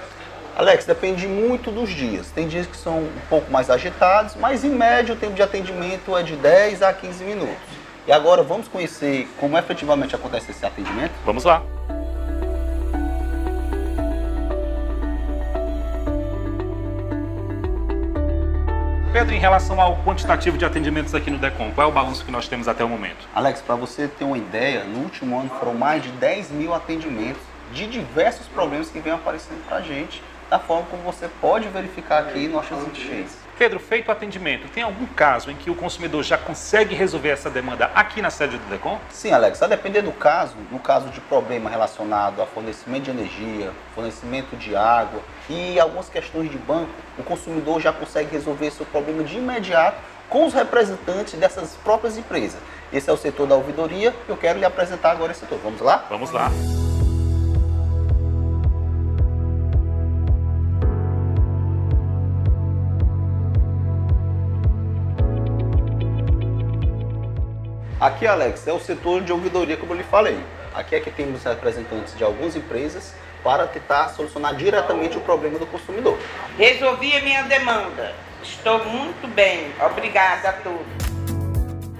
Alex, 0.57 0.85
depende 0.85 1.27
muito 1.27 1.69
dos 1.69 1.87
dias. 1.87 2.31
Tem 2.31 2.47
dias 2.47 2.65
que 2.65 2.75
são 2.75 2.97
um 2.97 3.21
pouco 3.29 3.51
mais 3.51 3.69
agitados, 3.69 4.35
mas 4.35 4.63
em 4.63 4.71
média 4.71 5.13
o 5.13 5.15
tempo 5.15 5.35
de 5.35 5.43
atendimento 5.43 6.17
é 6.17 6.23
de 6.23 6.35
10 6.35 6.81
a 6.81 6.91
15 6.91 7.23
minutos. 7.23 7.55
E 8.07 8.11
agora 8.11 8.41
vamos 8.41 8.67
conhecer 8.67 9.27
como 9.39 9.55
efetivamente 9.55 10.15
acontece 10.15 10.49
esse 10.49 10.65
atendimento? 10.65 11.11
Vamos 11.23 11.43
lá. 11.43 11.61
Pedro, 19.13 19.35
em 19.35 19.39
relação 19.39 19.79
ao 19.79 19.97
quantitativo 19.97 20.57
de 20.57 20.65
atendimentos 20.65 21.13
aqui 21.13 21.29
no 21.29 21.37
DECOM, 21.37 21.69
qual 21.75 21.85
é 21.85 21.91
o 21.91 21.93
balanço 21.93 22.25
que 22.25 22.31
nós 22.31 22.47
temos 22.47 22.67
até 22.67 22.83
o 22.83 22.89
momento? 22.89 23.29
Alex, 23.35 23.61
para 23.61 23.75
você 23.75 24.07
ter 24.07 24.23
uma 24.23 24.39
ideia, 24.39 24.85
no 24.85 25.03
último 25.03 25.39
ano 25.39 25.51
foram 25.59 25.75
mais 25.75 26.01
de 26.01 26.09
10 26.13 26.49
mil 26.49 26.73
atendimentos 26.73 27.43
de 27.71 27.85
diversos 27.85 28.47
problemas 28.47 28.89
que 28.89 28.99
vêm 28.99 29.13
aparecendo 29.13 29.63
para 29.67 29.77
a 29.77 29.81
gente 29.81 30.19
da 30.49 30.59
forma 30.59 30.87
como 30.89 31.03
você 31.03 31.27
pode 31.41 31.67
verificar 31.67 32.19
aqui 32.19 32.45
em 32.45 32.47
nossas 32.47 32.77
enchentes. 32.87 33.35
Pedro, 33.57 33.79
feito 33.79 34.09
o 34.09 34.11
atendimento, 34.11 34.69
tem 34.69 34.83
algum 34.83 35.07
caso 35.07 35.49
em 35.49 35.55
que 35.55 35.71
o 35.71 35.75
consumidor 35.75 36.23
já 36.23 36.37
consegue 36.37 36.93
resolver 36.93 37.29
essa 37.29 37.49
demanda 37.49 37.89
aqui 37.95 38.21
na 38.21 38.29
sede 38.29 38.55
do 38.55 38.69
DECOM? 38.69 38.99
Sim, 39.09 39.31
Alex, 39.31 39.63
a 39.63 39.67
depender 39.67 40.03
do 40.03 40.11
caso, 40.11 40.55
no 40.71 40.77
caso 40.77 41.09
de 41.09 41.19
problema 41.21 41.67
relacionado 41.67 42.39
a 42.39 42.45
fornecimento 42.45 43.05
de 43.05 43.11
energia, 43.11 43.71
fornecimento 43.95 44.55
de 44.55 44.75
água 44.75 45.21
e 45.49 45.79
algumas 45.79 46.07
questões 46.07 46.51
de 46.51 46.57
banco, 46.57 46.91
o 47.17 47.23
consumidor 47.23 47.81
já 47.81 47.91
consegue 47.91 48.29
resolver 48.31 48.69
seu 48.69 48.85
problema 48.85 49.23
de 49.23 49.37
imediato 49.37 49.97
com 50.29 50.45
os 50.45 50.53
representantes 50.53 51.33
dessas 51.33 51.75
próprias 51.83 52.15
empresas. 52.15 52.59
Esse 52.93 53.09
é 53.09 53.13
o 53.13 53.17
setor 53.17 53.47
da 53.47 53.55
ouvidoria, 53.55 54.13
eu 54.29 54.37
quero 54.37 54.59
lhe 54.59 54.65
apresentar 54.65 55.11
agora 55.11 55.31
esse 55.31 55.41
setor. 55.41 55.59
Vamos 55.63 55.81
lá? 55.81 56.05
Vamos 56.09 56.31
lá. 56.31 56.51
Aqui, 67.99 68.27
Alex, 68.27 68.67
é 68.67 68.71
o 68.71 68.79
setor 68.79 69.23
de 69.23 69.31
ouvidoria, 69.31 69.75
como 69.75 69.93
eu 69.93 69.97
lhe 69.97 70.03
falei. 70.03 70.39
Aqui 70.71 70.95
é 70.95 70.99
que 70.99 71.09
temos 71.09 71.43
representantes 71.43 72.15
de 72.15 72.23
algumas 72.23 72.55
empresas 72.55 73.15
para 73.43 73.65
tentar 73.65 74.09
solucionar 74.09 74.55
diretamente 74.55 75.17
o 75.17 75.21
problema 75.21 75.57
do 75.57 75.65
consumidor. 75.65 76.15
Resolvi 76.59 77.17
a 77.17 77.21
minha 77.23 77.41
demanda. 77.45 78.13
Estou 78.43 78.85
muito 78.85 79.27
bem. 79.33 79.71
Obrigada 79.83 80.49
a 80.49 80.53
todos. 80.53 80.85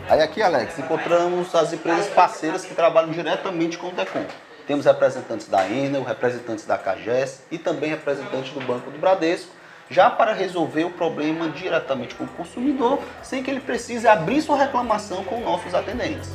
Aí 0.07 0.21
aqui, 0.21 0.39
Alex, 0.39 0.77
encontramos 0.77 1.55
as 1.55 1.73
empresas 1.73 2.07
parceiras 2.13 2.63
que 2.63 2.75
trabalham 2.75 3.10
diretamente 3.10 3.79
com 3.79 3.88
o 3.88 3.91
DECOM. 3.91 4.23
Temos 4.67 4.86
representantes 4.86 5.47
da 5.47 5.67
Enel, 5.67 6.03
representantes 6.03 6.63
da 6.67 6.77
CAGES 6.77 7.41
e 7.49 7.57
também 7.57 7.89
representantes 7.89 8.51
do 8.51 8.62
Banco 8.62 8.91
do 8.91 8.99
Bradesco, 8.99 9.49
já 9.89 10.10
para 10.10 10.34
resolver 10.34 10.84
o 10.84 10.89
problema 10.89 11.50
diretamente 11.50 12.15
com 12.15 12.26
o 12.26 12.28
consumidor, 12.28 13.00
sem 13.21 13.43
que 13.43 13.52
ele 13.52 13.60
precise 13.60 14.08
abrir 14.08 14.41
sua 14.41 14.58
reclamação 14.58 15.23
com 15.23 15.39
nossos 15.41 15.73
atendentes. 15.73 16.30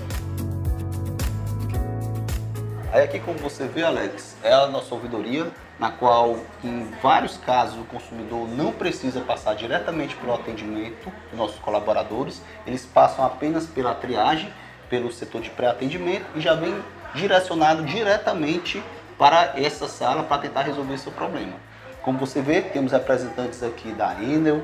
Aí 2.92 3.04
aqui, 3.04 3.18
como 3.20 3.38
você 3.38 3.66
vê, 3.66 3.82
Alex, 3.82 4.36
é 4.42 4.52
a 4.52 4.66
nossa 4.66 4.94
ouvidoria, 4.94 5.50
na 5.78 5.90
qual, 5.90 6.36
em 6.62 6.90
vários 7.02 7.38
casos, 7.38 7.78
o 7.80 7.84
consumidor 7.84 8.46
não 8.46 8.70
precisa 8.70 9.20
passar 9.22 9.54
diretamente 9.54 10.14
pelo 10.16 10.34
atendimento 10.34 11.10
dos 11.30 11.38
nossos 11.38 11.58
colaboradores, 11.58 12.42
eles 12.66 12.84
passam 12.84 13.24
apenas 13.24 13.66
pela 13.66 13.94
triagem, 13.94 14.52
pelo 14.90 15.10
setor 15.10 15.40
de 15.40 15.48
pré-atendimento 15.48 16.26
e 16.36 16.40
já 16.40 16.54
vem 16.54 16.74
direcionado 17.14 17.82
diretamente 17.84 18.82
para 19.18 19.54
essa 19.56 19.88
sala 19.88 20.22
para 20.24 20.42
tentar 20.42 20.62
resolver 20.62 20.98
seu 20.98 21.12
problema. 21.12 21.54
Como 22.02 22.18
você 22.18 22.42
vê, 22.42 22.60
temos 22.60 22.90
representantes 22.90 23.62
aqui 23.62 23.92
da 23.92 24.12
Enel, 24.20 24.62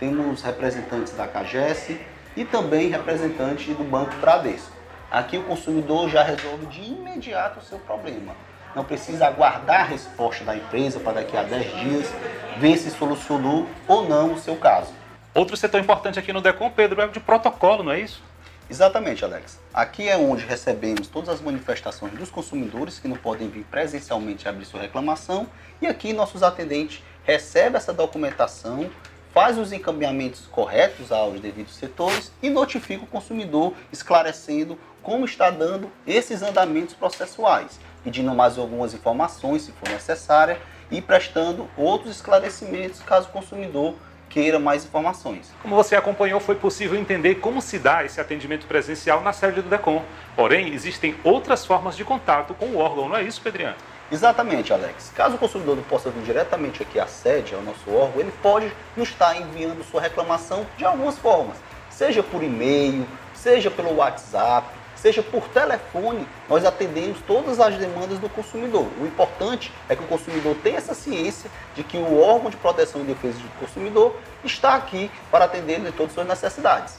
temos 0.00 0.42
representantes 0.42 1.12
da 1.12 1.28
CAGES 1.28 1.96
e 2.36 2.44
também 2.44 2.88
representantes 2.88 3.76
do 3.76 3.84
Banco 3.84 4.12
Bradesco. 4.16 4.72
Aqui 5.08 5.38
o 5.38 5.44
consumidor 5.44 6.08
já 6.08 6.24
resolve 6.24 6.66
de 6.66 6.80
imediato 6.82 7.60
o 7.60 7.62
seu 7.62 7.78
problema. 7.78 8.34
Não 8.74 8.84
precisa 8.84 9.28
aguardar 9.28 9.82
a 9.82 9.84
resposta 9.84 10.42
da 10.42 10.56
empresa 10.56 10.98
para 10.98 11.20
daqui 11.20 11.36
a 11.36 11.44
10 11.44 11.80
dias 11.80 12.12
ver 12.58 12.76
se 12.76 12.90
solucionou 12.90 13.68
ou 13.86 14.08
não 14.08 14.32
o 14.32 14.38
seu 14.38 14.56
caso. 14.56 14.92
Outro 15.32 15.56
setor 15.56 15.80
importante 15.80 16.18
aqui 16.18 16.32
no 16.32 16.40
DECOM, 16.40 16.70
Pedro, 16.70 17.00
é 17.00 17.06
o 17.06 17.10
de 17.10 17.20
protocolo, 17.20 17.84
não 17.84 17.92
é 17.92 18.00
isso? 18.00 18.20
Exatamente, 18.68 19.24
Alex. 19.24 19.59
Aqui 19.72 20.08
é 20.08 20.16
onde 20.16 20.44
recebemos 20.44 21.06
todas 21.06 21.28
as 21.28 21.40
manifestações 21.40 22.12
dos 22.14 22.28
consumidores 22.28 22.98
que 22.98 23.06
não 23.06 23.16
podem 23.16 23.48
vir 23.48 23.64
presencialmente 23.70 24.48
abrir 24.48 24.64
sua 24.64 24.80
reclamação. 24.80 25.46
E 25.80 25.86
aqui 25.86 26.12
nossos 26.12 26.42
atendentes 26.42 27.00
recebem 27.22 27.76
essa 27.76 27.92
documentação, 27.92 28.90
faz 29.32 29.56
os 29.56 29.72
encaminhamentos 29.72 30.48
corretos 30.50 31.12
aos 31.12 31.40
devidos 31.40 31.76
setores 31.76 32.32
e 32.42 32.50
notifica 32.50 33.04
o 33.04 33.06
consumidor 33.06 33.72
esclarecendo 33.92 34.76
como 35.04 35.24
está 35.24 35.50
dando 35.50 35.88
esses 36.04 36.42
andamentos 36.42 36.96
processuais, 36.96 37.78
pedindo 38.02 38.34
mais 38.34 38.58
algumas 38.58 38.92
informações 38.92 39.62
se 39.62 39.70
for 39.70 39.88
necessária 39.88 40.60
e 40.90 41.00
prestando 41.00 41.70
outros 41.76 42.16
esclarecimentos 42.16 43.00
caso 43.02 43.28
o 43.28 43.32
consumidor 43.32 43.94
queira 44.30 44.58
mais 44.58 44.84
informações. 44.84 45.52
Como 45.60 45.74
você 45.74 45.96
acompanhou, 45.96 46.40
foi 46.40 46.54
possível 46.54 46.98
entender 46.98 47.34
como 47.34 47.60
se 47.60 47.78
dá 47.78 48.04
esse 48.04 48.20
atendimento 48.20 48.66
presencial 48.66 49.20
na 49.20 49.32
sede 49.32 49.60
do 49.60 49.68
DECOM. 49.68 50.02
Porém, 50.36 50.72
existem 50.72 51.16
outras 51.24 51.66
formas 51.66 51.96
de 51.96 52.04
contato 52.04 52.54
com 52.54 52.66
o 52.66 52.78
órgão, 52.78 53.08
não 53.08 53.16
é 53.16 53.24
isso, 53.24 53.42
Pedriano? 53.42 53.76
Exatamente, 54.10 54.72
Alex. 54.72 55.12
Caso 55.14 55.34
o 55.34 55.38
consumidor 55.38 55.76
não 55.76 55.82
possa 55.82 56.10
vir 56.10 56.22
diretamente 56.22 56.82
aqui 56.82 56.98
à 56.98 57.06
sede, 57.06 57.54
ao 57.54 57.62
nosso 57.62 57.90
órgão, 57.92 58.20
ele 58.20 58.32
pode 58.40 58.72
nos 58.96 59.08
estar 59.08 59.36
enviando 59.36 59.84
sua 59.84 60.00
reclamação 60.00 60.64
de 60.78 60.84
algumas 60.84 61.18
formas, 61.18 61.56
seja 61.90 62.22
por 62.22 62.42
e-mail, 62.42 63.06
seja 63.34 63.70
pelo 63.70 63.96
WhatsApp, 63.96 64.68
seja 65.00 65.22
por 65.22 65.48
telefone, 65.48 66.26
nós 66.48 66.64
atendemos 66.64 67.18
todas 67.26 67.58
as 67.58 67.76
demandas 67.76 68.18
do 68.18 68.28
consumidor. 68.28 68.86
O 69.00 69.06
importante 69.06 69.72
é 69.88 69.96
que 69.96 70.02
o 70.02 70.06
consumidor 70.06 70.56
tenha 70.62 70.76
essa 70.76 70.94
ciência 70.94 71.50
de 71.74 71.82
que 71.82 71.96
o 71.96 72.20
órgão 72.20 72.50
de 72.50 72.56
proteção 72.56 73.00
e 73.00 73.04
defesa 73.04 73.38
do 73.38 73.48
consumidor 73.58 74.14
está 74.44 74.74
aqui 74.74 75.10
para 75.30 75.46
atender 75.46 75.80
de 75.80 75.92
todas 75.92 76.08
as 76.08 76.14
suas 76.14 76.28
necessidades. 76.28 76.96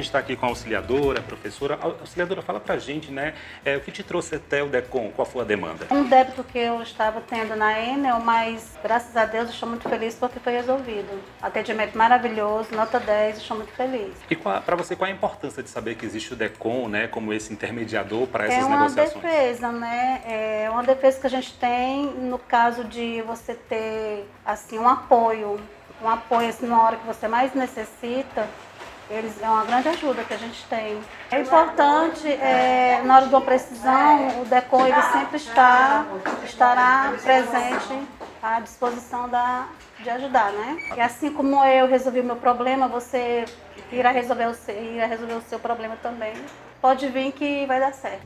Gente 0.00 0.08
está 0.08 0.18
aqui 0.18 0.34
com 0.34 0.46
a 0.46 0.48
auxiliadora, 0.48 1.20
a 1.20 1.22
professora. 1.22 1.78
A 1.80 1.86
auxiliadora, 1.86 2.42
fala 2.42 2.58
para 2.58 2.74
a 2.74 2.78
gente, 2.78 3.10
né? 3.10 3.34
É, 3.64 3.76
o 3.76 3.80
que 3.80 3.92
te 3.92 4.02
trouxe 4.02 4.34
até 4.34 4.62
o 4.62 4.68
DECOM? 4.68 5.10
Qual 5.10 5.26
foi 5.26 5.42
a 5.42 5.44
demanda? 5.44 5.86
Um 5.90 6.04
débito 6.04 6.42
que 6.42 6.58
eu 6.58 6.82
estava 6.82 7.20
tendo 7.20 7.54
na 7.54 7.78
Enel, 7.78 8.18
mas 8.20 8.78
graças 8.82 9.16
a 9.16 9.24
Deus 9.24 9.50
estou 9.50 9.68
muito 9.68 9.88
feliz 9.88 10.14
porque 10.14 10.40
foi 10.40 10.52
resolvido. 10.54 11.20
Atendimento 11.40 11.96
maravilhoso, 11.96 12.74
nota 12.74 12.98
10, 12.98 13.38
estou 13.38 13.58
muito 13.58 13.72
feliz. 13.72 14.12
E 14.28 14.36
para 14.36 14.76
você, 14.76 14.96
qual 14.96 15.08
a 15.08 15.12
importância 15.12 15.62
de 15.62 15.70
saber 15.70 15.94
que 15.94 16.04
existe 16.04 16.32
o 16.32 16.36
DECOM, 16.36 16.88
né? 16.88 17.06
Como 17.06 17.32
esse 17.32 17.52
intermediador 17.52 18.26
para 18.26 18.46
essas 18.46 18.58
é 18.58 18.64
uma 18.64 18.76
negociações? 18.76 19.22
defesa, 19.22 19.70
né? 19.70 20.22
É 20.26 20.68
uma 20.70 20.82
defesa 20.82 21.20
que 21.20 21.26
a 21.26 21.30
gente 21.30 21.52
tem 21.54 22.06
no 22.06 22.38
caso 22.38 22.84
de 22.84 23.22
você 23.22 23.54
ter, 23.54 24.26
assim, 24.44 24.78
um 24.78 24.88
apoio. 24.88 25.60
Um 26.02 26.08
apoio, 26.08 26.48
assim, 26.48 26.66
na 26.66 26.82
hora 26.82 26.96
que 26.96 27.06
você 27.06 27.28
mais 27.28 27.54
necessita 27.54 28.48
eles 29.10 29.42
é 29.42 29.48
uma 29.48 29.64
grande 29.64 29.88
ajuda 29.88 30.22
que 30.22 30.32
a 30.32 30.36
gente 30.36 30.64
tem. 30.66 31.00
É 31.30 31.40
importante, 31.40 32.28
é, 32.28 33.02
na 33.04 33.16
hora 33.16 33.26
de 33.26 33.34
uma 33.34 33.40
precisão, 33.40 34.40
o 34.40 34.44
DECOM 34.44 34.86
ele 34.86 35.02
sempre 35.02 35.36
está, 35.36 36.06
estará 36.44 37.12
presente 37.20 38.06
à 38.40 38.60
disposição 38.60 39.28
da, 39.28 39.66
de 39.98 40.08
ajudar, 40.10 40.52
né? 40.52 40.76
E 40.96 41.00
assim 41.00 41.32
como 41.32 41.62
eu 41.64 41.88
resolvi 41.88 42.20
o 42.20 42.24
meu 42.24 42.36
problema, 42.36 42.86
você 42.86 43.44
irá 43.90 44.12
resolver 44.12 44.46
o 44.46 44.54
seu, 44.54 44.80
irá 44.80 45.06
resolver 45.06 45.34
o 45.34 45.42
seu 45.42 45.58
problema 45.58 45.96
também. 46.00 46.32
Pode 46.80 47.08
vir 47.08 47.32
que 47.32 47.66
vai 47.66 47.80
dar 47.80 47.92
certo. 47.92 48.24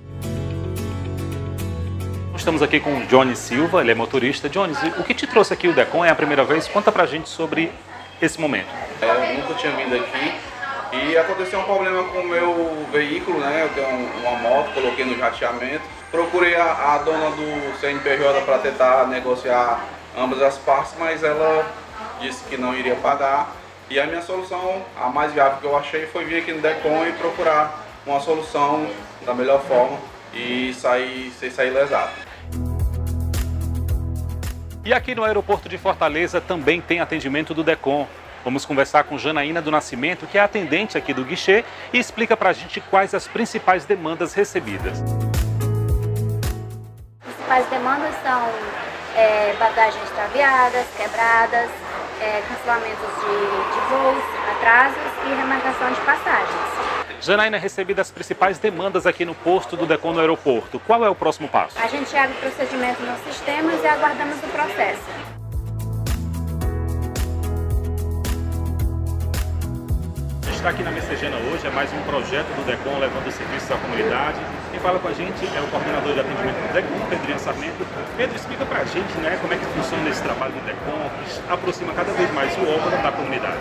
Estamos 2.37 2.61
aqui 2.61 2.79
com 2.79 2.99
o 2.99 3.07
Johnny 3.07 3.35
Silva, 3.35 3.81
ele 3.81 3.93
é 3.93 3.95
motorista. 3.95 4.51
Johnny, 4.51 4.75
o 4.99 5.05
que 5.05 5.15
te 5.15 5.27
trouxe 5.27 5.55
aqui 5.55 5.67
o 5.67 5.73
DECOM? 5.73 6.05
É 6.05 6.11
a 6.11 6.15
primeira 6.15 6.45
vez? 6.45 6.69
Conta 6.69 6.93
pra 6.93 7.07
gente 7.07 7.29
sobre 7.29 7.73
esse 8.21 8.39
momento. 8.39 8.69
É, 9.01 9.35
eu 9.35 9.39
nunca 9.39 9.55
tinha 9.55 9.73
vindo 9.73 9.95
aqui 9.95 10.54
e 11.03 11.17
aconteceu 11.17 11.59
um 11.59 11.65
problema 11.65 12.05
com 12.05 12.19
o 12.21 12.29
meu 12.29 12.87
veículo, 12.93 13.41
né? 13.41 13.65
Eu 13.65 13.69
tenho 13.71 14.09
uma 14.21 14.39
moto, 14.39 14.73
coloquei 14.73 15.05
no 15.05 15.17
jateamento. 15.17 15.83
Procurei 16.11 16.55
a, 16.55 16.95
a 16.95 16.99
dona 16.99 17.31
do 17.31 17.81
CNPJ 17.81 18.43
para 18.43 18.59
tentar 18.59 19.09
negociar 19.09 19.85
ambas 20.17 20.41
as 20.41 20.57
partes, 20.59 20.95
mas 20.99 21.25
ela 21.25 21.67
disse 22.21 22.45
que 22.45 22.57
não 22.57 22.75
iria 22.75 22.95
pagar. 22.97 23.53
E 23.91 23.99
a 23.99 24.07
minha 24.07 24.23
solução, 24.23 24.83
a 24.97 25.09
mais 25.09 25.33
viável 25.33 25.59
que 25.59 25.67
eu 25.67 25.77
achei, 25.77 26.07
foi 26.07 26.25
vir 26.25 26.39
aqui 26.39 26.53
no 26.53 26.61
Decon 26.63 27.07
e 27.07 27.13
procurar 27.13 27.85
uma 28.07 28.21
solução 28.21 28.89
da 29.27 29.35
melhor 29.35 29.63
forma 29.63 29.99
e 30.33 30.73
sair, 30.75 31.33
sem 31.39 31.51
sair 31.51 31.71
lesado. 31.71 32.13
E 34.85 34.93
aqui 34.93 35.15
no 35.15 35.25
aeroporto 35.25 35.69
de 35.69 35.79
Fortaleza 35.79 36.41
também 36.41 36.81
tem 36.81 37.01
atendimento 37.01 37.55
do 37.55 37.65
DECOM. 37.65 38.07
Vamos 38.45 38.67
conversar 38.67 39.05
com 39.05 39.17
Janaína 39.17 39.63
do 39.63 39.71
Nascimento, 39.71 40.27
que 40.27 40.37
é 40.37 40.41
atendente 40.43 40.99
aqui 40.99 41.15
do 41.15 41.25
guichê, 41.25 41.65
e 41.93 41.99
explica 41.99 42.37
para 42.37 42.51
a 42.51 42.53
gente 42.53 42.79
quais 42.79 43.15
as 43.15 43.27
principais 43.27 43.87
demandas 43.87 44.35
recebidas. 44.35 45.03
As 47.27 47.33
principais 47.35 47.67
demandas 47.71 48.15
são 48.23 48.51
é, 49.17 49.55
bagagens 49.59 50.03
extraviadas, 50.05 50.87
quebradas, 50.95 51.71
é, 52.21 52.43
cancelamentos 52.47 53.09
de, 53.21 53.75
de 53.75 53.81
voos, 53.89 54.23
atrasos 54.51 54.99
e 55.25 55.35
remarcação 55.35 55.91
de 55.91 56.01
passagens. 56.03 56.75
Janaína, 57.23 57.57
recebidas 57.57 58.09
as 58.09 58.13
principais 58.13 58.59
demandas 58.59 59.07
aqui 59.07 59.25
no 59.25 59.35
posto 59.35 59.75
do 59.75 59.87
DECON 59.87 60.13
no 60.13 60.21
aeroporto. 60.21 60.79
Qual 60.81 61.03
é 61.03 61.09
o 61.09 61.15
próximo 61.15 61.49
passo? 61.49 61.79
A 61.81 61.87
gente 61.87 62.15
abre 62.15 62.37
o 62.37 62.41
procedimento 62.41 63.01
nos 63.03 63.19
sistemas 63.21 63.83
e 63.83 63.87
aguardamos 63.87 64.37
o 64.37 64.49
processo. 64.49 65.34
Está 70.65 70.73
aqui 70.73 70.83
na 70.83 70.93
Messejana 70.93 71.37
hoje, 71.37 71.67
é 71.67 71.71
mais 71.71 71.93
um 71.93 72.01
projeto 72.09 72.47
do 72.57 72.65
DECOM 72.65 72.99
levando 72.99 73.31
serviços 73.31 73.71
à 73.71 73.77
comunidade. 73.77 74.39
Quem 74.71 74.81
fala 74.81 74.99
com 74.99 75.09
a 75.09 75.13
gente 75.13 75.45
é 75.45 75.61
o 75.61 75.67
coordenador 75.69 76.15
de 76.15 76.21
atendimento 76.21 76.57
do 76.57 76.73
DECOM, 76.73 77.07
Pedrinho 77.11 77.39
Sarmento. 77.39 77.87
Pedro, 78.17 78.35
explica 78.35 78.65
para 78.65 78.79
a 78.79 78.85
gente 78.87 79.13
né, 79.19 79.37
como 79.43 79.53
é 79.53 79.59
que 79.59 79.67
funciona 79.67 80.09
esse 80.09 80.23
trabalho 80.23 80.55
do 80.55 80.61
DECOM, 80.65 81.11
que 81.19 81.53
aproxima 81.53 81.93
cada 81.93 82.11
vez 82.13 82.33
mais 82.33 82.57
o 82.57 82.63
órgão 82.63 83.03
da 83.03 83.13
comunidade. 83.13 83.59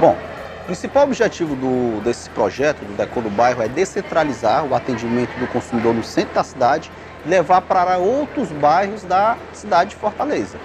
Bom, 0.00 0.16
o 0.62 0.64
principal 0.64 1.04
objetivo 1.04 1.54
do, 1.54 2.00
desse 2.00 2.30
projeto 2.30 2.78
do 2.86 2.96
DECOM 2.96 3.20
do 3.20 3.28
bairro 3.28 3.62
é 3.62 3.68
descentralizar 3.68 4.64
o 4.64 4.74
atendimento 4.74 5.38
do 5.38 5.46
consumidor 5.46 5.92
no 5.92 6.02
centro 6.02 6.32
da 6.32 6.42
cidade 6.42 6.90
e 7.26 7.28
levar 7.28 7.60
para 7.60 7.98
outros 7.98 8.48
bairros 8.50 9.02
da 9.02 9.36
cidade 9.52 9.90
de 9.90 9.96
Fortaleza. 9.96 10.56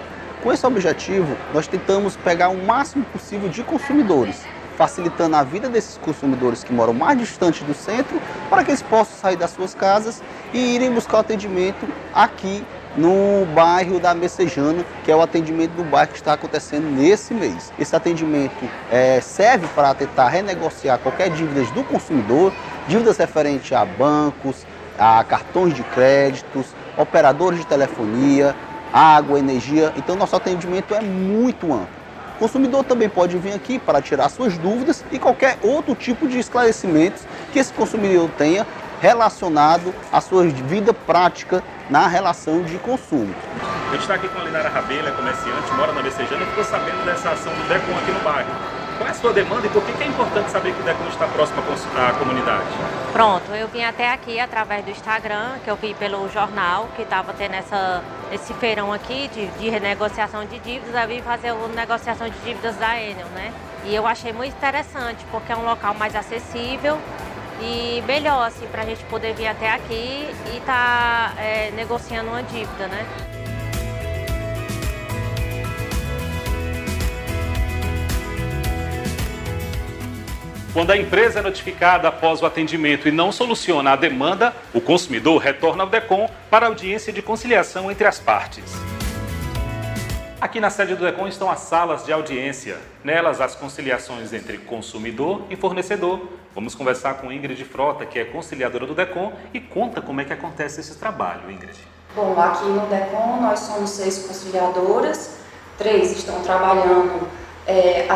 Com 0.42 0.50
esse 0.50 0.66
objetivo, 0.66 1.36
nós 1.52 1.66
tentamos 1.66 2.16
pegar 2.16 2.48
o 2.48 2.56
máximo 2.64 3.04
possível 3.04 3.50
de 3.50 3.62
consumidores 3.62 4.55
facilitando 4.76 5.36
a 5.36 5.42
vida 5.42 5.68
desses 5.68 5.98
consumidores 5.98 6.62
que 6.62 6.72
moram 6.72 6.92
mais 6.92 7.18
distante 7.18 7.64
do 7.64 7.74
centro, 7.74 8.20
para 8.50 8.62
que 8.62 8.70
eles 8.70 8.82
possam 8.82 9.16
sair 9.18 9.36
das 9.36 9.50
suas 9.50 9.74
casas 9.74 10.22
e 10.52 10.74
irem 10.74 10.92
buscar 10.92 11.18
o 11.18 11.20
atendimento 11.20 11.88
aqui 12.14 12.64
no 12.96 13.44
bairro 13.54 14.00
da 14.00 14.14
Messejana, 14.14 14.84
que 15.04 15.10
é 15.10 15.16
o 15.16 15.20
atendimento 15.20 15.72
do 15.72 15.84
bairro 15.84 16.10
que 16.10 16.16
está 16.16 16.32
acontecendo 16.32 16.88
nesse 16.88 17.34
mês. 17.34 17.72
Esse 17.78 17.94
atendimento 17.94 18.68
é, 18.90 19.20
serve 19.20 19.66
para 19.68 19.94
tentar 19.94 20.28
renegociar 20.28 20.98
qualquer 20.98 21.30
dívida 21.30 21.62
do 21.72 21.84
consumidor, 21.84 22.52
dívidas 22.88 23.18
referentes 23.18 23.72
a 23.72 23.84
bancos, 23.84 24.66
a 24.98 25.22
cartões 25.24 25.74
de 25.74 25.82
créditos, 25.82 26.66
operadores 26.96 27.60
de 27.60 27.66
telefonia, 27.66 28.54
água, 28.92 29.38
energia. 29.38 29.92
Então, 29.96 30.16
nosso 30.16 30.34
atendimento 30.34 30.94
é 30.94 31.00
muito 31.02 31.66
amplo. 31.72 32.05
O 32.36 32.38
consumidor 32.38 32.84
também 32.84 33.08
pode 33.08 33.38
vir 33.38 33.54
aqui 33.54 33.78
para 33.78 34.02
tirar 34.02 34.28
suas 34.28 34.58
dúvidas 34.58 35.02
e 35.10 35.18
qualquer 35.18 35.58
outro 35.62 35.94
tipo 35.94 36.28
de 36.28 36.38
esclarecimentos 36.38 37.22
que 37.50 37.58
esse 37.58 37.72
consumidor 37.72 38.28
tenha 38.36 38.66
relacionado 39.00 39.94
à 40.12 40.20
sua 40.20 40.44
vida 40.44 40.92
prática 40.92 41.62
na 41.88 42.06
relação 42.06 42.62
de 42.62 42.76
consumo. 42.78 43.34
Eu 43.90 43.98
estou 43.98 44.14
aqui 44.14 44.28
com 44.28 44.38
a 44.38 44.44
Linara 44.44 44.68
Rabelo, 44.68 45.08
é 45.08 45.12
comerciante, 45.12 45.72
mora 45.78 45.92
na 45.94 46.02
Messejana 46.02 46.42
e 46.42 46.46
ficou 46.46 46.64
sabendo 46.64 47.04
dessa 47.06 47.30
ação 47.30 47.52
do 47.54 47.68
DECOM 47.68 47.96
aqui 47.96 48.12
no 48.12 48.20
bairro. 48.20 48.85
Qual 48.96 49.06
é 49.06 49.10
a 49.10 49.14
sua 49.14 49.32
demanda 49.32 49.66
e 49.66 49.70
por 49.70 49.84
que 49.84 50.02
é 50.02 50.06
importante 50.06 50.50
saber 50.50 50.72
que 50.72 50.80
o 50.80 50.82
DECOM 50.82 51.08
está 51.08 51.26
próximo 51.28 51.60
à 51.96 52.12
comunidade? 52.14 52.64
Pronto, 53.12 53.52
eu 53.52 53.68
vim 53.68 53.84
até 53.84 54.10
aqui 54.10 54.40
através 54.40 54.84
do 54.84 54.90
Instagram, 54.90 55.58
que 55.62 55.70
eu 55.70 55.76
vi 55.76 55.92
pelo 55.94 56.26
jornal, 56.30 56.88
que 56.96 57.02
estava 57.02 57.34
tendo 57.34 57.54
essa, 57.54 58.02
esse 58.32 58.54
feirão 58.54 58.92
aqui 58.92 59.28
de, 59.28 59.46
de 59.48 59.68
renegociação 59.68 60.46
de 60.46 60.58
dívidas, 60.60 60.94
eu 60.94 61.08
vim 61.08 61.20
fazer 61.20 61.48
a 61.48 61.68
negociação 61.68 62.26
de 62.28 62.38
dívidas 62.38 62.76
da 62.76 62.98
Enel, 62.98 63.26
né? 63.34 63.52
E 63.84 63.94
eu 63.94 64.06
achei 64.06 64.32
muito 64.32 64.54
interessante, 64.56 65.24
porque 65.30 65.52
é 65.52 65.56
um 65.56 65.64
local 65.64 65.94
mais 65.94 66.16
acessível 66.16 66.98
e 67.60 68.02
melhor, 68.06 68.46
assim, 68.46 68.66
para 68.66 68.82
a 68.82 68.84
gente 68.86 69.04
poder 69.04 69.34
vir 69.34 69.46
até 69.46 69.70
aqui 69.70 70.28
e 70.52 70.56
estar 70.56 71.34
tá, 71.34 71.42
é, 71.42 71.70
negociando 71.72 72.30
uma 72.30 72.42
dívida, 72.42 72.86
né? 72.88 73.06
Quando 80.76 80.90
a 80.90 80.96
empresa 80.98 81.38
é 81.38 81.42
notificada 81.42 82.06
após 82.06 82.42
o 82.42 82.44
atendimento 82.44 83.08
e 83.08 83.10
não 83.10 83.32
soluciona 83.32 83.92
a 83.92 83.96
demanda, 83.96 84.54
o 84.74 84.80
consumidor 84.82 85.38
retorna 85.38 85.84
ao 85.84 85.88
DECOM 85.88 86.28
para 86.50 86.66
audiência 86.66 87.10
de 87.10 87.22
conciliação 87.22 87.90
entre 87.90 88.06
as 88.06 88.18
partes. 88.18 88.62
Aqui 90.38 90.60
na 90.60 90.68
sede 90.68 90.94
do 90.94 91.02
DECOM 91.02 91.28
estão 91.28 91.50
as 91.50 91.60
salas 91.60 92.04
de 92.04 92.12
audiência. 92.12 92.76
Nelas, 93.02 93.40
as 93.40 93.54
conciliações 93.54 94.34
entre 94.34 94.58
consumidor 94.58 95.46
e 95.48 95.56
fornecedor. 95.56 96.28
Vamos 96.54 96.74
conversar 96.74 97.14
com 97.14 97.32
Ingrid 97.32 97.64
Frota, 97.64 98.04
que 98.04 98.18
é 98.18 98.26
conciliadora 98.26 98.84
do 98.84 98.94
DECOM, 98.94 99.32
e 99.54 99.60
conta 99.60 100.02
como 100.02 100.20
é 100.20 100.24
que 100.26 100.34
acontece 100.34 100.80
esse 100.80 100.96
trabalho, 100.98 101.50
Ingrid. 101.50 101.78
Bom, 102.14 102.38
aqui 102.38 102.66
no 102.66 102.86
DECOM 102.86 103.40
nós 103.40 103.60
somos 103.60 103.88
seis 103.88 104.26
conciliadoras, 104.26 105.38
três 105.78 106.12
estão 106.12 106.42
trabalhando 106.42 107.26
é, 107.66 108.06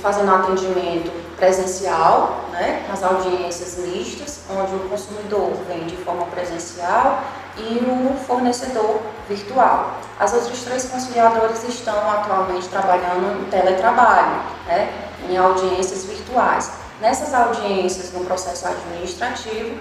fazendo 0.00 0.32
atendimento 0.32 1.10
presencial, 1.36 2.44
né, 2.52 2.84
nas 2.88 3.02
audiências 3.02 3.78
mistas, 3.78 4.40
onde 4.50 4.74
o 4.74 4.88
consumidor 4.88 5.52
vem 5.66 5.86
de 5.86 5.96
forma 5.96 6.26
presencial 6.26 7.22
e 7.56 7.78
o 7.78 8.16
fornecedor 8.26 9.00
virtual. 9.28 9.94
As 10.18 10.32
outras 10.34 10.60
três 10.62 10.84
conciliadoras 10.84 11.64
estão 11.64 11.98
atualmente 12.10 12.68
trabalhando 12.68 13.40
em 13.40 13.50
teletrabalho, 13.50 14.42
né, 14.66 14.92
em 15.28 15.36
audiências 15.36 16.04
virtuais. 16.04 16.72
Nessas 17.00 17.32
audiências, 17.32 18.12
no 18.12 18.24
processo 18.24 18.68
administrativo, 18.68 19.78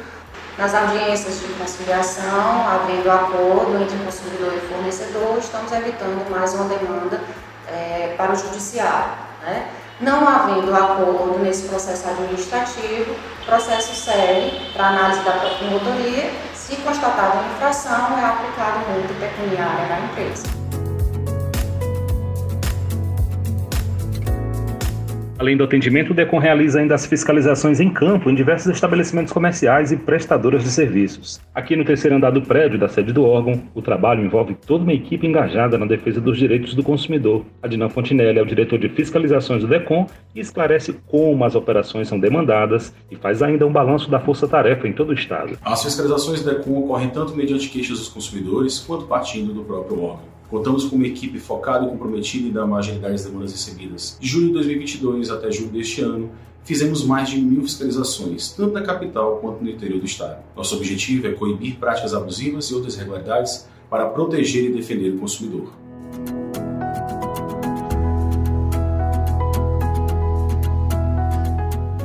nas 0.57 0.73
audiências 0.73 1.39
de 1.39 1.47
conciliação, 1.53 2.67
havendo 2.67 3.09
acordo 3.11 3.81
entre 3.81 3.97
consumidor 3.97 4.53
e 4.53 4.59
fornecedor, 4.73 5.37
estamos 5.37 5.71
evitando 5.71 6.29
mais 6.29 6.53
uma 6.53 6.65
demanda 6.65 7.21
é, 7.71 8.13
para 8.17 8.33
o 8.33 8.35
judiciário. 8.35 9.13
Né? 9.43 9.67
Não 10.01 10.27
havendo 10.27 10.73
acordo 10.73 11.39
nesse 11.39 11.67
processo 11.67 12.07
administrativo, 12.07 13.15
processo 13.45 13.93
segue 13.93 14.71
para 14.73 14.87
análise 14.87 15.21
da 15.23 15.31
promotoria. 15.33 16.31
Se 16.53 16.77
constatada 16.77 17.39
uma 17.39 17.53
infração, 17.53 18.17
é 18.17 18.25
aplicada 18.25 18.79
multa 18.89 19.13
pecuniária 19.19 19.87
na 19.87 19.99
empresa. 20.01 20.58
Além 25.39 25.55
do 25.55 25.63
atendimento, 25.63 26.11
o 26.11 26.13
DECOM 26.13 26.37
realiza 26.37 26.81
ainda 26.81 26.93
as 26.93 27.05
fiscalizações 27.05 27.79
em 27.79 27.89
campo 27.89 28.29
em 28.29 28.35
diversos 28.35 28.67
estabelecimentos 28.73 29.31
comerciais 29.31 29.89
e 29.89 29.95
prestadoras 29.95 30.65
de 30.65 30.69
serviços. 30.69 31.39
Aqui 31.55 31.77
no 31.77 31.85
terceiro 31.85 32.17
andar 32.17 32.31
do 32.31 32.41
prédio 32.41 32.77
da 32.77 32.89
sede 32.89 33.13
do 33.13 33.23
órgão, 33.23 33.63
o 33.73 33.81
trabalho 33.81 34.21
envolve 34.21 34.53
toda 34.53 34.83
uma 34.83 34.91
equipe 34.91 35.25
engajada 35.25 35.77
na 35.77 35.85
defesa 35.85 36.19
dos 36.19 36.37
direitos 36.37 36.73
do 36.73 36.83
consumidor. 36.83 37.45
Adnan 37.63 37.87
Fontinelli 37.87 38.37
é 38.37 38.41
o 38.41 38.45
diretor 38.45 38.77
de 38.77 38.89
fiscalizações 38.89 39.61
do 39.61 39.67
DECOM 39.69 40.07
e 40.35 40.41
esclarece 40.41 40.99
como 41.07 41.45
as 41.45 41.55
operações 41.55 42.09
são 42.09 42.19
demandadas 42.19 42.93
e 43.09 43.15
faz 43.15 43.41
ainda 43.41 43.65
um 43.65 43.71
balanço 43.71 44.11
da 44.11 44.19
força-tarefa 44.19 44.89
em 44.89 44.91
todo 44.91 45.11
o 45.11 45.13
estado. 45.13 45.57
As 45.63 45.81
fiscalizações 45.81 46.43
do 46.43 46.53
DECOM 46.53 46.79
ocorrem 46.79 47.11
tanto 47.11 47.33
mediante 47.33 47.69
queixas 47.69 47.97
dos 47.97 48.09
consumidores 48.09 48.79
quanto 48.79 49.05
partindo 49.05 49.53
do 49.53 49.63
próprio 49.63 50.03
órgão. 50.03 50.38
Contamos 50.49 50.85
com 50.85 50.95
uma 50.95 51.05
equipe 51.05 51.39
focada 51.39 51.85
e 51.85 51.89
comprometida 51.89 52.47
em 52.47 52.51
dar 52.51 52.65
marginalidade 52.65 53.15
às 53.15 53.25
demandas 53.25 53.51
recebidas. 53.51 54.17
De 54.19 54.27
julho 54.27 54.47
de 54.47 54.53
2022 54.53 55.29
até 55.29 55.51
julho 55.51 55.69
deste 55.69 56.01
ano, 56.01 56.31
fizemos 56.63 57.03
mais 57.03 57.29
de 57.29 57.39
mil 57.39 57.61
fiscalizações, 57.61 58.51
tanto 58.51 58.73
na 58.73 58.81
capital 58.81 59.37
quanto 59.37 59.63
no 59.63 59.69
interior 59.69 59.99
do 59.99 60.05
estado. 60.05 60.43
Nosso 60.55 60.75
objetivo 60.75 61.27
é 61.27 61.33
coibir 61.33 61.77
práticas 61.77 62.13
abusivas 62.13 62.65
e 62.65 62.73
outras 62.73 62.95
irregularidades 62.95 63.67
para 63.89 64.07
proteger 64.09 64.65
e 64.65 64.73
defender 64.73 65.09
o 65.13 65.19
consumidor. 65.19 65.71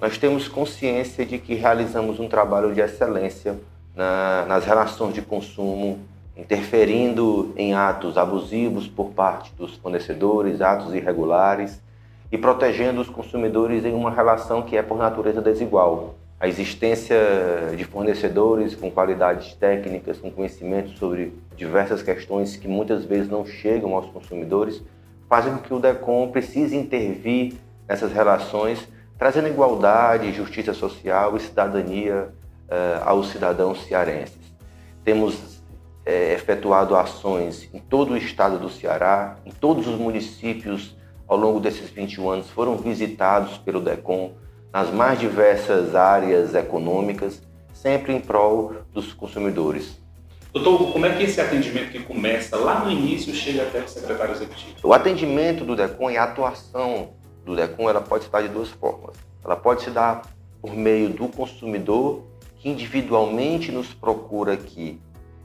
nós 0.00 0.18
temos 0.18 0.48
consciência 0.48 1.24
de 1.24 1.38
que 1.38 1.54
realizamos 1.54 2.20
um 2.20 2.28
trabalho 2.28 2.74
de 2.74 2.80
excelência 2.80 3.58
na, 3.94 4.44
nas 4.46 4.64
relações 4.64 5.14
de 5.14 5.22
consumo, 5.22 6.00
interferindo 6.36 7.52
em 7.56 7.74
atos 7.74 8.18
abusivos 8.18 8.88
por 8.88 9.10
parte 9.10 9.52
dos 9.56 9.76
fornecedores, 9.76 10.60
atos 10.60 10.92
irregulares, 10.94 11.80
e 12.34 12.38
protegendo 12.38 13.00
os 13.00 13.08
consumidores 13.08 13.84
em 13.84 13.94
uma 13.94 14.10
relação 14.10 14.60
que 14.60 14.76
é 14.76 14.82
por 14.82 14.98
natureza 14.98 15.40
desigual. 15.40 16.16
a 16.40 16.48
existência 16.48 17.16
de 17.76 17.84
fornecedores 17.84 18.74
com 18.74 18.90
qualidades 18.90 19.54
técnicas, 19.54 20.18
com 20.18 20.32
conhecimento 20.32 20.90
sobre 20.98 21.32
diversas 21.56 22.02
questões 22.02 22.56
que 22.56 22.66
muitas 22.66 23.04
vezes 23.04 23.30
não 23.30 23.46
chegam 23.46 23.94
aos 23.94 24.06
consumidores, 24.06 24.82
fazem 25.28 25.52
com 25.54 25.60
que 25.60 25.72
o 25.72 25.78
DECOM 25.78 26.32
precise 26.32 26.76
intervir 26.76 27.54
nessas 27.88 28.12
relações, 28.12 28.86
trazendo 29.16 29.46
igualdade, 29.46 30.32
justiça 30.32 30.74
social 30.74 31.36
e 31.36 31.40
cidadania 31.40 32.30
uh, 32.68 33.08
aos 33.08 33.28
cidadãos 33.28 33.84
cearenses. 33.84 34.52
Temos 35.04 35.62
é, 36.04 36.34
efetuado 36.34 36.96
ações 36.96 37.70
em 37.72 37.78
todo 37.78 38.12
o 38.12 38.16
estado 38.16 38.58
do 38.58 38.68
Ceará, 38.68 39.36
em 39.46 39.52
todos 39.52 39.86
os 39.86 39.96
municípios 39.96 40.96
ao 41.34 41.40
longo 41.40 41.58
desses 41.58 41.90
21 41.90 42.30
anos 42.30 42.50
foram 42.50 42.76
visitados 42.76 43.58
pelo 43.58 43.80
DECOM 43.80 44.34
nas 44.72 44.90
mais 44.90 45.18
diversas 45.18 45.94
áreas 45.94 46.54
econômicas, 46.54 47.42
sempre 47.72 48.12
em 48.12 48.20
prol 48.20 48.76
dos 48.92 49.12
consumidores. 49.12 50.00
Doutor, 50.52 50.92
como 50.92 51.04
é 51.04 51.16
que 51.16 51.24
esse 51.24 51.40
atendimento 51.40 51.90
que 51.90 51.98
começa 51.98 52.56
lá 52.56 52.84
no 52.84 52.90
início 52.90 53.34
chega 53.34 53.62
até 53.62 53.80
o 53.80 53.88
secretário 53.88 54.32
executivo? 54.32 54.76
O 54.84 54.92
atendimento 54.92 55.64
do 55.64 55.74
DECOM 55.74 56.10
e 56.12 56.16
a 56.16 56.22
atuação 56.22 57.14
do 57.44 57.56
DECOM 57.56 57.90
ela 57.90 58.00
pode 58.00 58.24
se 58.24 58.30
dar 58.30 58.42
de 58.42 58.48
duas 58.48 58.70
formas. 58.70 59.16
Ela 59.44 59.56
pode 59.56 59.82
se 59.82 59.90
dar 59.90 60.22
por 60.62 60.72
meio 60.72 61.08
do 61.08 61.26
consumidor 61.26 62.22
que 62.58 62.68
individualmente 62.68 63.72
nos 63.72 63.92
procura 63.92 64.52
aqui 64.52 65.00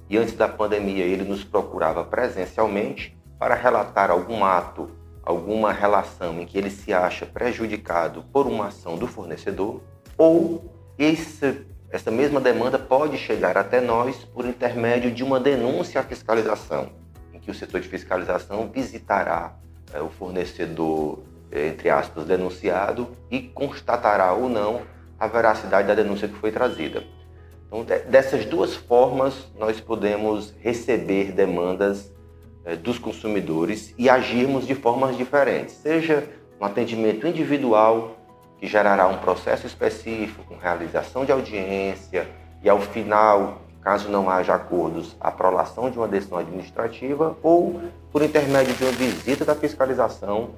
e 0.07 0.17
antes 0.19 0.35
da 0.35 0.47
pandemia 0.47 1.03
ele 1.03 1.23
nos 1.23 1.43
procurava 1.43 2.03
presencialmente 2.03 3.17
para 3.39 3.55
relatar 3.55 4.11
algum 4.11 4.43
ato, 4.43 4.98
alguma 5.30 5.71
relação 5.71 6.41
em 6.41 6.45
que 6.45 6.57
ele 6.57 6.71
se 6.71 6.91
acha 6.91 7.23
prejudicado 7.23 8.23
por 8.34 8.47
uma 8.47 8.69
ação 8.69 8.97
do 8.97 9.05
fornecedor, 9.05 9.80
ou 10.17 10.73
esse, 10.97 11.67
essa 11.91 12.09
mesma 12.09 12.41
demanda 12.41 12.80
pode 12.80 13.15
chegar 13.15 13.55
até 13.55 13.80
nós 13.80 14.25
por 14.25 14.43
intermédio 14.43 15.11
de 15.11 15.23
uma 15.23 15.39
denúncia 15.39 16.01
à 16.01 16.03
fiscalização, 16.03 16.89
em 17.32 17.39
que 17.39 17.51
o 17.51 17.53
setor 17.53 17.80
de 17.80 17.88
fiscalização 17.88 18.71
visitará 18.73 19.53
é, 19.93 20.01
o 20.01 20.09
fornecedor, 20.09 21.19
é, 21.51 21.67
entre 21.67 21.91
aspas, 21.91 22.25
denunciado 22.25 23.09
e 23.30 23.39
constatará 23.39 24.34
ou 24.34 24.49
não 24.49 24.82
a 25.19 25.27
veracidade 25.27 25.88
da 25.88 25.93
denúncia 25.93 26.27
que 26.27 26.36
foi 26.36 26.51
trazida. 26.51 27.03
Então, 27.67 27.86
dessas 28.09 28.45
duas 28.45 28.75
formas, 28.75 29.45
nós 29.59 29.80
podemos 29.80 30.55
receber 30.59 31.32
demandas 31.34 32.11
eh, 32.11 32.18
dos 32.76 32.99
consumidores 32.99 33.93
e 33.97 34.09
agirmos 34.09 34.65
de 34.67 34.76
formas 34.76 35.17
diferentes, 35.17 35.76
seja 35.76 36.28
um 36.59 36.65
atendimento 36.65 37.26
individual, 37.26 38.17
que 38.59 38.67
gerará 38.67 39.07
um 39.07 39.17
processo 39.17 39.65
específico, 39.65 40.43
com 40.43 40.57
realização 40.57 41.24
de 41.24 41.32
audiência, 41.32 42.28
e 42.61 42.70
ao 42.70 42.82
final, 42.82 43.61
caso 43.82 44.09
não 44.09 44.30
haja 44.30 44.53
acordos, 44.53 45.15
a 45.20 45.32
prolação 45.32 45.89
de 45.89 45.97
uma 45.97 46.07
decisão 46.07 46.38
administrativa, 46.38 47.38
ou 47.41 47.82
por 48.11 48.22
intermédio 48.22 48.74
de 48.74 48.84
uma 48.84 48.91
visita 48.91 49.45
da 49.45 49.55
fiscalização, 49.55 50.51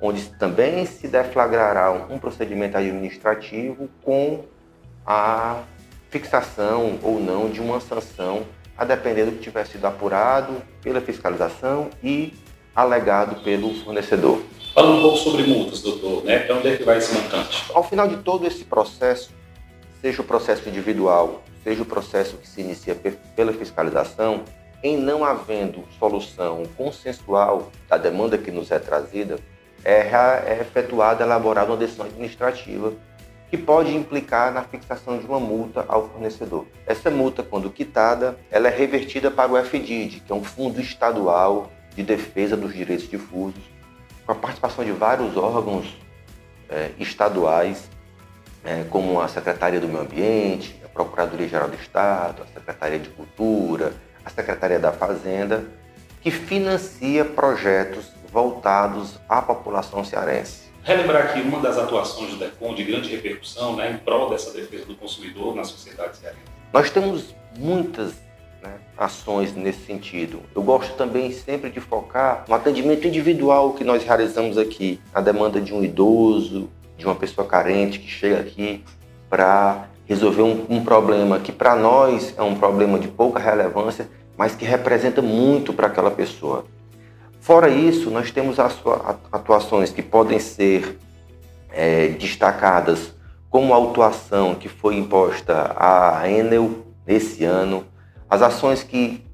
onde 0.00 0.24
também 0.30 0.84
se 0.84 1.06
deflagrará 1.06 1.92
um 2.10 2.18
procedimento 2.18 2.76
administrativo 2.76 3.88
com 4.02 4.44
a 5.06 5.62
fixação 6.10 6.98
ou 7.02 7.20
não 7.20 7.48
de 7.48 7.60
uma 7.60 7.80
sanção, 7.80 8.44
a 8.76 8.84
depender 8.84 9.24
do 9.24 9.32
que 9.32 9.38
tiver 9.38 9.66
sido 9.66 9.84
apurado 9.86 10.62
pela 10.82 11.00
fiscalização 11.00 11.90
e 12.02 12.34
alegado 12.74 13.42
pelo 13.42 13.72
fornecedor. 13.84 14.42
Fala 14.74 14.90
um 14.90 15.02
pouco 15.02 15.18
sobre 15.18 15.44
multas, 15.44 15.80
doutor, 15.80 16.24
né? 16.24 16.40
Para 16.40 16.56
onde 16.56 16.68
é 16.68 16.76
que 16.76 16.82
vai 16.82 16.98
esse 16.98 17.14
montante? 17.14 17.64
Ao 17.72 17.84
final 17.84 18.08
de 18.08 18.16
todo 18.16 18.46
esse 18.46 18.64
processo, 18.64 19.30
seja 20.00 20.20
o 20.20 20.24
processo 20.24 20.68
individual, 20.68 21.44
seja 21.62 21.82
o 21.82 21.86
processo 21.86 22.36
que 22.36 22.48
se 22.48 22.60
inicia 22.60 22.96
pela 23.36 23.52
fiscalização, 23.52 24.42
em 24.82 24.96
não 24.96 25.24
havendo 25.24 25.84
solução 25.98 26.64
consensual 26.76 27.70
da 27.88 27.96
demanda 27.96 28.36
que 28.36 28.50
nos 28.50 28.70
é 28.70 28.78
trazida, 28.78 29.38
é, 29.84 30.00
é 30.46 30.58
efetuada, 30.60 31.22
elaborada 31.22 31.70
uma 31.70 31.76
decisão 31.76 32.06
administrativa 32.06 32.92
que 33.54 33.58
pode 33.58 33.94
implicar 33.94 34.52
na 34.52 34.64
fixação 34.64 35.16
de 35.16 35.24
uma 35.26 35.38
multa 35.38 35.84
ao 35.86 36.08
fornecedor. 36.08 36.66
Essa 36.84 37.08
multa, 37.08 37.40
quando 37.40 37.70
quitada, 37.70 38.36
ela 38.50 38.66
é 38.66 38.76
revertida 38.76 39.30
para 39.30 39.52
o 39.52 39.56
FDID, 39.56 40.24
que 40.26 40.32
é 40.32 40.34
um 40.34 40.42
fundo 40.42 40.80
estadual 40.80 41.70
de 41.94 42.02
defesa 42.02 42.56
dos 42.56 42.74
direitos 42.74 43.08
difusos, 43.08 43.62
com 44.26 44.32
a 44.32 44.34
participação 44.34 44.84
de 44.84 44.90
vários 44.90 45.36
órgãos 45.36 45.96
é, 46.68 46.90
estaduais, 46.98 47.88
é, 48.64 48.82
como 48.90 49.20
a 49.20 49.28
Secretaria 49.28 49.78
do 49.78 49.86
Meio 49.86 50.00
Ambiente, 50.00 50.80
a 50.84 50.88
Procuradoria-Geral 50.88 51.68
do 51.68 51.76
Estado, 51.76 52.42
a 52.42 52.46
Secretaria 52.58 52.98
de 52.98 53.10
Cultura, 53.10 53.94
a 54.24 54.30
Secretaria 54.30 54.80
da 54.80 54.90
Fazenda, 54.90 55.64
que 56.20 56.32
financia 56.32 57.24
projetos 57.24 58.10
voltados 58.32 59.20
à 59.28 59.40
população 59.40 60.02
cearense 60.02 60.73
relembrar 60.84 61.22
aqui 61.22 61.40
uma 61.40 61.58
das 61.60 61.78
atuações 61.78 62.30
do 62.30 62.36
DECON 62.36 62.74
de 62.74 62.84
grande 62.84 63.08
repercussão 63.08 63.74
né, 63.74 63.90
em 63.90 63.96
prol 63.96 64.28
dessa 64.28 64.52
defesa 64.52 64.84
do 64.84 64.94
consumidor 64.94 65.56
na 65.56 65.64
sociedade 65.64 66.18
cearense. 66.18 66.42
Nós 66.72 66.90
temos 66.90 67.34
muitas 67.58 68.12
né, 68.62 68.74
ações 68.96 69.54
nesse 69.54 69.86
sentido. 69.86 70.40
Eu 70.54 70.62
gosto 70.62 70.94
também 70.94 71.32
sempre 71.32 71.70
de 71.70 71.80
focar 71.80 72.44
no 72.46 72.54
atendimento 72.54 73.06
individual 73.06 73.72
que 73.72 73.82
nós 73.82 74.04
realizamos 74.04 74.58
aqui, 74.58 75.00
a 75.12 75.22
demanda 75.22 75.58
de 75.58 75.72
um 75.72 75.82
idoso, 75.82 76.68
de 76.98 77.06
uma 77.06 77.14
pessoa 77.14 77.46
carente 77.46 77.98
que 77.98 78.08
chega 78.08 78.38
aqui 78.40 78.84
para 79.30 79.88
resolver 80.06 80.42
um, 80.42 80.66
um 80.68 80.84
problema 80.84 81.40
que 81.40 81.50
para 81.50 81.74
nós 81.74 82.34
é 82.36 82.42
um 82.42 82.56
problema 82.56 82.98
de 82.98 83.08
pouca 83.08 83.40
relevância, 83.40 84.06
mas 84.36 84.54
que 84.54 84.66
representa 84.66 85.22
muito 85.22 85.72
para 85.72 85.86
aquela 85.86 86.10
pessoa. 86.10 86.66
Fora 87.44 87.68
isso, 87.68 88.10
nós 88.10 88.30
temos 88.30 88.56
atuações 88.58 89.90
que 89.90 90.00
podem 90.00 90.38
ser 90.38 90.98
é, 91.70 92.08
destacadas 92.08 93.14
como 93.50 93.74
a 93.74 93.76
autuação 93.76 94.54
que 94.54 94.66
foi 94.66 94.96
imposta 94.96 95.76
à 95.76 96.26
Enel 96.26 96.86
nesse 97.06 97.44
ano, 97.44 97.86
as 98.30 98.40
ações 98.40 98.82
que 98.82 99.26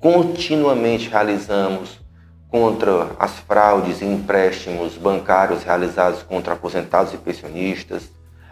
continuamente 0.00 1.08
realizamos 1.08 2.00
contra 2.48 3.12
as 3.16 3.38
fraudes 3.38 4.02
e 4.02 4.06
empréstimos 4.06 4.96
bancários 4.98 5.62
realizados 5.62 6.24
contra 6.24 6.54
aposentados 6.54 7.14
e 7.14 7.16
pensionistas, 7.16 8.10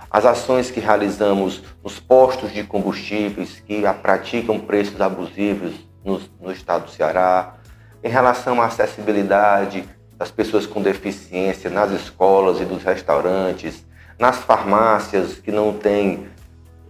as 0.09 0.25
ações 0.25 0.71
que 0.71 0.79
realizamos 0.79 1.65
nos 1.83 1.99
postos 1.99 2.53
de 2.53 2.63
combustíveis 2.63 3.59
que 3.59 3.83
praticam 4.01 4.61
preços 4.61 5.01
abusivos 5.01 5.75
no, 6.05 6.21
no 6.41 6.53
estado 6.53 6.85
do 6.85 6.93
Ceará, 6.93 7.57
em 8.05 8.09
relação 8.09 8.61
à 8.61 8.67
acessibilidade 8.67 9.89
das 10.19 10.31
pessoas 10.31 10.67
com 10.67 10.83
deficiência 10.83 11.71
nas 11.71 11.91
escolas 11.91 12.61
e 12.61 12.65
dos 12.67 12.83
restaurantes, 12.85 13.85
nas 14.19 14.37
farmácias 14.37 15.39
que 15.39 15.51
não 15.51 15.73
têm 15.73 16.29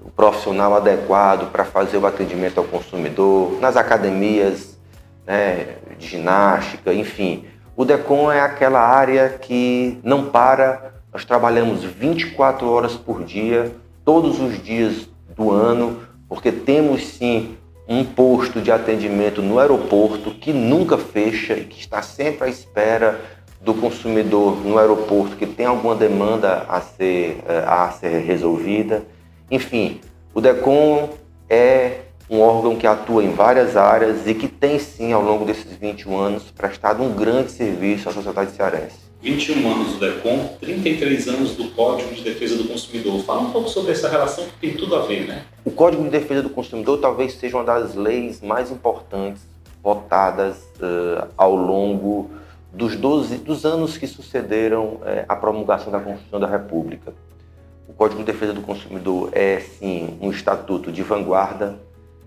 o 0.04 0.10
profissional 0.10 0.74
adequado 0.74 1.50
para 1.52 1.64
fazer 1.64 1.98
o 1.98 2.06
atendimento 2.06 2.58
ao 2.58 2.64
consumidor, 2.64 3.60
nas 3.60 3.76
academias 3.76 4.76
né, 5.24 5.76
de 5.98 6.06
ginástica, 6.06 6.92
enfim. 6.92 7.46
O 7.76 7.84
DECOM 7.84 8.30
é 8.30 8.40
aquela 8.40 8.80
área 8.80 9.30
que 9.30 9.98
não 10.02 10.26
para, 10.26 10.94
nós 11.12 11.24
trabalhamos 11.24 11.84
24 11.84 12.68
horas 12.68 12.94
por 12.94 13.22
dia, 13.24 13.74
todos 14.04 14.40
os 14.40 14.62
dias 14.62 15.08
do 15.34 15.50
ano, 15.50 16.02
porque 16.28 16.50
temos 16.52 17.06
sim 17.06 17.56
um 17.86 18.04
posto 18.04 18.60
de 18.60 18.72
atendimento 18.72 19.42
no 19.42 19.58
aeroporto 19.58 20.30
que 20.30 20.52
nunca 20.52 20.96
fecha 20.96 21.54
e 21.54 21.64
que 21.64 21.78
está 21.78 22.00
sempre 22.00 22.46
à 22.46 22.48
espera 22.48 23.20
do 23.60 23.74
consumidor 23.74 24.64
no 24.64 24.78
aeroporto 24.78 25.36
que 25.36 25.46
tem 25.46 25.66
alguma 25.66 25.94
demanda 25.94 26.64
a 26.68 26.80
ser, 26.80 27.42
eh, 27.46 27.64
a 27.66 27.90
ser 27.90 28.20
resolvida. 28.20 29.04
Enfim, 29.50 30.00
o 30.34 30.40
DECOM 30.40 31.10
é 31.48 32.00
um 32.28 32.40
órgão 32.40 32.76
que 32.76 32.86
atua 32.86 33.22
em 33.22 33.32
várias 33.32 33.76
áreas 33.76 34.26
e 34.26 34.34
que 34.34 34.48
tem 34.48 34.78
sim, 34.78 35.12
ao 35.12 35.22
longo 35.22 35.44
desses 35.44 35.76
21 35.76 36.16
anos, 36.16 36.50
prestado 36.50 37.02
um 37.02 37.14
grande 37.14 37.50
serviço 37.50 38.08
à 38.08 38.12
sociedade 38.12 38.52
cearense. 38.52 39.03
21 39.24 39.72
anos 39.72 39.94
do 39.94 40.00
DECOM, 40.00 40.48
33 40.60 41.28
anos 41.28 41.56
do 41.56 41.70
Código 41.70 42.14
de 42.14 42.22
Defesa 42.22 42.58
do 42.58 42.68
Consumidor. 42.68 43.24
Fala 43.24 43.40
um 43.40 43.50
pouco 43.50 43.70
sobre 43.70 43.92
essa 43.92 44.06
relação 44.06 44.44
que 44.44 44.52
tem 44.60 44.76
tudo 44.76 44.94
a 44.94 45.06
ver, 45.06 45.26
né? 45.26 45.46
O 45.64 45.70
Código 45.70 46.02
de 46.04 46.10
Defesa 46.10 46.42
do 46.42 46.50
Consumidor 46.50 46.98
talvez 46.98 47.32
seja 47.32 47.56
uma 47.56 47.64
das 47.64 47.94
leis 47.94 48.42
mais 48.42 48.70
importantes 48.70 49.40
votadas 49.82 50.58
uh, 50.78 51.26
ao 51.38 51.56
longo 51.56 52.30
dos, 52.70 52.96
12, 52.96 53.38
dos 53.38 53.64
anos 53.64 53.96
que 53.96 54.06
sucederam 54.06 54.96
uh, 54.96 55.24
a 55.26 55.34
promulgação 55.34 55.90
da 55.90 56.00
Constituição 56.00 56.38
da 56.38 56.46
República. 56.46 57.14
O 57.88 57.94
Código 57.94 58.20
de 58.20 58.26
Defesa 58.26 58.52
do 58.52 58.60
Consumidor 58.60 59.30
é, 59.32 59.58
sim, 59.58 60.18
um 60.20 60.30
estatuto 60.30 60.92
de 60.92 61.02
vanguarda, 61.02 61.78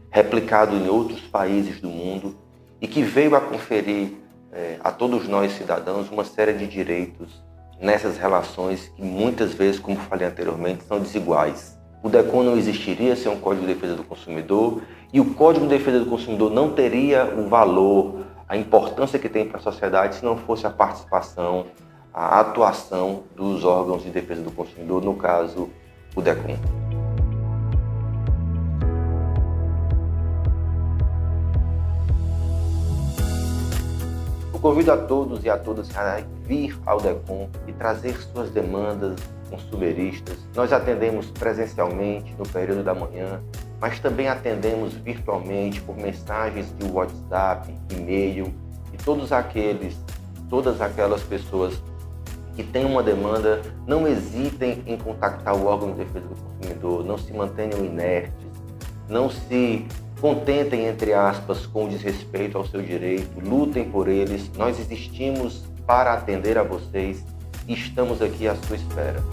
replicado 0.10 0.76
em 0.76 0.90
outros 0.90 1.22
países 1.22 1.80
do 1.80 1.90
mundo 1.90 2.36
e 2.82 2.88
que 2.88 3.04
veio 3.04 3.36
a 3.36 3.40
conferir 3.40 4.14
é, 4.52 4.78
a 4.84 4.92
todos 4.92 5.28
nós 5.28 5.52
cidadãos 5.54 6.10
uma 6.10 6.24
série 6.24 6.54
de 6.54 6.68
direitos 6.68 7.44
nessas 7.80 8.18
relações 8.18 8.88
que 8.96 9.02
muitas 9.02 9.54
vezes, 9.54 9.80
como 9.80 9.98
falei 9.98 10.28
anteriormente, 10.28 10.84
são 10.84 11.00
desiguais. 11.00 11.78
o 12.02 12.10
DECON 12.10 12.44
não 12.44 12.58
existiria 12.58 13.16
sem 13.16 13.32
um 13.32 13.40
Código 13.40 13.66
de 13.66 13.74
Defesa 13.74 13.96
do 13.96 14.04
Consumidor 14.04 14.82
e 15.12 15.20
o 15.20 15.34
Código 15.34 15.68
de 15.68 15.78
Defesa 15.78 16.00
do 16.00 16.06
Consumidor 16.06 16.52
não 16.52 16.72
teria 16.74 17.26
o 17.26 17.48
valor, 17.48 18.26
a 18.48 18.56
importância 18.56 19.20
que 19.20 19.28
tem 19.28 19.48
para 19.48 19.58
a 19.58 19.62
sociedade 19.62 20.16
se 20.16 20.26
não 20.26 20.38
fosse 20.38 20.66
a 20.66 20.70
participação, 20.70 21.66
a 22.14 22.40
atuação 22.40 23.24
dos 23.36 23.64
órgãos 23.64 24.04
de 24.04 24.10
defesa 24.10 24.42
do 24.42 24.52
consumidor, 24.52 25.04
no 25.04 25.16
caso, 25.16 25.70
o 26.16 26.22
DECON. 26.22 26.58
Eu 34.58 34.62
convido 34.62 34.92
a 34.92 34.98
todos 34.98 35.46
e 35.46 35.52
a 35.52 35.56
todas 35.56 35.96
a 35.96 36.20
vir 36.42 36.76
ao 36.84 37.00
DECOM 37.00 37.48
e 37.68 37.74
trazer 37.74 38.18
suas 38.20 38.50
demandas 38.50 39.20
consumeristas. 39.52 40.36
Nós 40.56 40.74
atendemos 40.74 41.30
presencialmente 41.30 42.34
no 42.40 42.44
período 42.44 42.84
da 42.84 42.92
manhã, 42.92 43.40
mas 43.80 44.00
também 44.00 44.28
atendemos 44.28 44.96
virtualmente 44.96 45.80
por 45.82 45.96
mensagens 45.96 46.76
de 46.76 46.92
WhatsApp, 46.92 47.72
e-mail 47.96 48.52
e 48.92 48.98
todos 48.98 49.32
aqueles, 49.32 49.96
todas 50.50 50.82
aquelas 50.82 51.22
pessoas 51.22 51.80
que 52.56 52.64
têm 52.64 52.84
uma 52.84 53.04
demanda, 53.04 53.62
não 53.86 54.08
hesitem 54.08 54.82
em 54.88 54.98
contactar 54.98 55.56
o 55.56 55.68
órgão 55.68 55.92
de 55.92 56.00
defesa 56.00 56.26
do 56.26 56.36
consumidor, 56.36 57.06
não 57.06 57.20
se 57.20 57.32
mantenham 57.32 57.86
inertes, 57.86 58.48
não 59.08 59.30
se 59.30 59.86
contentem, 60.20 60.88
entre 60.88 61.14
aspas, 61.14 61.66
com 61.66 61.86
o 61.86 61.90
desrespeito 61.90 62.58
ao 62.58 62.66
seu 62.66 62.82
direito, 62.82 63.40
lutem 63.40 63.90
por 63.90 64.08
eles. 64.08 64.50
Nós 64.56 64.80
existimos 64.80 65.64
para 65.86 66.14
atender 66.14 66.58
a 66.58 66.64
vocês 66.64 67.24
e 67.68 67.74
estamos 67.74 68.22
aqui 68.22 68.48
à 68.48 68.56
sua 68.56 68.76
espera. 68.76 69.24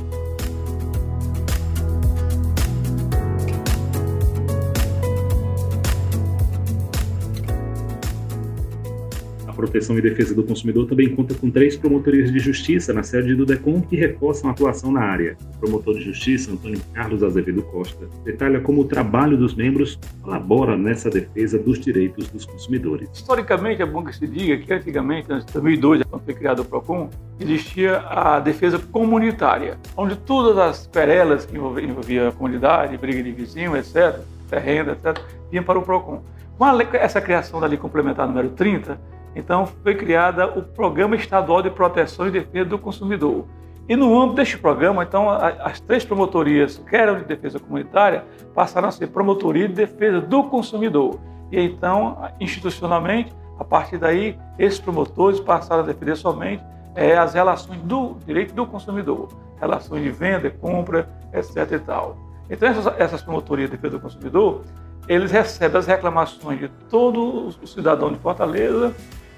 Proteção 9.54 9.96
e 9.98 10.02
Defesa 10.02 10.34
do 10.34 10.42
Consumidor 10.42 10.86
também 10.86 11.14
conta 11.14 11.34
com 11.34 11.50
três 11.50 11.76
promotorias 11.76 12.30
de 12.32 12.38
justiça 12.38 12.92
na 12.92 13.02
sede 13.02 13.34
do 13.34 13.46
DECOM 13.46 13.80
que 13.80 13.96
reforçam 13.96 14.50
a 14.50 14.52
atuação 14.52 14.92
na 14.92 15.00
área. 15.00 15.36
O 15.56 15.58
promotor 15.60 15.94
de 15.94 16.02
justiça, 16.02 16.52
Antônio 16.52 16.80
Carlos 16.92 17.22
Azevedo 17.22 17.62
Costa, 17.62 18.06
detalha 18.24 18.60
como 18.60 18.82
o 18.82 18.84
trabalho 18.84 19.36
dos 19.36 19.54
membros 19.54 19.98
colabora 20.22 20.76
nessa 20.76 21.08
defesa 21.08 21.58
dos 21.58 21.78
direitos 21.78 22.28
dos 22.28 22.44
consumidores. 22.44 23.08
Historicamente, 23.12 23.82
é 23.82 23.86
bom 23.86 24.04
que 24.04 24.14
se 24.14 24.26
diga 24.26 24.56
que 24.58 24.72
antigamente, 24.72 25.32
em 25.32 25.38
2002, 25.52 26.02
quando 26.02 26.22
foi 26.22 26.34
criado 26.34 26.60
o 26.60 26.64
PROCON, 26.64 27.08
existia 27.40 27.98
a 27.98 28.40
defesa 28.40 28.78
comunitária, 28.78 29.78
onde 29.96 30.16
todas 30.16 30.58
as 30.58 30.86
querelas 30.86 31.46
que 31.46 31.56
envolviam 31.56 32.28
a 32.28 32.32
comunidade, 32.32 32.96
briga 32.96 33.22
de 33.22 33.32
vizinho, 33.32 33.76
etc., 33.76 34.20
terreno, 34.48 34.92
etc., 34.92 35.18
iam 35.52 35.64
para 35.64 35.78
o 35.78 35.82
PROCON. 35.82 36.22
Com 36.56 36.66
essa 36.92 37.20
criação 37.20 37.60
da 37.60 37.66
Lei 37.66 37.76
Complementar 37.76 38.28
número 38.28 38.50
30, 38.50 38.98
então, 39.34 39.66
foi 39.66 39.94
criada 39.94 40.46
o 40.46 40.62
Programa 40.62 41.16
Estadual 41.16 41.60
de 41.60 41.70
Proteção 41.70 42.28
e 42.28 42.30
Defesa 42.30 42.66
do 42.66 42.78
Consumidor. 42.78 43.46
E 43.88 43.96
no 43.96 44.18
âmbito 44.18 44.36
deste 44.36 44.56
programa, 44.56 45.02
então, 45.02 45.28
as 45.28 45.78
três 45.80 46.04
promotorias, 46.04 46.78
que 46.78 46.96
eram 46.96 47.18
de 47.18 47.24
defesa 47.24 47.58
comunitária, 47.58 48.24
passaram 48.54 48.88
a 48.88 48.90
ser 48.90 49.08
promotoria 49.08 49.68
de 49.68 49.74
defesa 49.74 50.22
do 50.22 50.44
consumidor. 50.44 51.18
E 51.52 51.60
então, 51.60 52.16
institucionalmente, 52.40 53.30
a 53.58 53.64
partir 53.64 53.98
daí, 53.98 54.38
esses 54.58 54.80
promotores 54.80 55.38
passaram 55.38 55.82
a 55.82 55.86
defender 55.86 56.16
somente 56.16 56.64
é, 56.94 57.16
as 57.16 57.34
relações 57.34 57.80
do 57.82 58.16
direito 58.24 58.54
do 58.54 58.66
consumidor, 58.66 59.28
relações 59.60 60.02
de 60.02 60.10
venda, 60.10 60.48
compra, 60.50 61.06
etc. 61.34 61.72
E 61.72 61.78
tal. 61.80 62.16
Então, 62.48 62.68
essas, 62.68 62.86
essas 62.98 63.22
promotorias 63.22 63.68
de 63.68 63.76
defesa 63.76 63.98
do 63.98 64.00
consumidor, 64.00 64.62
eles 65.06 65.30
recebem 65.30 65.78
as 65.78 65.86
reclamações 65.86 66.58
de 66.58 66.68
todo 66.88 67.48
o 67.48 67.66
cidadão 67.66 68.10
de 68.10 68.18
Fortaleza 68.18 68.94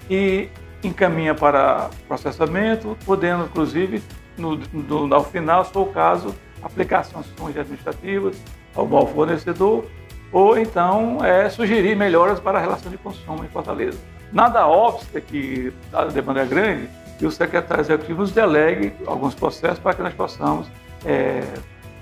e 0.09 0.49
encaminha 0.83 1.35
para 1.35 1.91
processamento, 2.07 2.97
podendo, 3.05 3.45
inclusive, 3.45 4.03
no, 4.37 4.57
no, 4.73 5.15
ao 5.15 5.25
final, 5.25 5.65
se 5.65 5.73
for 5.73 5.89
o 5.89 5.93
caso, 5.93 6.35
aplicar 6.63 7.05
sanções 7.05 7.57
administrativas 7.57 8.37
ao 8.75 8.87
mau 8.87 9.07
fornecedor 9.07 9.85
ou 10.33 10.59
então 10.59 11.25
é, 11.25 11.49
sugerir 11.49 11.97
melhoras 11.97 12.41
para 12.41 12.59
a 12.59 12.61
relação 12.61 12.91
de 12.91 12.99
consumo 12.99 13.45
em 13.45 13.49
Fortaleza. 13.49 13.99
Nada 14.33 14.67
obsta 14.67 15.21
que 15.21 15.73
a 15.93 16.05
demanda 16.05 16.43
é 16.43 16.47
grande 16.47 16.89
e 17.21 17.27
o 17.27 17.31
secretário 17.31 17.81
executivo 17.81 18.21
nos 18.21 18.33
delegue 18.33 18.93
alguns 19.07 19.35
processos 19.35 19.79
para 19.79 19.95
que 19.95 20.03
nós 20.03 20.13
possamos 20.13 20.67
é, 21.05 21.43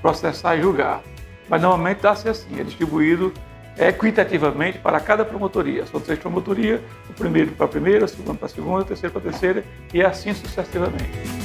processar 0.00 0.56
e 0.56 0.62
julgar. 0.62 1.02
Mas 1.48 1.60
normalmente 1.60 2.00
dá-se 2.00 2.28
assim, 2.28 2.58
é 2.58 2.64
distribuído 2.64 3.32
equitativamente 3.78 4.78
para 4.78 5.00
cada 5.00 5.24
promotoria. 5.24 5.86
São 5.86 6.00
três 6.00 6.18
promotorias, 6.18 6.80
o 7.08 7.12
primeiro 7.12 7.52
para 7.52 7.66
a 7.66 7.68
primeira, 7.68 8.04
o 8.04 8.08
segundo 8.08 8.38
para 8.38 8.46
a 8.46 8.50
segunda, 8.50 8.82
o 8.82 8.84
terceiro 8.84 9.12
para 9.12 9.28
a 9.28 9.32
terceira 9.32 9.64
e 9.92 10.02
assim 10.02 10.32
sucessivamente. 10.32 11.43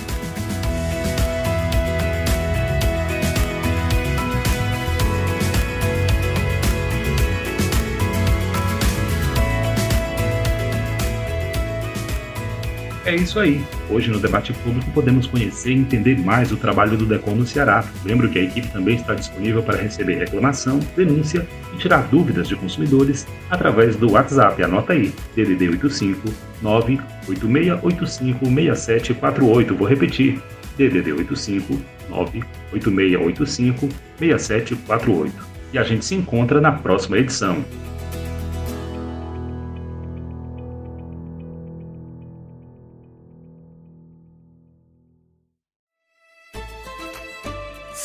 É 13.10 13.16
isso 13.16 13.40
aí. 13.40 13.60
Hoje 13.90 14.12
no 14.12 14.20
debate 14.20 14.54
público 14.54 14.92
podemos 14.92 15.26
conhecer 15.26 15.72
e 15.72 15.80
entender 15.80 16.20
mais 16.20 16.52
o 16.52 16.58
trabalho 16.58 16.96
do 16.96 17.08
DECON 17.08 17.34
no 17.34 17.48
Ceará. 17.48 17.84
Lembro 18.06 18.30
que 18.30 18.38
a 18.38 18.44
equipe 18.44 18.68
também 18.68 18.98
está 18.98 19.16
disponível 19.16 19.64
para 19.64 19.82
receber 19.82 20.20
reclamação, 20.20 20.80
denúncia 20.96 21.48
e 21.74 21.78
tirar 21.78 22.08
dúvidas 22.10 22.48
de 22.48 22.56
consumidores 22.56 23.26
através 23.50 23.96
do 23.96 24.12
WhatsApp. 24.12 24.62
Anota 24.62 24.94
aí, 24.94 25.12
DDD 25.36 25.70
85 25.70 26.30
98685 26.62 28.46
6748. 28.46 29.76
Vou 29.76 29.88
repetir, 29.88 30.40
DDD 30.78 31.12
85 31.14 31.82
98685 32.12 33.90
6748. 34.20 35.34
E 35.74 35.80
a 35.80 35.84
gente 35.84 36.06
se 36.06 36.14
encontra 36.14 36.62
na 36.62 36.74
próxima 36.74 37.18
edição. 37.18 37.66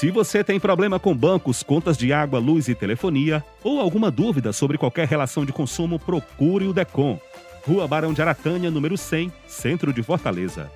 Se 0.05 0.11
você 0.11 0.44
tem 0.44 0.61
problema 0.61 1.00
com 1.00 1.16
bancos, 1.16 1.62
contas 1.62 1.96
de 1.96 2.12
água, 2.12 2.38
luz 2.38 2.68
e 2.68 2.74
telefonia, 2.74 3.42
ou 3.62 3.80
alguma 3.80 4.11
dúvida 4.11 4.52
sobre 4.52 4.76
qualquer 4.76 5.09
relação 5.09 5.46
de 5.46 5.52
consumo, 5.52 5.98
procure 5.98 6.66
o 6.66 6.74
DECOM. 6.74 7.18
Rua 7.66 7.88
Barão 7.88 8.12
de 8.12 8.20
Aratânia, 8.20 8.70
número 8.70 8.98
100, 8.98 9.32
Centro 9.46 9.94
de 9.94 10.02
Fortaleza. 10.02 10.70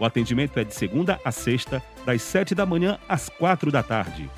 O 0.00 0.04
atendimento 0.04 0.58
é 0.58 0.64
de 0.64 0.74
segunda 0.74 1.20
a 1.24 1.30
sexta, 1.30 1.80
das 2.04 2.22
7 2.22 2.56
da 2.56 2.66
manhã 2.66 2.98
às 3.08 3.28
4 3.28 3.70
da 3.70 3.84
tarde. 3.84 4.28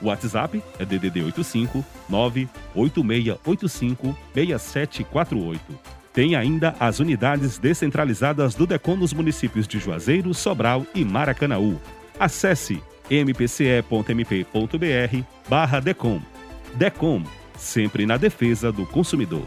O 0.00 0.06
WhatsApp 0.06 0.62
é 0.78 0.84
DDD 0.86 1.22
85 1.24 1.84
98685 2.08 4.16
6748. 4.32 5.78
Tem 6.14 6.36
ainda 6.36 6.74
as 6.80 7.00
unidades 7.00 7.58
descentralizadas 7.58 8.54
do 8.54 8.66
DECOM 8.66 8.96
nos 8.96 9.12
municípios 9.12 9.68
de 9.68 9.78
Juazeiro, 9.78 10.32
Sobral 10.32 10.86
e 10.94 11.04
Maracanaú. 11.04 11.78
Acesse 12.18 12.82
mpce.mp.br 13.10 14.54
barra 15.48 15.80
DECOM. 15.80 16.20
DECOM, 16.74 17.24
sempre 17.58 18.06
na 18.06 18.16
defesa 18.16 18.70
do 18.70 18.86
consumidor. 18.86 19.46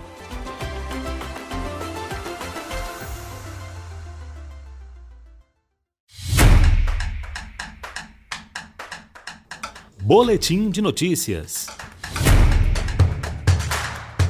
Boletim 10.02 10.70
de 10.70 10.82
notícias. 10.82 11.68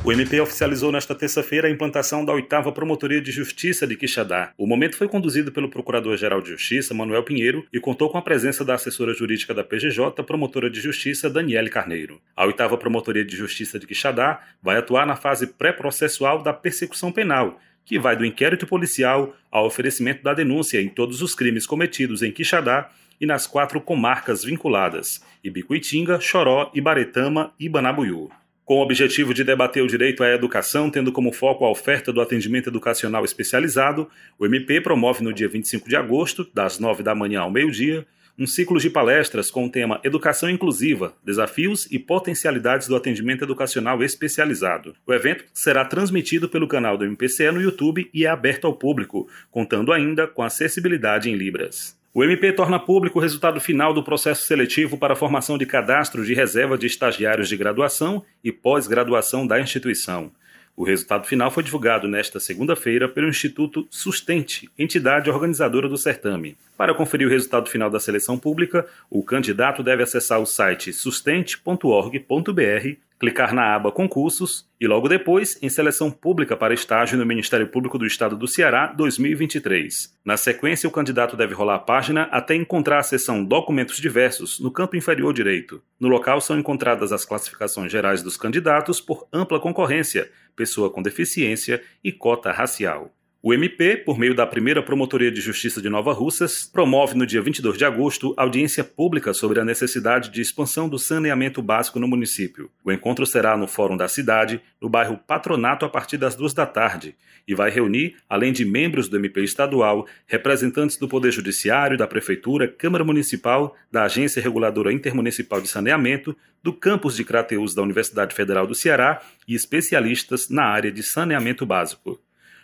O 0.06 0.12
MP 0.12 0.42
oficializou 0.42 0.92
nesta 0.92 1.16
terça-feira 1.16 1.66
a 1.66 1.72
implantação 1.72 2.26
da 2.26 2.34
oitava 2.34 2.74
Promotoria 2.74 3.22
de 3.22 3.32
Justiça 3.32 3.88
de 3.88 3.96
Quixadá. 3.96 4.52
O 4.58 4.68
momento 4.68 4.98
foi 4.98 5.08
conduzido 5.08 5.50
pelo 5.50 5.70
Procurador-Geral 5.70 6.42
de 6.42 6.50
Justiça, 6.50 6.94
Manuel 6.94 7.24
Pinheiro, 7.24 7.66
e 7.72 7.80
contou 7.80 8.10
com 8.10 8.18
a 8.18 8.22
presença 8.22 8.66
da 8.66 8.74
assessora 8.74 9.14
jurídica 9.14 9.54
da 9.54 9.64
PGJ, 9.64 10.22
promotora 10.26 10.70
de 10.70 10.82
justiça, 10.82 11.30
Daniele 11.30 11.70
Carneiro. 11.70 12.20
A 12.36 12.46
oitava 12.46 12.78
Promotoria 12.78 13.24
de 13.24 13.34
Justiça 13.34 13.80
de 13.80 13.88
Quixadá 13.88 14.42
vai 14.62 14.76
atuar 14.76 15.08
na 15.08 15.16
fase 15.16 15.48
pré-processual 15.48 16.44
da 16.44 16.52
persecução 16.52 17.10
penal, 17.10 17.58
que 17.86 17.98
vai 17.98 18.18
do 18.18 18.26
inquérito 18.26 18.68
policial 18.68 19.34
ao 19.50 19.66
oferecimento 19.66 20.22
da 20.22 20.34
denúncia 20.34 20.82
em 20.82 20.90
todos 20.90 21.22
os 21.22 21.34
crimes 21.34 21.66
cometidos 21.66 22.22
em 22.22 22.32
Quixadá 22.34 22.90
e 23.22 23.26
nas 23.26 23.48
quatro 23.48 23.80
comarcas 23.80 24.44
vinculadas: 24.44 25.24
Ibicuitinga, 25.42 26.20
Choró, 26.20 26.70
Ibaretama 26.74 27.54
e 27.58 27.70
Banabuiú. 27.70 28.43
Com 28.66 28.76
o 28.76 28.82
objetivo 28.82 29.34
de 29.34 29.44
debater 29.44 29.84
o 29.84 29.88
direito 29.88 30.24
à 30.24 30.30
educação, 30.30 30.90
tendo 30.90 31.12
como 31.12 31.34
foco 31.34 31.66
a 31.66 31.70
oferta 31.70 32.14
do 32.14 32.22
atendimento 32.22 32.70
educacional 32.70 33.26
especializado, 33.26 34.10
o 34.40 34.46
MP 34.46 34.80
promove 34.80 35.22
no 35.22 35.34
dia 35.34 35.50
25 35.50 35.90
de 35.90 35.98
agosto, 35.98 36.48
das 36.54 36.80
9 36.80 37.04
da 37.04 37.14
manhã 37.14 37.42
ao 37.42 37.52
meio-dia, 37.52 38.08
um 38.40 38.48
ciclo 38.48 38.80
de 38.80 38.90
palestras 38.90 39.52
com 39.52 39.66
o 39.66 39.70
tema 39.70 40.00
Educação 40.02 40.50
Inclusiva, 40.50 41.14
Desafios 41.26 41.88
e 41.92 42.00
Potencialidades 42.00 42.88
do 42.88 42.96
Atendimento 42.96 43.44
Educacional 43.44 44.02
Especializado. 44.02 44.96
O 45.06 45.14
evento 45.14 45.44
será 45.54 45.84
transmitido 45.84 46.48
pelo 46.48 46.68
canal 46.68 46.98
do 46.98 47.04
MPCE 47.04 47.52
no 47.52 47.62
YouTube 47.62 48.10
e 48.14 48.26
é 48.26 48.30
aberto 48.30 48.66
ao 48.66 48.74
público, 48.74 49.28
contando 49.52 49.92
ainda 49.92 50.26
com 50.26 50.42
acessibilidade 50.42 51.30
em 51.30 51.36
Libras. 51.36 52.02
O 52.16 52.24
MP 52.24 52.54
torna 52.54 52.80
público 52.80 53.18
o 53.18 53.22
resultado 53.22 53.60
final 53.60 53.92
do 53.92 54.04
processo 54.04 54.46
seletivo 54.46 55.00
para 55.00 55.14
a 55.14 55.16
formação 55.16 55.58
de 55.58 55.66
cadastro 55.66 56.24
de 56.24 56.36
reserva 56.36 56.78
de 56.78 56.86
estagiários 56.86 57.50
de 57.50 57.58
graduação 57.58 58.24
e 58.44 58.52
pós-graduação 58.52 59.48
da 59.48 59.60
instituição. 59.60 60.32
O 60.78 60.84
resultado 60.84 61.26
final 61.26 61.50
foi 61.50 61.64
divulgado 61.64 62.08
nesta 62.08 62.40
segunda-feira 62.40 63.10
pelo 63.10 63.30
Instituto 63.30 63.88
Sustente, 63.90 64.70
entidade 64.78 65.28
organizadora 65.28 65.90
do 65.90 65.98
certame. 65.98 66.56
Para 66.78 66.94
conferir 66.94 67.28
o 67.28 67.32
resultado 67.32 67.68
final 67.68 67.90
da 67.90 68.00
seleção 68.00 68.38
pública, 68.38 68.86
o 69.10 69.24
candidato 69.24 69.82
deve 69.82 70.04
acessar 70.04 70.40
o 70.40 70.46
site 70.46 70.94
sustente.org.br 70.94 72.98
clicar 73.24 73.54
na 73.54 73.74
aba 73.74 73.90
Concursos 73.90 74.70
e 74.82 74.86
logo 74.86 75.08
depois 75.08 75.58
em 75.62 75.70
Seleção 75.70 76.12
Pública 76.12 76.58
para 76.58 76.74
estágio 76.74 77.18
no 77.18 77.26
Ministério 77.26 77.66
Público 77.70 77.98
do 77.98 78.06
Estado 78.06 78.36
do 78.36 78.50
Ceará 78.50 78.88
2023. 78.88 80.14
Na 80.26 80.36
sequência, 80.36 80.90
o 80.90 80.92
candidato 80.92 81.38
deve 81.38 81.54
rolar 81.54 81.76
a 81.76 81.80
página 81.80 82.24
até 82.24 82.54
encontrar 82.54 83.00
a 83.00 83.04
seção 83.04 83.42
Documentos 83.42 83.96
Diversos 83.96 84.60
no 84.60 84.70
canto 84.70 84.98
inferior 84.98 85.34
direito. 85.34 85.82
No 85.98 86.10
local 86.10 86.42
são 86.42 86.60
encontradas 86.60 87.14
as 87.14 87.24
classificações 87.24 87.90
gerais 87.90 88.22
dos 88.22 88.36
candidatos 88.36 89.00
por 89.00 89.26
ampla 89.32 89.58
concorrência, 89.58 90.30
pessoa 90.54 90.90
com 90.90 91.02
deficiência 91.02 91.82
e 92.04 92.12
cota 92.12 92.52
racial. 92.52 93.10
O 93.46 93.54
MP, 93.54 93.98
por 93.98 94.18
meio 94.18 94.34
da 94.34 94.48
primeira 94.48 94.82
Promotoria 94.82 95.30
de 95.30 95.42
Justiça 95.42 95.82
de 95.82 95.90
Nova 95.90 96.14
Russas, 96.14 96.64
promove 96.64 97.14
no 97.14 97.26
dia 97.26 97.42
22 97.42 97.78
de 97.78 97.84
agosto 97.84 98.34
audiência 98.38 98.86
pública 98.86 99.34
sobre 99.34 99.60
a 99.60 99.66
necessidade 99.66 100.30
de 100.30 100.40
expansão 100.40 100.88
do 100.88 100.98
saneamento 100.98 101.62
básico 101.62 102.00
no 102.00 102.08
município. 102.08 102.72
O 102.86 102.90
encontro 102.90 103.26
será 103.26 103.58
no 103.58 103.68
Fórum 103.68 103.98
da 103.98 104.08
Cidade, 104.08 104.62
no 104.82 104.88
bairro 104.88 105.18
Patronato, 105.28 105.84
a 105.84 105.90
partir 105.90 106.16
das 106.16 106.36
duas 106.36 106.54
da 106.54 106.66
tarde, 106.66 107.18
e 107.46 107.54
vai 107.54 107.70
reunir, 107.70 108.16
além 108.30 108.54
de 108.54 108.64
membros 108.64 109.10
do 109.10 109.18
MP 109.18 109.44
estadual, 109.44 110.08
representantes 110.26 110.96
do 110.96 111.10
Poder 111.10 111.34
Judiciário, 111.34 111.98
da 111.98 112.08
Prefeitura, 112.08 112.70
Câmara 112.70 113.04
Municipal, 113.04 113.76
da 113.92 114.06
Agência 114.06 114.42
Reguladora 114.42 114.94
Intermunicipal 114.94 115.60
de 115.60 115.68
Saneamento, 115.68 116.34
do 116.64 116.72
campus 116.72 117.18
de 117.18 117.26
Crateus 117.26 117.76
da 117.76 117.82
Universidade 117.82 118.34
Federal 118.34 118.66
do 118.66 118.74
Ceará 118.74 119.22
e 119.46 119.54
especialistas 119.54 120.48
na 120.48 120.64
área 120.64 120.94
de 120.94 121.04
saneamento 121.04 121.66
básico. 121.66 122.18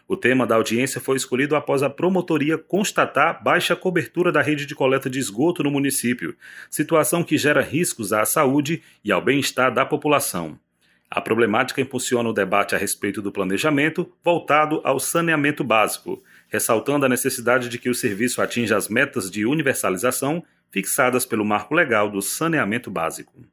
O 0.10 0.18
tema 0.18 0.48
da 0.48 0.56
audiência 0.56 1.00
foi 1.00 1.18
escolhido 1.18 1.56
após 1.56 1.84
a 1.84 1.90
promotoria 1.90 2.58
constatar 2.58 3.44
baixa 3.44 3.76
cobertura 3.76 4.32
da 4.32 4.42
rede 4.42 4.66
de 4.66 4.74
coleta 4.74 5.08
de 5.08 5.20
esgoto 5.20 5.62
no 5.62 5.70
município, 5.70 6.36
situação 6.68 7.24
que 7.24 7.38
gera 7.38 7.62
riscos 7.62 8.12
à 8.12 8.26
saúde 8.26 8.82
e 9.06 9.12
ao 9.12 9.22
bem-estar 9.22 9.72
da 9.72 9.86
população. 9.86 10.58
A 11.12 11.22
problemática 11.22 11.80
impulsiona 11.80 12.28
o 12.28 12.34
debate 12.34 12.74
a 12.74 12.78
respeito 12.80 13.22
do 13.22 13.32
planejamento 13.32 14.12
voltado 14.24 14.82
ao 14.84 15.00
saneamento 15.00 15.64
básico, 15.64 16.24
ressaltando 16.48 17.06
a 17.06 17.10
necessidade 17.10 17.70
de 17.70 17.78
que 17.78 17.88
o 17.88 17.94
serviço 17.94 18.42
atinja 18.42 18.76
as 18.76 18.90
metas 18.90 19.30
de 19.30 19.46
universalização 19.46 20.44
fixadas 20.72 21.24
pelo 21.24 21.46
marco 21.46 21.76
legal 21.76 22.10
do 22.10 22.20
saneamento 22.20 22.90
básico. 22.90 23.46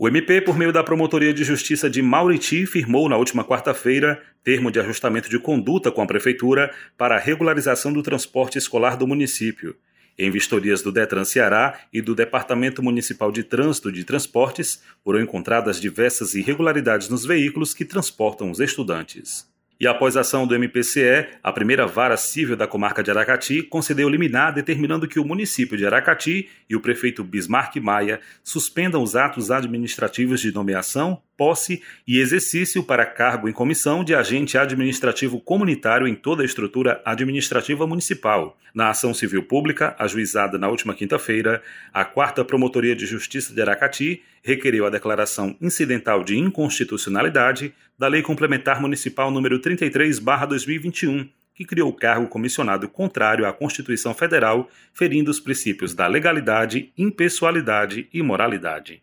O 0.00 0.06
MP, 0.06 0.40
por 0.40 0.56
meio 0.56 0.72
da 0.72 0.84
Promotoria 0.84 1.34
de 1.34 1.42
Justiça 1.42 1.90
de 1.90 2.00
Mauriti, 2.00 2.64
firmou 2.66 3.08
na 3.08 3.16
última 3.16 3.42
quarta-feira 3.42 4.22
termo 4.44 4.70
de 4.70 4.78
ajustamento 4.78 5.28
de 5.28 5.40
conduta 5.40 5.90
com 5.90 6.00
a 6.00 6.06
Prefeitura 6.06 6.72
para 6.96 7.16
a 7.16 7.18
regularização 7.18 7.92
do 7.92 8.00
transporte 8.00 8.56
escolar 8.56 8.96
do 8.96 9.08
município. 9.08 9.74
Em 10.16 10.30
vistorias 10.30 10.82
do 10.82 10.92
Detran 10.92 11.24
Ceará 11.24 11.80
e 11.92 12.00
do 12.00 12.14
Departamento 12.14 12.80
Municipal 12.80 13.32
de 13.32 13.42
Trânsito 13.42 13.90
de 13.90 14.04
Transportes, 14.04 14.80
foram 15.02 15.20
encontradas 15.20 15.80
diversas 15.80 16.36
irregularidades 16.36 17.08
nos 17.08 17.26
veículos 17.26 17.74
que 17.74 17.84
transportam 17.84 18.52
os 18.52 18.60
estudantes. 18.60 19.47
E 19.80 19.86
após 19.86 20.16
a 20.16 20.22
ação 20.22 20.44
do 20.44 20.56
MPCE, 20.56 21.28
a 21.40 21.52
primeira 21.52 21.86
vara 21.86 22.16
civil 22.16 22.56
da 22.56 22.66
comarca 22.66 23.00
de 23.00 23.12
Aracati 23.12 23.62
concedeu 23.62 24.08
liminar 24.08 24.52
determinando 24.52 25.06
que 25.06 25.20
o 25.20 25.24
município 25.24 25.76
de 25.76 25.86
Aracati 25.86 26.48
e 26.68 26.74
o 26.74 26.80
prefeito 26.80 27.22
Bismarck 27.22 27.76
Maia 27.76 28.20
suspendam 28.42 29.00
os 29.00 29.14
atos 29.14 29.52
administrativos 29.52 30.40
de 30.40 30.52
nomeação, 30.52 31.22
posse 31.38 31.80
e 32.06 32.18
exercício 32.18 32.82
para 32.82 33.06
cargo 33.06 33.48
em 33.48 33.52
comissão 33.52 34.02
de 34.02 34.12
agente 34.12 34.58
administrativo 34.58 35.40
comunitário 35.40 36.08
em 36.08 36.14
toda 36.16 36.42
a 36.42 36.44
estrutura 36.44 37.00
administrativa 37.04 37.86
municipal. 37.86 38.58
Na 38.74 38.90
ação 38.90 39.14
civil 39.14 39.44
pública, 39.44 39.94
ajuizada 39.98 40.58
na 40.58 40.68
última 40.68 40.94
quinta-feira, 40.94 41.62
a 41.94 42.04
quarta 42.04 42.44
Promotoria 42.44 42.94
de 42.94 43.06
Justiça 43.06 43.54
de 43.54 43.62
Aracati 43.62 44.22
requeriu 44.42 44.84
a 44.84 44.90
declaração 44.90 45.56
incidental 45.60 46.24
de 46.24 46.36
inconstitucionalidade 46.36 47.72
da 47.96 48.08
Lei 48.08 48.20
Complementar 48.22 48.80
Municipal 48.80 49.30
número 49.30 49.60
33/2021, 49.60 51.28
que 51.54 51.64
criou 51.64 51.88
o 51.88 51.92
cargo 51.92 52.26
comissionado 52.26 52.88
contrário 52.88 53.46
à 53.46 53.52
Constituição 53.52 54.12
Federal, 54.12 54.68
ferindo 54.92 55.30
os 55.30 55.40
princípios 55.40 55.94
da 55.94 56.06
legalidade, 56.06 56.92
impessoalidade 56.96 58.08
e 58.12 58.22
moralidade. 58.22 59.00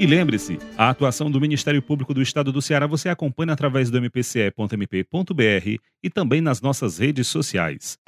E 0.00 0.06
lembre-se, 0.06 0.58
a 0.78 0.88
atuação 0.88 1.30
do 1.30 1.38
Ministério 1.38 1.82
Público 1.82 2.14
do 2.14 2.22
Estado 2.22 2.50
do 2.50 2.62
Ceará 2.62 2.86
você 2.86 3.10
acompanha 3.10 3.52
através 3.52 3.90
do 3.90 4.00
mpce.mp.br 4.00 5.78
e 6.02 6.08
também 6.08 6.40
nas 6.40 6.62
nossas 6.62 6.96
redes 6.96 7.26
sociais. 7.26 7.98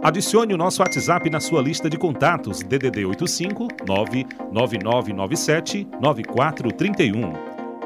Adicione 0.00 0.54
o 0.54 0.56
nosso 0.56 0.82
WhatsApp 0.82 1.28
na 1.28 1.40
sua 1.40 1.60
lista 1.60 1.90
de 1.90 1.98
contatos 1.98 2.60
DDD 2.60 3.06
85 3.06 3.66
99997 3.84 5.88
9431. 6.00 7.32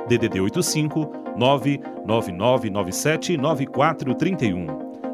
DDD 0.06 0.38
85 0.38 1.12
99997 1.38 3.38
9431. 3.38 4.66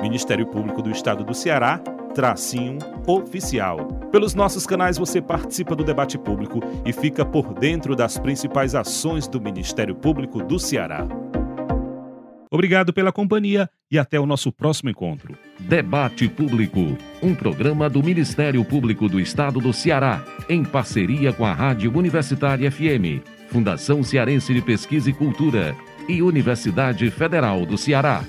Ministério 0.00 0.46
Público 0.46 0.82
do 0.82 0.90
Estado 0.90 1.22
do 1.22 1.32
Ceará, 1.32 1.80
tracinho 2.12 2.78
oficial. 3.06 3.86
Pelos 4.10 4.34
nossos 4.34 4.66
canais 4.66 4.98
você 4.98 5.20
participa 5.20 5.74
do 5.74 5.84
debate 5.84 6.18
público 6.18 6.60
e 6.84 6.92
fica 6.92 7.24
por 7.24 7.54
dentro 7.54 7.96
das 7.96 8.18
principais 8.18 8.74
ações 8.74 9.26
do 9.26 9.40
Ministério 9.40 9.94
Público 9.94 10.42
do 10.42 10.58
Ceará. 10.58 11.06
Obrigado 12.50 12.92
pela 12.92 13.10
companhia 13.10 13.66
e 13.90 13.98
até 13.98 14.20
o 14.20 14.26
nosso 14.26 14.52
próximo 14.52 14.90
encontro. 14.90 15.34
Debate 15.58 16.28
Público, 16.28 16.98
um 17.22 17.34
programa 17.34 17.88
do 17.88 18.02
Ministério 18.02 18.62
Público 18.62 19.08
do 19.08 19.18
Estado 19.18 19.58
do 19.58 19.72
Ceará, 19.72 20.22
em 20.50 20.62
parceria 20.62 21.32
com 21.32 21.46
a 21.46 21.54
Rádio 21.54 21.90
Universitária 21.96 22.70
FM, 22.70 23.24
Fundação 23.48 24.02
Cearense 24.02 24.52
de 24.52 24.60
Pesquisa 24.60 25.08
e 25.08 25.14
Cultura 25.14 25.74
e 26.06 26.20
Universidade 26.20 27.10
Federal 27.10 27.64
do 27.64 27.78
Ceará. 27.78 28.22